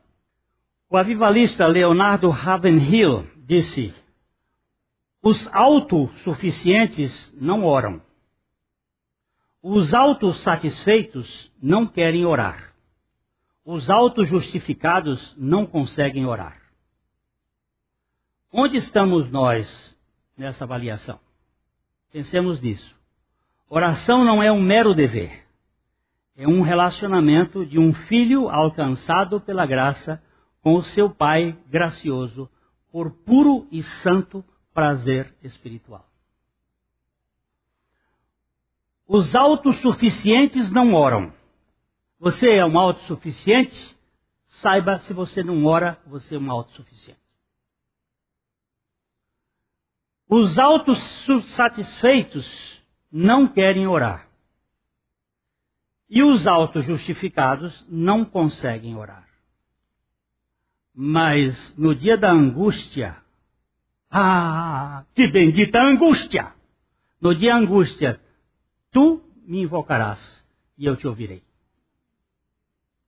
O 0.90 0.98
avivalista 0.98 1.68
Leonardo 1.68 2.32
Ravenhill 2.32 3.30
disse: 3.46 3.94
Os 5.22 5.48
autossuficientes 5.54 7.32
não 7.40 7.64
oram. 7.64 8.02
Os 9.62 9.94
autossatisfeitos 9.94 11.54
não 11.62 11.86
querem 11.86 12.26
orar. 12.26 12.74
Os 13.64 13.88
autojustificados 13.92 15.36
não 15.38 15.64
conseguem 15.64 16.26
orar. 16.26 16.60
Onde 18.52 18.78
estamos 18.78 19.30
nós 19.30 19.96
nessa 20.36 20.64
avaliação? 20.64 21.20
Pensemos 22.12 22.60
nisso. 22.60 22.98
Oração 23.70 24.26
não 24.26 24.42
é 24.42 24.52
um 24.52 24.60
mero 24.60 24.96
dever. 24.96 25.47
É 26.38 26.48
um 26.48 26.62
relacionamento 26.62 27.66
de 27.66 27.78
um 27.80 27.92
filho 27.92 28.48
alcançado 28.48 29.42
pela 29.42 29.66
graça 29.66 30.22
com 30.62 30.76
o 30.76 30.84
seu 30.84 31.10
Pai 31.10 31.58
gracioso 31.68 32.48
por 32.92 33.10
puro 33.10 33.68
e 33.72 33.82
santo 33.82 34.46
prazer 34.72 35.36
espiritual. 35.42 36.08
Os 39.08 39.36
autossuficientes 39.36 40.70
não 40.70 40.94
oram. 40.94 41.34
Você 42.20 42.52
é 42.52 42.64
um 42.64 42.78
autossuficiente? 42.78 43.98
Saiba, 44.46 45.00
se 45.00 45.14
você 45.14 45.42
não 45.42 45.66
ora, 45.66 46.00
você 46.06 46.36
é 46.36 46.40
um 46.40 46.52
autossuficiente. 46.52 47.20
Os 50.30 50.60
autossatisfeitos 50.60 52.86
não 53.12 53.48
querem 53.48 53.88
orar. 53.88 54.27
E 56.10 56.24
os 56.24 56.48
autojustificados 56.48 57.86
não 57.90 58.24
conseguem 58.24 58.96
orar. 58.96 59.28
Mas 60.94 61.78
no 61.78 61.94
dia 61.94 62.18
da 62.18 62.32
angústia, 62.32 63.18
ah, 64.10 65.04
que 65.14 65.28
bendita 65.28 65.80
angústia! 65.82 66.54
No 67.20 67.36
dia 67.36 67.52
da 67.52 67.58
angústia, 67.58 68.22
tu 68.92 69.22
me 69.46 69.62
invocarás 69.62 70.46
e 70.78 70.86
eu 70.86 70.96
te 70.96 71.08
ouvirei. 71.08 71.44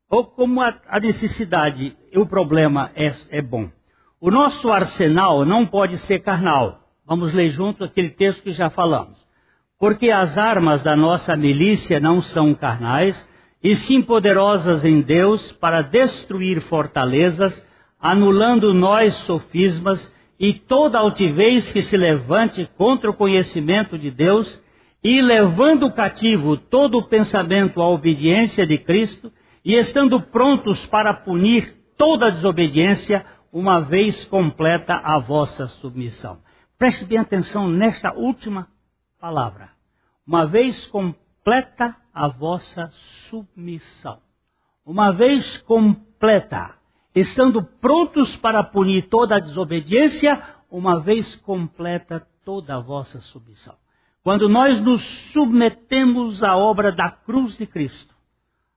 Ou 0.09 0.25
como 0.25 0.61
a, 0.61 0.79
a 0.87 0.99
necessidade 0.99 1.95
e 2.11 2.17
o 2.17 2.25
problema 2.25 2.91
é, 2.95 3.11
é 3.29 3.41
bom. 3.41 3.71
O 4.19 4.31
nosso 4.31 4.69
arsenal 4.71 5.45
não 5.45 5.65
pode 5.65 5.97
ser 5.99 6.19
carnal. 6.19 6.81
Vamos 7.05 7.33
ler 7.33 7.49
junto 7.51 7.83
aquele 7.83 8.09
texto 8.09 8.43
que 8.43 8.51
já 8.51 8.69
falamos. 8.69 9.28
Porque 9.79 10.11
as 10.11 10.37
armas 10.37 10.83
da 10.83 10.93
nossa 10.93 11.37
milícia 11.37 12.01
não 12.01 12.21
são 12.21 12.53
carnais, 12.53 13.27
e 13.63 13.77
sim 13.77 14.01
poderosas 14.01 14.83
em 14.83 14.99
Deus 14.99 15.53
para 15.53 15.81
destruir 15.81 16.59
fortalezas, 16.59 17.65
anulando 17.99 18.73
nós 18.73 19.13
sofismas 19.15 20.13
e 20.37 20.53
toda 20.53 20.99
altivez 20.99 21.71
que 21.71 21.81
se 21.81 21.95
levante 21.95 22.69
contra 22.77 23.09
o 23.09 23.13
conhecimento 23.13 23.97
de 23.97 24.11
Deus, 24.11 24.61
e 25.01 25.21
levando 25.21 25.89
cativo 25.91 26.57
todo 26.57 26.97
o 26.97 27.03
pensamento 27.03 27.81
à 27.81 27.87
obediência 27.87 28.65
de 28.65 28.77
Cristo, 28.77 29.31
e 29.63 29.75
estando 29.75 30.19
prontos 30.19 30.85
para 30.85 31.13
punir 31.13 31.73
toda 31.97 32.31
desobediência, 32.31 33.25
uma 33.51 33.79
vez 33.79 34.25
completa 34.25 34.95
a 34.95 35.17
vossa 35.17 35.67
submissão. 35.67 36.39
Preste 36.77 37.05
bem 37.05 37.17
atenção 37.17 37.69
nesta 37.69 38.13
última 38.13 38.67
palavra. 39.19 39.69
Uma 40.25 40.45
vez 40.45 40.85
completa 40.85 41.95
a 42.13 42.27
vossa 42.27 42.89
submissão. 43.29 44.19
Uma 44.85 45.11
vez 45.11 45.57
completa 45.57 46.75
estando 47.13 47.61
prontos 47.61 48.35
para 48.37 48.63
punir 48.63 49.09
toda 49.09 49.35
a 49.35 49.39
desobediência, 49.39 50.41
uma 50.69 50.99
vez 50.99 51.35
completa 51.35 52.25
toda 52.45 52.75
a 52.75 52.79
vossa 52.79 53.19
submissão. 53.19 53.75
Quando 54.23 54.47
nós 54.47 54.79
nos 54.79 55.01
submetemos 55.31 56.43
à 56.43 56.55
obra 56.55 56.91
da 56.91 57.09
cruz 57.09 57.57
de 57.57 57.65
Cristo, 57.65 58.15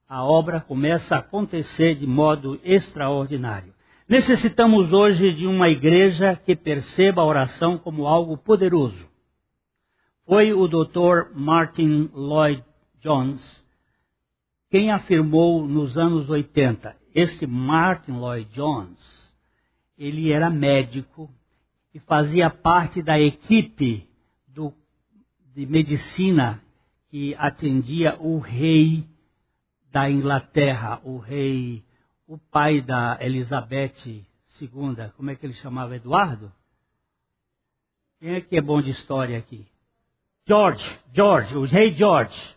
a 0.09 0.25
obra 0.25 0.61
começa 0.61 1.17
a 1.17 1.19
acontecer 1.19 1.95
de 1.95 2.07
modo 2.07 2.61
extraordinário. 2.65 3.75
Necessitamos 4.09 4.93
hoje 4.93 5.33
de 5.33 5.47
uma 5.47 5.69
igreja 5.69 6.37
que 6.37 6.55
perceba 6.55 7.23
a 7.23 7.27
oração 7.27 7.79
como 7.79 8.07
algo 8.07 8.37
poderoso. 8.37 9.12
Foi 10.33 10.51
o 10.55 10.67
Dr. 10.67 11.35
Martin 11.35 12.09
Lloyd 12.15 12.65
Jones 13.01 13.69
quem 14.71 14.91
afirmou 14.91 15.69
nos 15.69 15.99
anos 15.99 16.31
80: 16.31 16.97
este 17.15 17.47
Martin 17.47 18.13
Lloyd 18.13 18.51
Jones, 18.51 19.31
ele 19.99 20.33
era 20.33 20.49
médico 20.49 21.31
e 21.93 22.01
fazia 22.01 22.49
parte 22.49 23.03
da 23.03 23.21
equipe 23.21 24.09
do, 24.49 24.73
de 25.55 25.67
medicina 25.67 26.63
que 27.11 27.35
atendia 27.35 28.17
o 28.19 28.39
rei 28.39 29.07
da 29.91 30.11
Inglaterra, 30.11 30.99
o 31.05 31.19
rei, 31.19 31.85
o 32.27 32.39
pai 32.39 32.81
da 32.81 33.19
Elizabeth 33.21 34.07
II. 34.07 35.11
Como 35.15 35.31
é 35.31 35.37
que 35.37 35.45
ele 35.45 35.53
chamava? 35.53 35.95
Eduardo? 35.95 36.51
Quem 38.19 38.31
é 38.31 38.41
que 38.41 38.57
é 38.57 38.63
bom 38.63 38.81
de 38.81 38.89
história 38.89 39.37
aqui? 39.37 39.71
George, 40.45 40.85
George, 41.13 41.57
o 41.57 41.65
rei 41.65 41.93
George. 41.93 42.57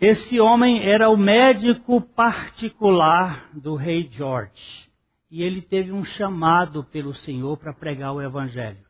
Esse 0.00 0.40
homem 0.40 0.82
era 0.82 1.08
o 1.08 1.16
médico 1.16 2.00
particular 2.00 3.48
do 3.52 3.76
rei 3.76 4.08
George. 4.10 4.90
E 5.30 5.42
ele 5.42 5.62
teve 5.62 5.92
um 5.92 6.04
chamado 6.04 6.82
pelo 6.82 7.14
Senhor 7.14 7.56
para 7.56 7.72
pregar 7.72 8.12
o 8.12 8.20
Evangelho. 8.20 8.84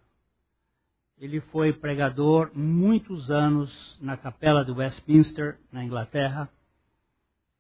Ele 1.19 1.41
foi 1.41 1.75
pregador 1.75 2.51
muitos 2.55 3.31
anos 3.31 3.99
na 4.01 4.17
capela 4.17 4.65
de 4.65 4.73
Westminster, 4.73 5.59
na 5.71 5.85
Inglaterra. 5.85 6.49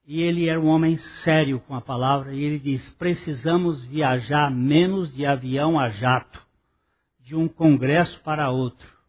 E 0.06 0.22
ele 0.22 0.48
era 0.48 0.58
um 0.58 0.68
homem 0.68 0.96
sério 0.96 1.60
com 1.60 1.74
a 1.74 1.82
palavra. 1.82 2.32
E 2.32 2.42
ele 2.42 2.58
diz: 2.58 2.88
precisamos 2.94 3.84
viajar 3.84 4.50
menos 4.50 5.14
de 5.14 5.26
avião 5.26 5.78
a 5.78 5.90
jato, 5.90 6.42
de 7.18 7.36
um 7.36 7.46
congresso 7.46 8.18
para 8.22 8.50
outro, 8.50 8.99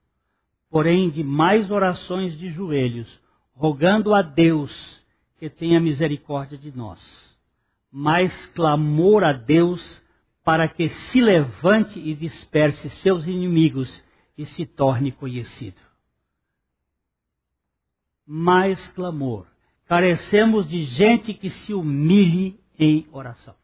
porém 0.71 1.09
de 1.09 1.21
mais 1.21 1.69
orações 1.69 2.35
de 2.39 2.49
joelhos 2.49 3.21
rogando 3.53 4.13
a 4.13 4.23
Deus 4.23 5.05
que 5.37 5.49
tenha 5.49 5.79
misericórdia 5.79 6.57
de 6.57 6.75
nós, 6.75 7.37
mas 7.91 8.47
clamor 8.47 9.23
a 9.23 9.33
Deus 9.33 10.01
para 10.43 10.67
que 10.67 10.87
se 10.87 11.21
levante 11.21 11.99
e 11.99 12.15
disperse 12.15 12.89
seus 12.89 13.27
inimigos 13.27 14.03
e 14.37 14.45
se 14.45 14.65
torne 14.65 15.11
conhecido. 15.11 15.81
Mais 18.25 18.87
clamor. 18.87 19.45
Carecemos 19.85 20.69
de 20.69 20.83
gente 20.83 21.33
que 21.33 21.49
se 21.49 21.73
humilhe 21.73 22.59
em 22.79 23.07
oração. 23.11 23.60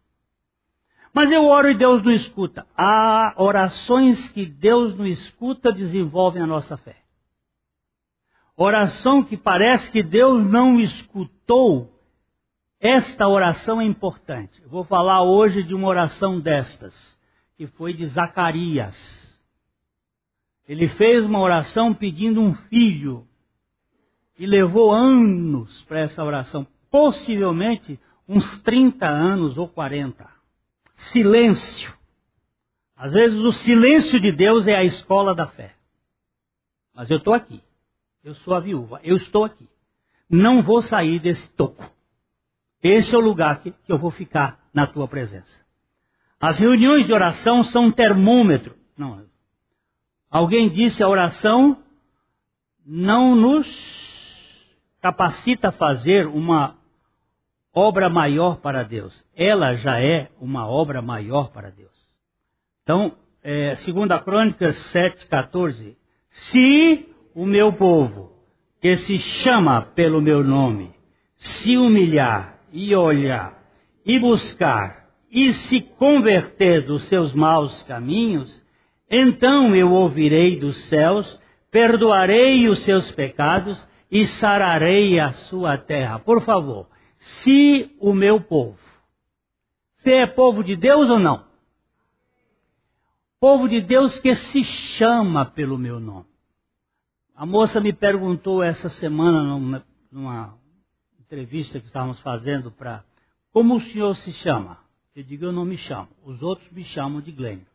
Mas 1.14 1.32
eu 1.32 1.46
oro 1.46 1.70
e 1.70 1.74
Deus 1.74 2.02
não 2.04 2.12
escuta. 2.12 2.66
Há 2.76 3.34
orações 3.38 4.28
que 4.30 4.46
Deus 4.46 4.96
não 4.96 5.06
escuta 5.06 5.72
desenvolvem 5.72 6.44
a 6.44 6.48
nossa 6.48 6.78
fé. 6.78 6.98
Oração 8.56 9.24
que 9.24 9.38
parece 9.38 9.92
que 9.92 10.02
Deus 10.02 10.44
não 10.44 10.80
escutou. 10.80 11.94
Esta 12.80 13.28
oração 13.28 13.80
é 13.82 13.86
importante. 13.86 14.62
Eu 14.62 14.70
vou 14.70 14.84
falar 14.84 15.24
hoje 15.24 15.64
de 15.64 15.74
uma 15.74 15.88
oração 15.88 16.40
destas, 16.40 17.18
que 17.56 17.68
foi 17.68 17.94
de 17.94 18.06
Zacarias. 18.08 19.40
Ele 20.68 20.88
fez 20.88 21.26
uma 21.26 21.40
oração 21.40 21.94
pedindo 21.94 22.42
um 22.42 22.54
filho 22.54 23.28
e 24.38 24.46
levou 24.46 24.92
anos 24.92 25.84
para 25.84 26.00
essa 26.00 26.24
oração 26.24 26.68
possivelmente 26.90 28.00
uns 28.28 28.62
30 28.62 29.06
anos 29.08 29.58
ou 29.58 29.68
40. 29.68 30.37
Silêncio. 30.98 31.96
Às 32.96 33.14
vezes 33.14 33.40
o 33.40 33.52
silêncio 33.52 34.20
de 34.20 34.32
Deus 34.32 34.68
é 34.68 34.76
a 34.76 34.84
escola 34.84 35.34
da 35.34 35.48
fé. 35.48 35.76
Mas 36.94 37.10
eu 37.10 37.18
estou 37.18 37.34
aqui. 37.34 37.64
Eu 38.24 38.34
sou 38.36 38.56
a 38.56 38.60
viúva. 38.60 39.00
Eu 39.04 39.16
estou 39.16 39.46
aqui. 39.46 39.70
Não 40.30 40.62
vou 40.62 40.82
sair 40.82 41.20
desse 41.20 41.50
toco. 41.52 41.90
Esse 42.82 43.16
é 43.16 43.18
o 43.18 43.22
lugar 43.22 43.62
que, 43.62 43.72
que 43.72 43.92
eu 43.92 43.98
vou 43.98 44.12
ficar 44.12 44.60
na 44.74 44.86
tua 44.86 45.08
presença. 45.08 45.66
As 46.40 46.60
reuniões 46.60 47.06
de 47.06 47.14
oração 47.14 47.64
são 47.64 47.86
um 47.86 47.92
termômetro. 47.92 48.76
Não. 48.98 49.26
Alguém 50.30 50.70
disse 50.70 51.04
a 51.04 51.08
oração 51.08 51.84
não 52.86 53.36
nos 53.36 53.68
capacita 55.02 55.70
a 55.70 55.72
fazer 55.72 56.28
uma 56.28 56.78
obra 57.74 58.10
maior 58.10 58.58
para 58.58 58.84
Deus. 58.84 59.26
Ela 59.36 59.76
já 59.76 60.02
é 60.02 60.30
uma 60.40 60.68
obra 60.68 61.02
maior 61.02 61.52
para 61.52 61.70
Deus. 61.70 61.96
Então, 62.84 63.14
é, 63.44 63.76
segunda 63.76 64.20
Crônicas 64.20 64.76
7,14. 64.94 65.96
Se 66.30 67.10
o 67.34 67.46
meu 67.46 67.74
povo, 67.74 68.32
que 68.82 68.96
se 68.96 69.18
chama 69.18 69.82
pelo 69.82 70.22
meu 70.22 70.44
nome, 70.44 70.94
se 71.36 71.78
humilhar 71.78 72.60
e 72.72 72.96
olhar 72.96 73.58
e 74.06 74.18
buscar 74.20 75.08
e 75.32 75.54
se 75.54 75.82
converter 75.82 76.86
dos 76.86 77.04
seus 77.04 77.34
maus 77.34 77.84
caminhos, 77.84 78.66
então 79.10 79.76
eu 79.76 79.92
ouvirei 79.92 80.58
dos 80.58 80.78
céus, 80.86 81.40
perdoarei 81.70 82.68
os 82.68 82.80
seus 82.80 83.12
pecados 83.12 83.88
e 84.10 84.26
sararei 84.26 85.20
a 85.20 85.32
sua 85.32 85.78
terra. 85.78 86.20
Por 86.20 86.42
favor, 86.42 86.88
se 87.28 87.96
o 88.00 88.14
meu 88.14 88.42
povo. 88.42 88.80
Você 89.96 90.12
é 90.14 90.28
povo 90.28 90.64
de 90.64 90.76
Deus 90.76 91.10
ou 91.10 91.20
não? 91.20 91.46
Povo 93.40 93.68
de 93.68 93.82
Deus 93.82 94.18
que 94.18 94.34
se 94.34 94.64
chama 94.64 95.46
pelo 95.46 95.78
meu 95.78 96.00
nome. 96.00 96.26
A 97.36 97.46
moça 97.46 97.80
me 97.80 97.94
perguntou 97.94 98.64
essa 98.64 98.90
semana 98.90 99.44
numa, 99.44 99.86
numa 100.12 100.58
entrevista 101.20 101.80
que 101.80 101.86
estávamos 101.86 102.20
fazendo 102.22 102.72
para 102.72 103.04
como 103.52 103.76
o 103.76 103.82
senhor 103.82 104.16
se 104.16 104.32
chama? 104.32 104.80
Eu 105.16 105.24
digo, 105.24 105.46
eu 105.46 105.52
não 105.52 105.66
me 105.66 105.78
chamo. 105.78 106.10
Os 106.24 106.42
outros 106.42 106.70
me 106.72 106.84
chamam 106.84 107.22
de 107.22 107.32
Glênio. 107.32 107.66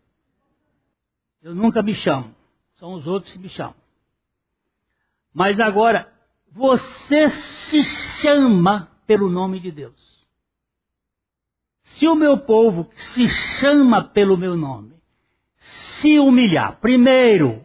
Eu 1.43 1.55
nunca 1.55 1.83
me 1.83 1.93
chamo. 1.93 2.35
São 2.77 2.95
os 2.95 3.07
outros 3.07 3.33
que 3.33 3.39
me 3.39 3.49
chamam. 3.49 3.75
Mas 5.35 5.59
agora, 5.59 6.13
você 6.51 7.31
se 7.31 7.83
chama 8.23 8.92
pelo 9.13 9.29
nome 9.29 9.61
de 9.61 9.71
Deus. 9.71 10.27
Se 11.83 12.09
o 12.09 12.15
meu 12.15 12.39
povo 12.39 12.87
que 12.87 12.99
se 12.99 13.29
chama 13.29 14.03
pelo 14.03 14.39
meu 14.39 14.57
nome 14.57 14.95
se 15.59 16.19
humilhar, 16.19 16.79
primeiro, 16.81 17.63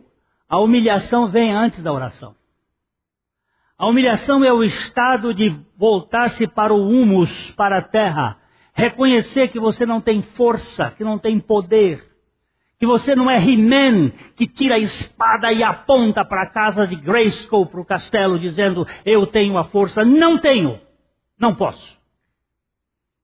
a 0.49 0.59
humilhação 0.59 1.29
vem 1.29 1.53
antes 1.53 1.81
da 1.81 1.93
oração. 1.93 2.35
A 3.77 3.87
humilhação 3.87 4.43
é 4.43 4.51
o 4.51 4.61
estado 4.61 5.33
de 5.33 5.57
voltar-se 5.77 6.45
para 6.47 6.73
o 6.73 6.89
humus, 6.89 7.51
para 7.51 7.77
a 7.77 7.81
terra, 7.81 8.37
reconhecer 8.73 9.47
que 9.47 9.59
você 9.59 9.85
não 9.85 10.01
tem 10.01 10.21
força, 10.21 10.91
que 10.91 11.03
não 11.05 11.17
tem 11.17 11.39
poder, 11.39 12.05
que 12.77 12.85
você 12.85 13.15
não 13.15 13.31
é 13.31 13.37
He-Man 13.37 14.09
que 14.35 14.45
tira 14.47 14.75
a 14.75 14.79
espada 14.79 15.49
e 15.53 15.63
aponta 15.63 16.25
para 16.25 16.41
a 16.41 16.49
casa 16.49 16.85
de 16.85 16.97
Grayskull, 16.97 17.67
para 17.67 17.79
o 17.79 17.85
castelo, 17.85 18.37
dizendo: 18.37 18.85
Eu 19.05 19.25
tenho 19.25 19.57
a 19.57 19.63
força. 19.63 20.03
Não 20.03 20.37
tenho. 20.37 20.85
Não 21.39 21.53
posso. 21.53 21.97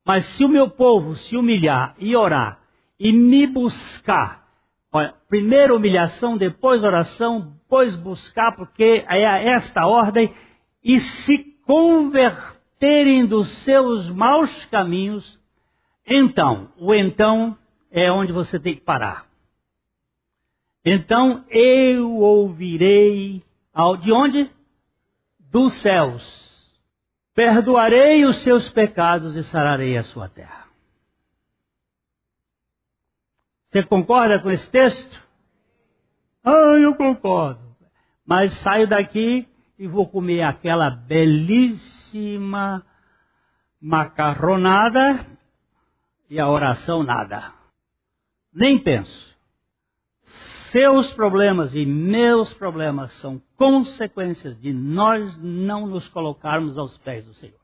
Mas 0.05 0.25
se 0.25 0.43
o 0.43 0.49
meu 0.49 0.69
povo 0.69 1.15
se 1.15 1.35
humilhar 1.37 1.95
e 1.97 2.15
orar 2.15 2.59
e 2.99 3.11
me 3.11 3.47
buscar, 3.47 4.47
olha, 4.91 5.13
primeiro 5.27 5.75
humilhação, 5.75 6.37
depois 6.37 6.83
oração, 6.83 7.53
depois 7.63 7.95
buscar, 7.95 8.55
porque 8.55 9.03
é 9.07 9.49
esta 9.49 9.87
ordem, 9.87 10.33
e 10.83 10.99
se 10.99 11.37
converterem 11.65 13.25
dos 13.25 13.49
seus 13.49 14.09
maus 14.09 14.65
caminhos, 14.65 15.41
então, 16.05 16.69
o 16.77 16.93
então 16.93 17.57
é 17.89 18.11
onde 18.11 18.33
você 18.33 18.59
tem 18.59 18.75
que 18.75 18.81
parar. 18.81 19.25
Então 20.85 21.45
eu 21.49 22.17
ouvirei, 22.17 23.41
de 24.01 24.11
onde? 24.11 24.51
Dos 25.39 25.73
céus 25.75 26.52
Perdoarei 27.33 28.25
os 28.25 28.37
seus 28.37 28.69
pecados 28.69 29.35
e 29.35 29.43
sararei 29.43 29.97
a 29.97 30.03
sua 30.03 30.29
terra. 30.29 30.67
Você 33.67 33.81
concorda 33.83 34.39
com 34.39 34.51
esse 34.51 34.69
texto? 34.69 35.21
Ah, 36.43 36.77
eu 36.79 36.95
concordo. 36.95 37.75
Mas 38.25 38.53
saio 38.55 38.87
daqui 38.87 39.47
e 39.79 39.87
vou 39.87 40.07
comer 40.07 40.43
aquela 40.43 40.89
belíssima 40.91 42.85
macarronada 43.81 45.25
e 46.29 46.39
a 46.39 46.47
oração 46.47 47.01
nada. 47.01 47.51
Nem 48.53 48.77
penso 48.77 49.32
seus 50.73 51.13
problemas 51.13 51.75
e 51.75 51.85
meus 51.85 52.51
problemas 52.51 53.11
são 53.13 53.39
consequências 53.55 54.59
de 54.59 54.73
nós 54.73 55.37
não 55.37 55.85
nos 55.85 56.07
colocarmos 56.07 56.79
aos 56.79 56.97
pés 56.97 57.27
do 57.27 57.33
Senhor. 57.35 57.59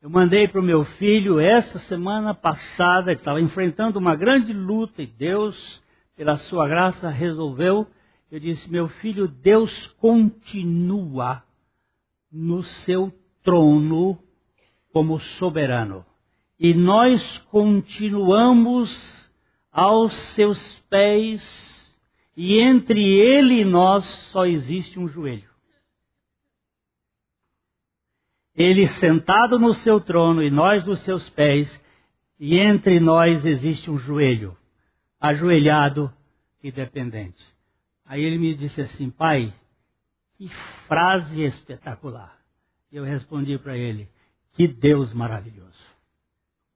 Eu 0.00 0.08
mandei 0.08 0.48
para 0.48 0.58
o 0.58 0.64
meu 0.64 0.84
filho 0.84 1.38
essa 1.38 1.78
semana 1.78 2.32
passada, 2.32 3.10
ele 3.10 3.20
estava 3.20 3.42
enfrentando 3.42 3.98
uma 3.98 4.16
grande 4.16 4.54
luta 4.54 5.02
e 5.02 5.06
Deus, 5.06 5.84
pela 6.16 6.38
sua 6.38 6.66
graça, 6.66 7.10
resolveu. 7.10 7.86
Eu 8.32 8.40
disse: 8.40 8.70
Meu 8.70 8.88
filho, 8.88 9.28
Deus 9.28 9.86
continua 9.98 11.42
no 12.32 12.62
seu 12.62 13.12
trono 13.42 14.18
como 14.94 15.20
soberano. 15.20 16.06
E 16.58 16.72
nós 16.72 17.36
continuamos 17.50 19.25
aos 19.76 20.14
seus 20.14 20.80
pés, 20.88 21.94
e 22.34 22.58
entre 22.58 22.98
ele 22.98 23.60
e 23.60 23.64
nós 23.64 24.06
só 24.06 24.46
existe 24.46 24.98
um 24.98 25.06
joelho. 25.06 25.50
Ele 28.54 28.88
sentado 28.88 29.58
no 29.58 29.74
seu 29.74 30.00
trono 30.00 30.42
e 30.42 30.50
nós 30.50 30.82
nos 30.86 31.00
seus 31.00 31.28
pés, 31.28 31.84
e 32.40 32.58
entre 32.58 32.98
nós 32.98 33.44
existe 33.44 33.90
um 33.90 33.98
joelho, 33.98 34.56
ajoelhado 35.20 36.10
e 36.62 36.72
dependente. 36.72 37.44
Aí 38.02 38.24
ele 38.24 38.38
me 38.38 38.54
disse 38.54 38.80
assim, 38.80 39.10
pai, 39.10 39.52
que 40.38 40.48
frase 40.88 41.42
espetacular. 41.42 42.34
Eu 42.90 43.04
respondi 43.04 43.58
para 43.58 43.76
ele, 43.76 44.08
que 44.52 44.66
Deus 44.66 45.12
maravilhoso. 45.12 45.95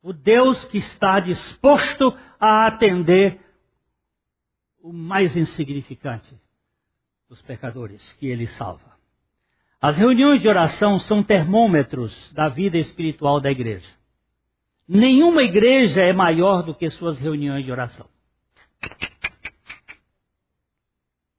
O 0.02 0.12
Deus 0.12 0.64
que 0.64 0.78
está 0.78 1.20
disposto 1.20 2.16
a 2.38 2.66
atender 2.66 3.40
o 4.82 4.92
mais 4.92 5.36
insignificante 5.36 6.34
dos 7.28 7.42
pecadores 7.42 8.12
que 8.14 8.26
ele 8.26 8.46
salva. 8.46 8.90
As 9.80 9.96
reuniões 9.96 10.40
de 10.40 10.48
oração 10.48 10.98
são 10.98 11.22
termômetros 11.22 12.32
da 12.32 12.48
vida 12.48 12.76
espiritual 12.76 13.40
da 13.40 13.50
igreja. 13.50 13.88
Nenhuma 14.86 15.42
igreja 15.42 16.02
é 16.02 16.12
maior 16.12 16.62
do 16.62 16.74
que 16.74 16.90
suas 16.90 17.18
reuniões 17.18 17.64
de 17.64 17.70
oração. 17.70 18.08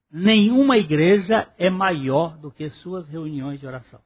Nenhuma 0.09 0.77
igreja 0.77 1.47
é 1.57 1.69
maior 1.69 2.37
do 2.37 2.51
que 2.51 2.69
suas 2.69 3.07
reuniões 3.07 3.59
de 3.59 3.67
oração. 3.67 4.01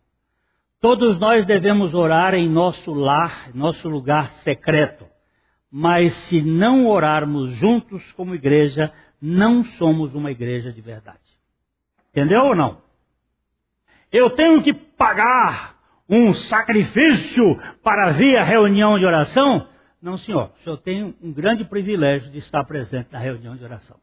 Todos 0.86 1.18
nós 1.18 1.48
devemos 1.48 1.96
orar 1.96 2.36
em 2.36 2.48
nosso 2.48 2.94
lar, 2.94 3.50
nosso 3.56 3.90
lugar 3.90 4.30
secreto. 4.30 5.04
Mas 5.72 6.14
se 6.14 6.44
não 6.44 6.86
orarmos 6.86 7.50
juntos 7.54 8.12
como 8.12 8.36
igreja, 8.36 8.94
não 9.20 9.64
somos 9.64 10.14
uma 10.14 10.30
igreja 10.30 10.72
de 10.72 10.80
verdade. 10.82 11.18
Entendeu 12.12 12.44
ou 12.44 12.56
não? 12.56 12.84
Eu 14.12 14.30
tenho 14.30 14.62
que 14.62 14.76
pagar 14.76 15.76
um 16.08 16.36
sacrifício 16.36 17.60
para 17.82 18.12
vir 18.12 18.38
à 18.38 18.44
reunião 18.44 19.00
de 19.00 19.08
oração? 19.08 19.68
Não, 20.00 20.20
senhor. 20.20 20.52
O 20.56 20.64
senhor 20.64 20.78
tem 20.78 21.16
um 21.20 21.34
grande 21.34 21.66
privilégio 21.66 22.32
de 22.32 22.38
estar 22.38 22.64
presente 22.64 23.10
na 23.12 23.18
reunião 23.18 23.58
de 23.58 23.64
oração. 23.64 23.98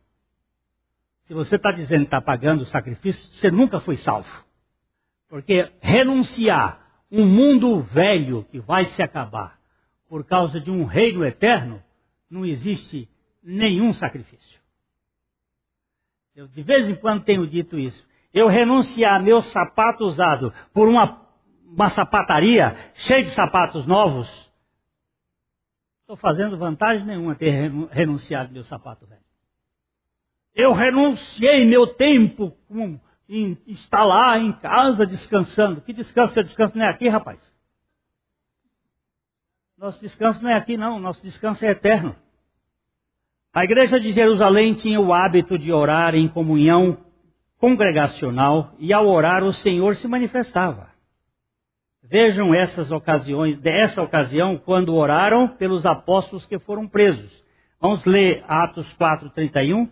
Se 1.27 1.33
você 1.33 1.55
está 1.55 1.71
dizendo 1.71 2.01
que 2.01 2.07
está 2.07 2.21
pagando 2.21 2.63
o 2.63 2.67
sacrifício, 2.67 3.31
você 3.31 3.53
nunca 3.53 3.79
foi 3.79 3.97
salvo. 3.97 4.29
Porque 5.33 5.73
renunciar 5.81 6.87
um 7.11 7.25
mundo 7.25 7.81
velho 7.81 8.45
que 8.51 8.61
vai 8.61 8.85
se 8.85 9.03
acabar 9.03 9.59
por 10.07 10.27
causa 10.27 10.61
de 10.61 10.71
um 10.71 10.85
reino 10.85 11.25
eterno, 11.25 11.83
não 12.29 12.45
existe 12.45 13.09
nenhum 13.43 13.95
sacrifício. 13.95 14.61
Eu 16.37 16.47
de 16.47 16.63
vez 16.63 16.87
em 16.87 16.95
quando 16.95 17.25
tenho 17.25 17.47
dito 17.47 17.79
isso. 17.79 18.07
Eu 18.31 18.47
renunciar 18.47 19.23
meu 19.23 19.41
sapato 19.41 20.05
usado 20.05 20.53
por 20.71 20.87
uma, 20.87 21.27
uma 21.65 21.89
sapataria 21.89 22.77
cheia 22.93 23.23
de 23.23 23.31
sapatos 23.31 23.87
novos, 23.87 24.29
estou 26.03 26.15
fazendo 26.15 26.59
vantagem 26.59 27.07
nenhuma 27.07 27.35
ter 27.35 27.73
renunciado 27.91 28.53
meu 28.53 28.65
sapato 28.65 29.07
velho. 29.07 29.25
Eu 30.55 30.75
renunciei 30.75 31.65
meu 31.65 31.87
tempo 31.87 32.55
em 33.29 33.59
estar 33.67 34.05
lá 34.05 34.39
em 34.39 34.53
casa 34.53 35.07
descansando. 35.07 35.81
Que 35.81 35.93
descanso? 35.93 36.35
Seu 36.35 36.43
descanso 36.43 36.77
não 36.77 36.85
é 36.85 36.89
aqui, 36.89 37.09
rapaz. 37.09 37.53
Nosso 39.77 40.01
descanso 40.01 40.43
não 40.43 40.51
é 40.51 40.55
aqui, 40.55 40.77
não. 40.77 40.99
Nosso 40.99 41.23
descanso 41.23 41.65
é 41.65 41.71
eterno. 41.71 42.15
A 43.53 43.65
igreja 43.65 44.01
de 44.01 44.13
Jerusalém 44.13 44.75
tinha 44.75 45.01
o 45.01 45.13
hábito 45.13 45.59
de 45.59 45.73
orar 45.73 46.15
em 46.15 46.29
comunhão 46.29 46.99
congregacional 47.59 48.75
e 48.79 48.93
ao 48.93 49.07
orar 49.07 49.45
o 49.45 49.53
Senhor 49.53 49.95
se 49.95 50.09
manifestava. 50.09 50.91
Vejam 52.03 52.55
essas 52.55 52.91
ocasiões, 52.91 53.59
dessa 53.59 54.03
ocasião, 54.03 54.57
quando 54.59 54.95
oraram 54.95 55.49
pelos 55.49 55.87
apóstolos 55.87 56.45
que 56.45 56.59
foram 56.59 56.89
presos. 56.89 57.43
Vamos 57.81 58.05
ler 58.05 58.45
Atos 58.49 58.93
4:31. 58.95 59.89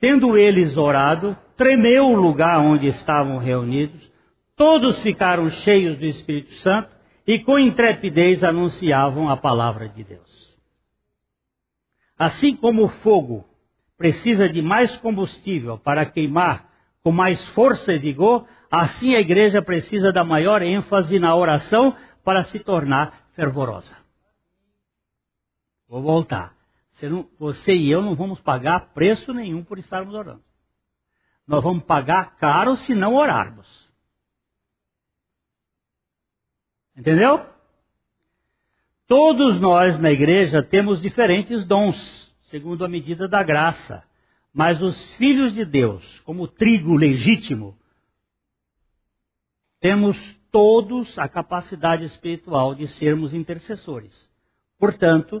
Tendo 0.00 0.36
eles 0.36 0.76
orado, 0.76 1.36
tremeu 1.56 2.06
o 2.06 2.16
lugar 2.16 2.60
onde 2.60 2.86
estavam 2.86 3.38
reunidos, 3.38 4.10
todos 4.54 4.98
ficaram 5.00 5.50
cheios 5.50 5.98
do 5.98 6.06
Espírito 6.06 6.52
Santo 6.54 6.88
e 7.26 7.38
com 7.38 7.58
intrepidez 7.58 8.42
anunciavam 8.44 9.28
a 9.28 9.36
palavra 9.36 9.88
de 9.88 10.04
Deus. 10.04 10.56
Assim 12.16 12.56
como 12.56 12.84
o 12.84 12.88
fogo 12.88 13.44
precisa 13.96 14.48
de 14.48 14.62
mais 14.62 14.96
combustível 14.96 15.78
para 15.78 16.06
queimar 16.06 16.68
com 17.02 17.12
mais 17.12 17.44
força 17.48 17.92
e 17.92 17.98
vigor, 17.98 18.46
assim 18.70 19.14
a 19.14 19.20
igreja 19.20 19.62
precisa 19.62 20.12
da 20.12 20.24
maior 20.24 20.62
ênfase 20.62 21.18
na 21.18 21.34
oração 21.34 21.96
para 22.24 22.44
se 22.44 22.58
tornar 22.58 23.28
fervorosa. 23.34 23.96
Vou 25.88 26.02
voltar. 26.02 26.57
Você, 26.98 27.08
não, 27.08 27.30
você, 27.38 27.76
e 27.76 27.88
eu 27.88 28.02
não 28.02 28.16
vamos 28.16 28.40
pagar 28.40 28.92
preço 28.92 29.32
nenhum 29.32 29.62
por 29.62 29.78
estarmos 29.78 30.14
orando. 30.14 30.42
Nós 31.46 31.62
vamos 31.62 31.84
pagar 31.84 32.36
caro 32.36 32.74
se 32.74 32.92
não 32.92 33.14
orarmos. 33.14 33.88
Entendeu? 36.96 37.46
Todos 39.06 39.60
nós 39.60 39.96
na 40.00 40.10
igreja 40.10 40.60
temos 40.60 41.00
diferentes 41.00 41.64
dons, 41.64 42.34
segundo 42.48 42.84
a 42.84 42.88
medida 42.88 43.28
da 43.28 43.44
graça. 43.44 44.02
Mas 44.52 44.82
os 44.82 45.14
filhos 45.14 45.54
de 45.54 45.64
Deus, 45.64 46.18
como 46.22 46.48
trigo 46.48 46.96
legítimo, 46.96 47.78
temos 49.78 50.18
todos 50.50 51.16
a 51.16 51.28
capacidade 51.28 52.04
espiritual 52.04 52.74
de 52.74 52.88
sermos 52.88 53.32
intercessores. 53.32 54.28
Portanto, 54.80 55.40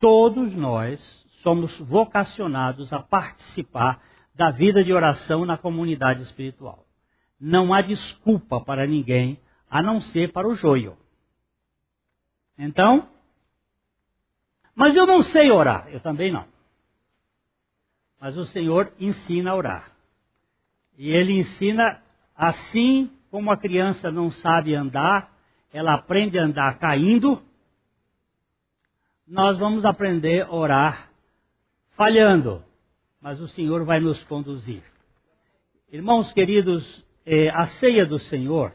todos 0.00 0.54
nós 0.56 1.00
somos 1.42 1.78
vocacionados 1.78 2.92
a 2.92 2.98
participar 2.98 4.02
da 4.34 4.50
vida 4.50 4.82
de 4.82 4.92
oração 4.92 5.44
na 5.44 5.56
comunidade 5.56 6.22
espiritual. 6.22 6.86
Não 7.38 7.72
há 7.72 7.80
desculpa 7.80 8.60
para 8.60 8.86
ninguém 8.86 9.38
a 9.70 9.82
não 9.82 10.00
ser 10.00 10.32
para 10.32 10.48
o 10.48 10.54
joio. 10.54 10.96
Então, 12.58 13.08
mas 14.74 14.96
eu 14.96 15.06
não 15.06 15.22
sei 15.22 15.50
orar, 15.50 15.88
eu 15.88 16.00
também 16.00 16.32
não. 16.32 16.46
Mas 18.20 18.36
o 18.36 18.44
Senhor 18.46 18.92
ensina 18.98 19.50
a 19.50 19.54
orar. 19.54 19.92
E 20.96 21.10
ele 21.10 21.38
ensina 21.38 22.02
assim 22.36 23.10
como 23.30 23.50
a 23.50 23.56
criança 23.56 24.10
não 24.10 24.30
sabe 24.30 24.74
andar, 24.74 25.34
ela 25.72 25.94
aprende 25.94 26.38
a 26.38 26.42
andar 26.44 26.78
caindo. 26.78 27.42
Nós 29.30 29.56
vamos 29.60 29.84
aprender 29.84 30.42
a 30.42 30.52
orar 30.52 31.08
falhando, 31.90 32.64
mas 33.20 33.40
o 33.40 33.46
Senhor 33.46 33.84
vai 33.84 34.00
nos 34.00 34.20
conduzir. 34.24 34.82
Irmãos 35.92 36.32
queridos, 36.32 37.06
eh, 37.24 37.48
a 37.48 37.64
ceia 37.68 38.04
do 38.04 38.18
Senhor, 38.18 38.74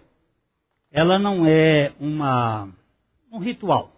ela 0.89 1.19
não 1.19 1.45
é 1.45 1.91
uma 1.99 2.69
um 3.29 3.37
ritual. 3.37 3.91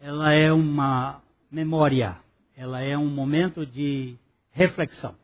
Ela 0.00 0.32
é 0.32 0.50
uma 0.50 1.22
memória, 1.50 2.16
ela 2.56 2.80
é 2.80 2.96
um 2.96 3.08
momento 3.08 3.66
de 3.66 4.16
reflexão. 4.50 5.14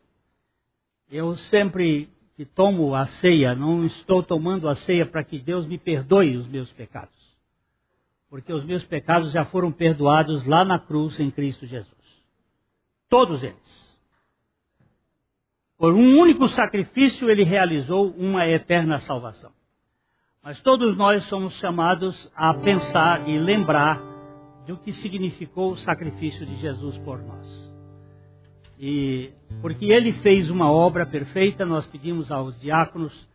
Eu 1.09 1.35
sempre 1.35 2.07
que 2.35 2.45
tomo 2.45 2.93
a 2.93 3.07
ceia, 3.07 3.55
não 3.55 3.83
estou 3.85 4.21
tomando 4.21 4.69
a 4.69 4.75
ceia 4.75 5.03
para 5.03 5.23
que 5.23 5.39
Deus 5.39 5.65
me 5.65 5.79
perdoe 5.79 6.37
os 6.37 6.45
meus 6.45 6.71
pecados. 6.71 7.20
Porque 8.31 8.53
os 8.53 8.63
meus 8.63 8.85
pecados 8.85 9.33
já 9.33 9.43
foram 9.43 9.73
perdoados 9.73 10.45
lá 10.45 10.63
na 10.63 10.79
cruz 10.79 11.19
em 11.19 11.29
Cristo 11.29 11.65
Jesus. 11.65 11.91
Todos 13.09 13.43
eles. 13.43 13.99
Por 15.77 15.93
um 15.93 16.17
único 16.17 16.47
sacrifício 16.47 17.29
ele 17.29 17.43
realizou 17.43 18.09
uma 18.11 18.47
eterna 18.47 18.99
salvação. 18.99 19.51
Mas 20.41 20.61
todos 20.61 20.95
nós 20.95 21.25
somos 21.25 21.55
chamados 21.55 22.31
a 22.33 22.53
pensar 22.53 23.27
e 23.27 23.37
lembrar 23.37 24.01
do 24.65 24.77
que 24.77 24.93
significou 24.93 25.73
o 25.73 25.77
sacrifício 25.77 26.45
de 26.45 26.55
Jesus 26.55 26.97
por 26.99 27.21
nós. 27.21 27.73
E 28.79 29.33
porque 29.61 29.91
ele 29.91 30.13
fez 30.13 30.49
uma 30.49 30.71
obra 30.71 31.05
perfeita, 31.05 31.65
nós 31.65 31.85
pedimos 31.85 32.31
aos 32.31 32.61
diáconos 32.61 33.27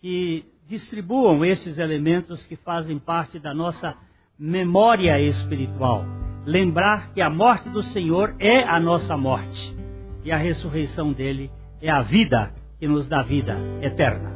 que 0.00 0.46
distribuam 0.68 1.44
esses 1.44 1.76
elementos 1.76 2.46
que 2.46 2.54
fazem 2.54 3.00
parte 3.00 3.40
da 3.40 3.52
nossa 3.52 3.96
memória 4.38 5.20
espiritual. 5.20 6.04
Lembrar 6.44 7.12
que 7.12 7.20
a 7.20 7.30
morte 7.30 7.68
do 7.68 7.82
Senhor 7.82 8.34
é 8.38 8.64
a 8.64 8.78
nossa 8.80 9.16
morte 9.16 9.74
e 10.24 10.32
a 10.32 10.36
ressurreição 10.36 11.12
dele 11.12 11.50
é 11.80 11.88
a 11.88 12.02
vida 12.02 12.52
que 12.78 12.88
nos 12.88 13.08
dá 13.08 13.22
vida 13.22 13.56
eterna. 13.80 14.34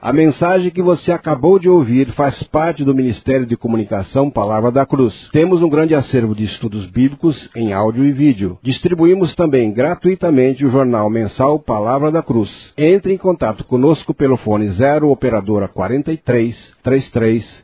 A 0.00 0.12
mensagem 0.12 0.70
que 0.70 0.82
você 0.82 1.12
acabou 1.12 1.58
de 1.58 1.66
ouvir 1.66 2.12
faz 2.12 2.42
parte 2.42 2.84
do 2.84 2.94
Ministério 2.94 3.46
de 3.46 3.56
Comunicação 3.56 4.30
Palavra 4.30 4.70
da 4.70 4.84
Cruz. 4.84 5.30
Temos 5.32 5.62
um 5.62 5.68
grande 5.68 5.94
acervo 5.94 6.34
de 6.34 6.44
estudos 6.44 6.84
bíblicos 6.84 7.48
em 7.56 7.72
áudio 7.72 8.04
e 8.04 8.12
vídeo. 8.12 8.58
Distribuímos 8.62 9.34
também 9.34 9.72
gratuitamente 9.72 10.62
o 10.62 10.68
jornal 10.68 11.08
mensal 11.08 11.58
Palavra 11.58 12.12
da 12.12 12.22
Cruz. 12.22 12.74
Entre 12.76 13.14
em 13.14 13.16
contato 13.16 13.64
conosco 13.64 14.12
pelo 14.12 14.36
fone 14.36 14.68
0 14.68 15.08
operadora 15.08 15.68
43 15.68 16.76
33 16.82 17.63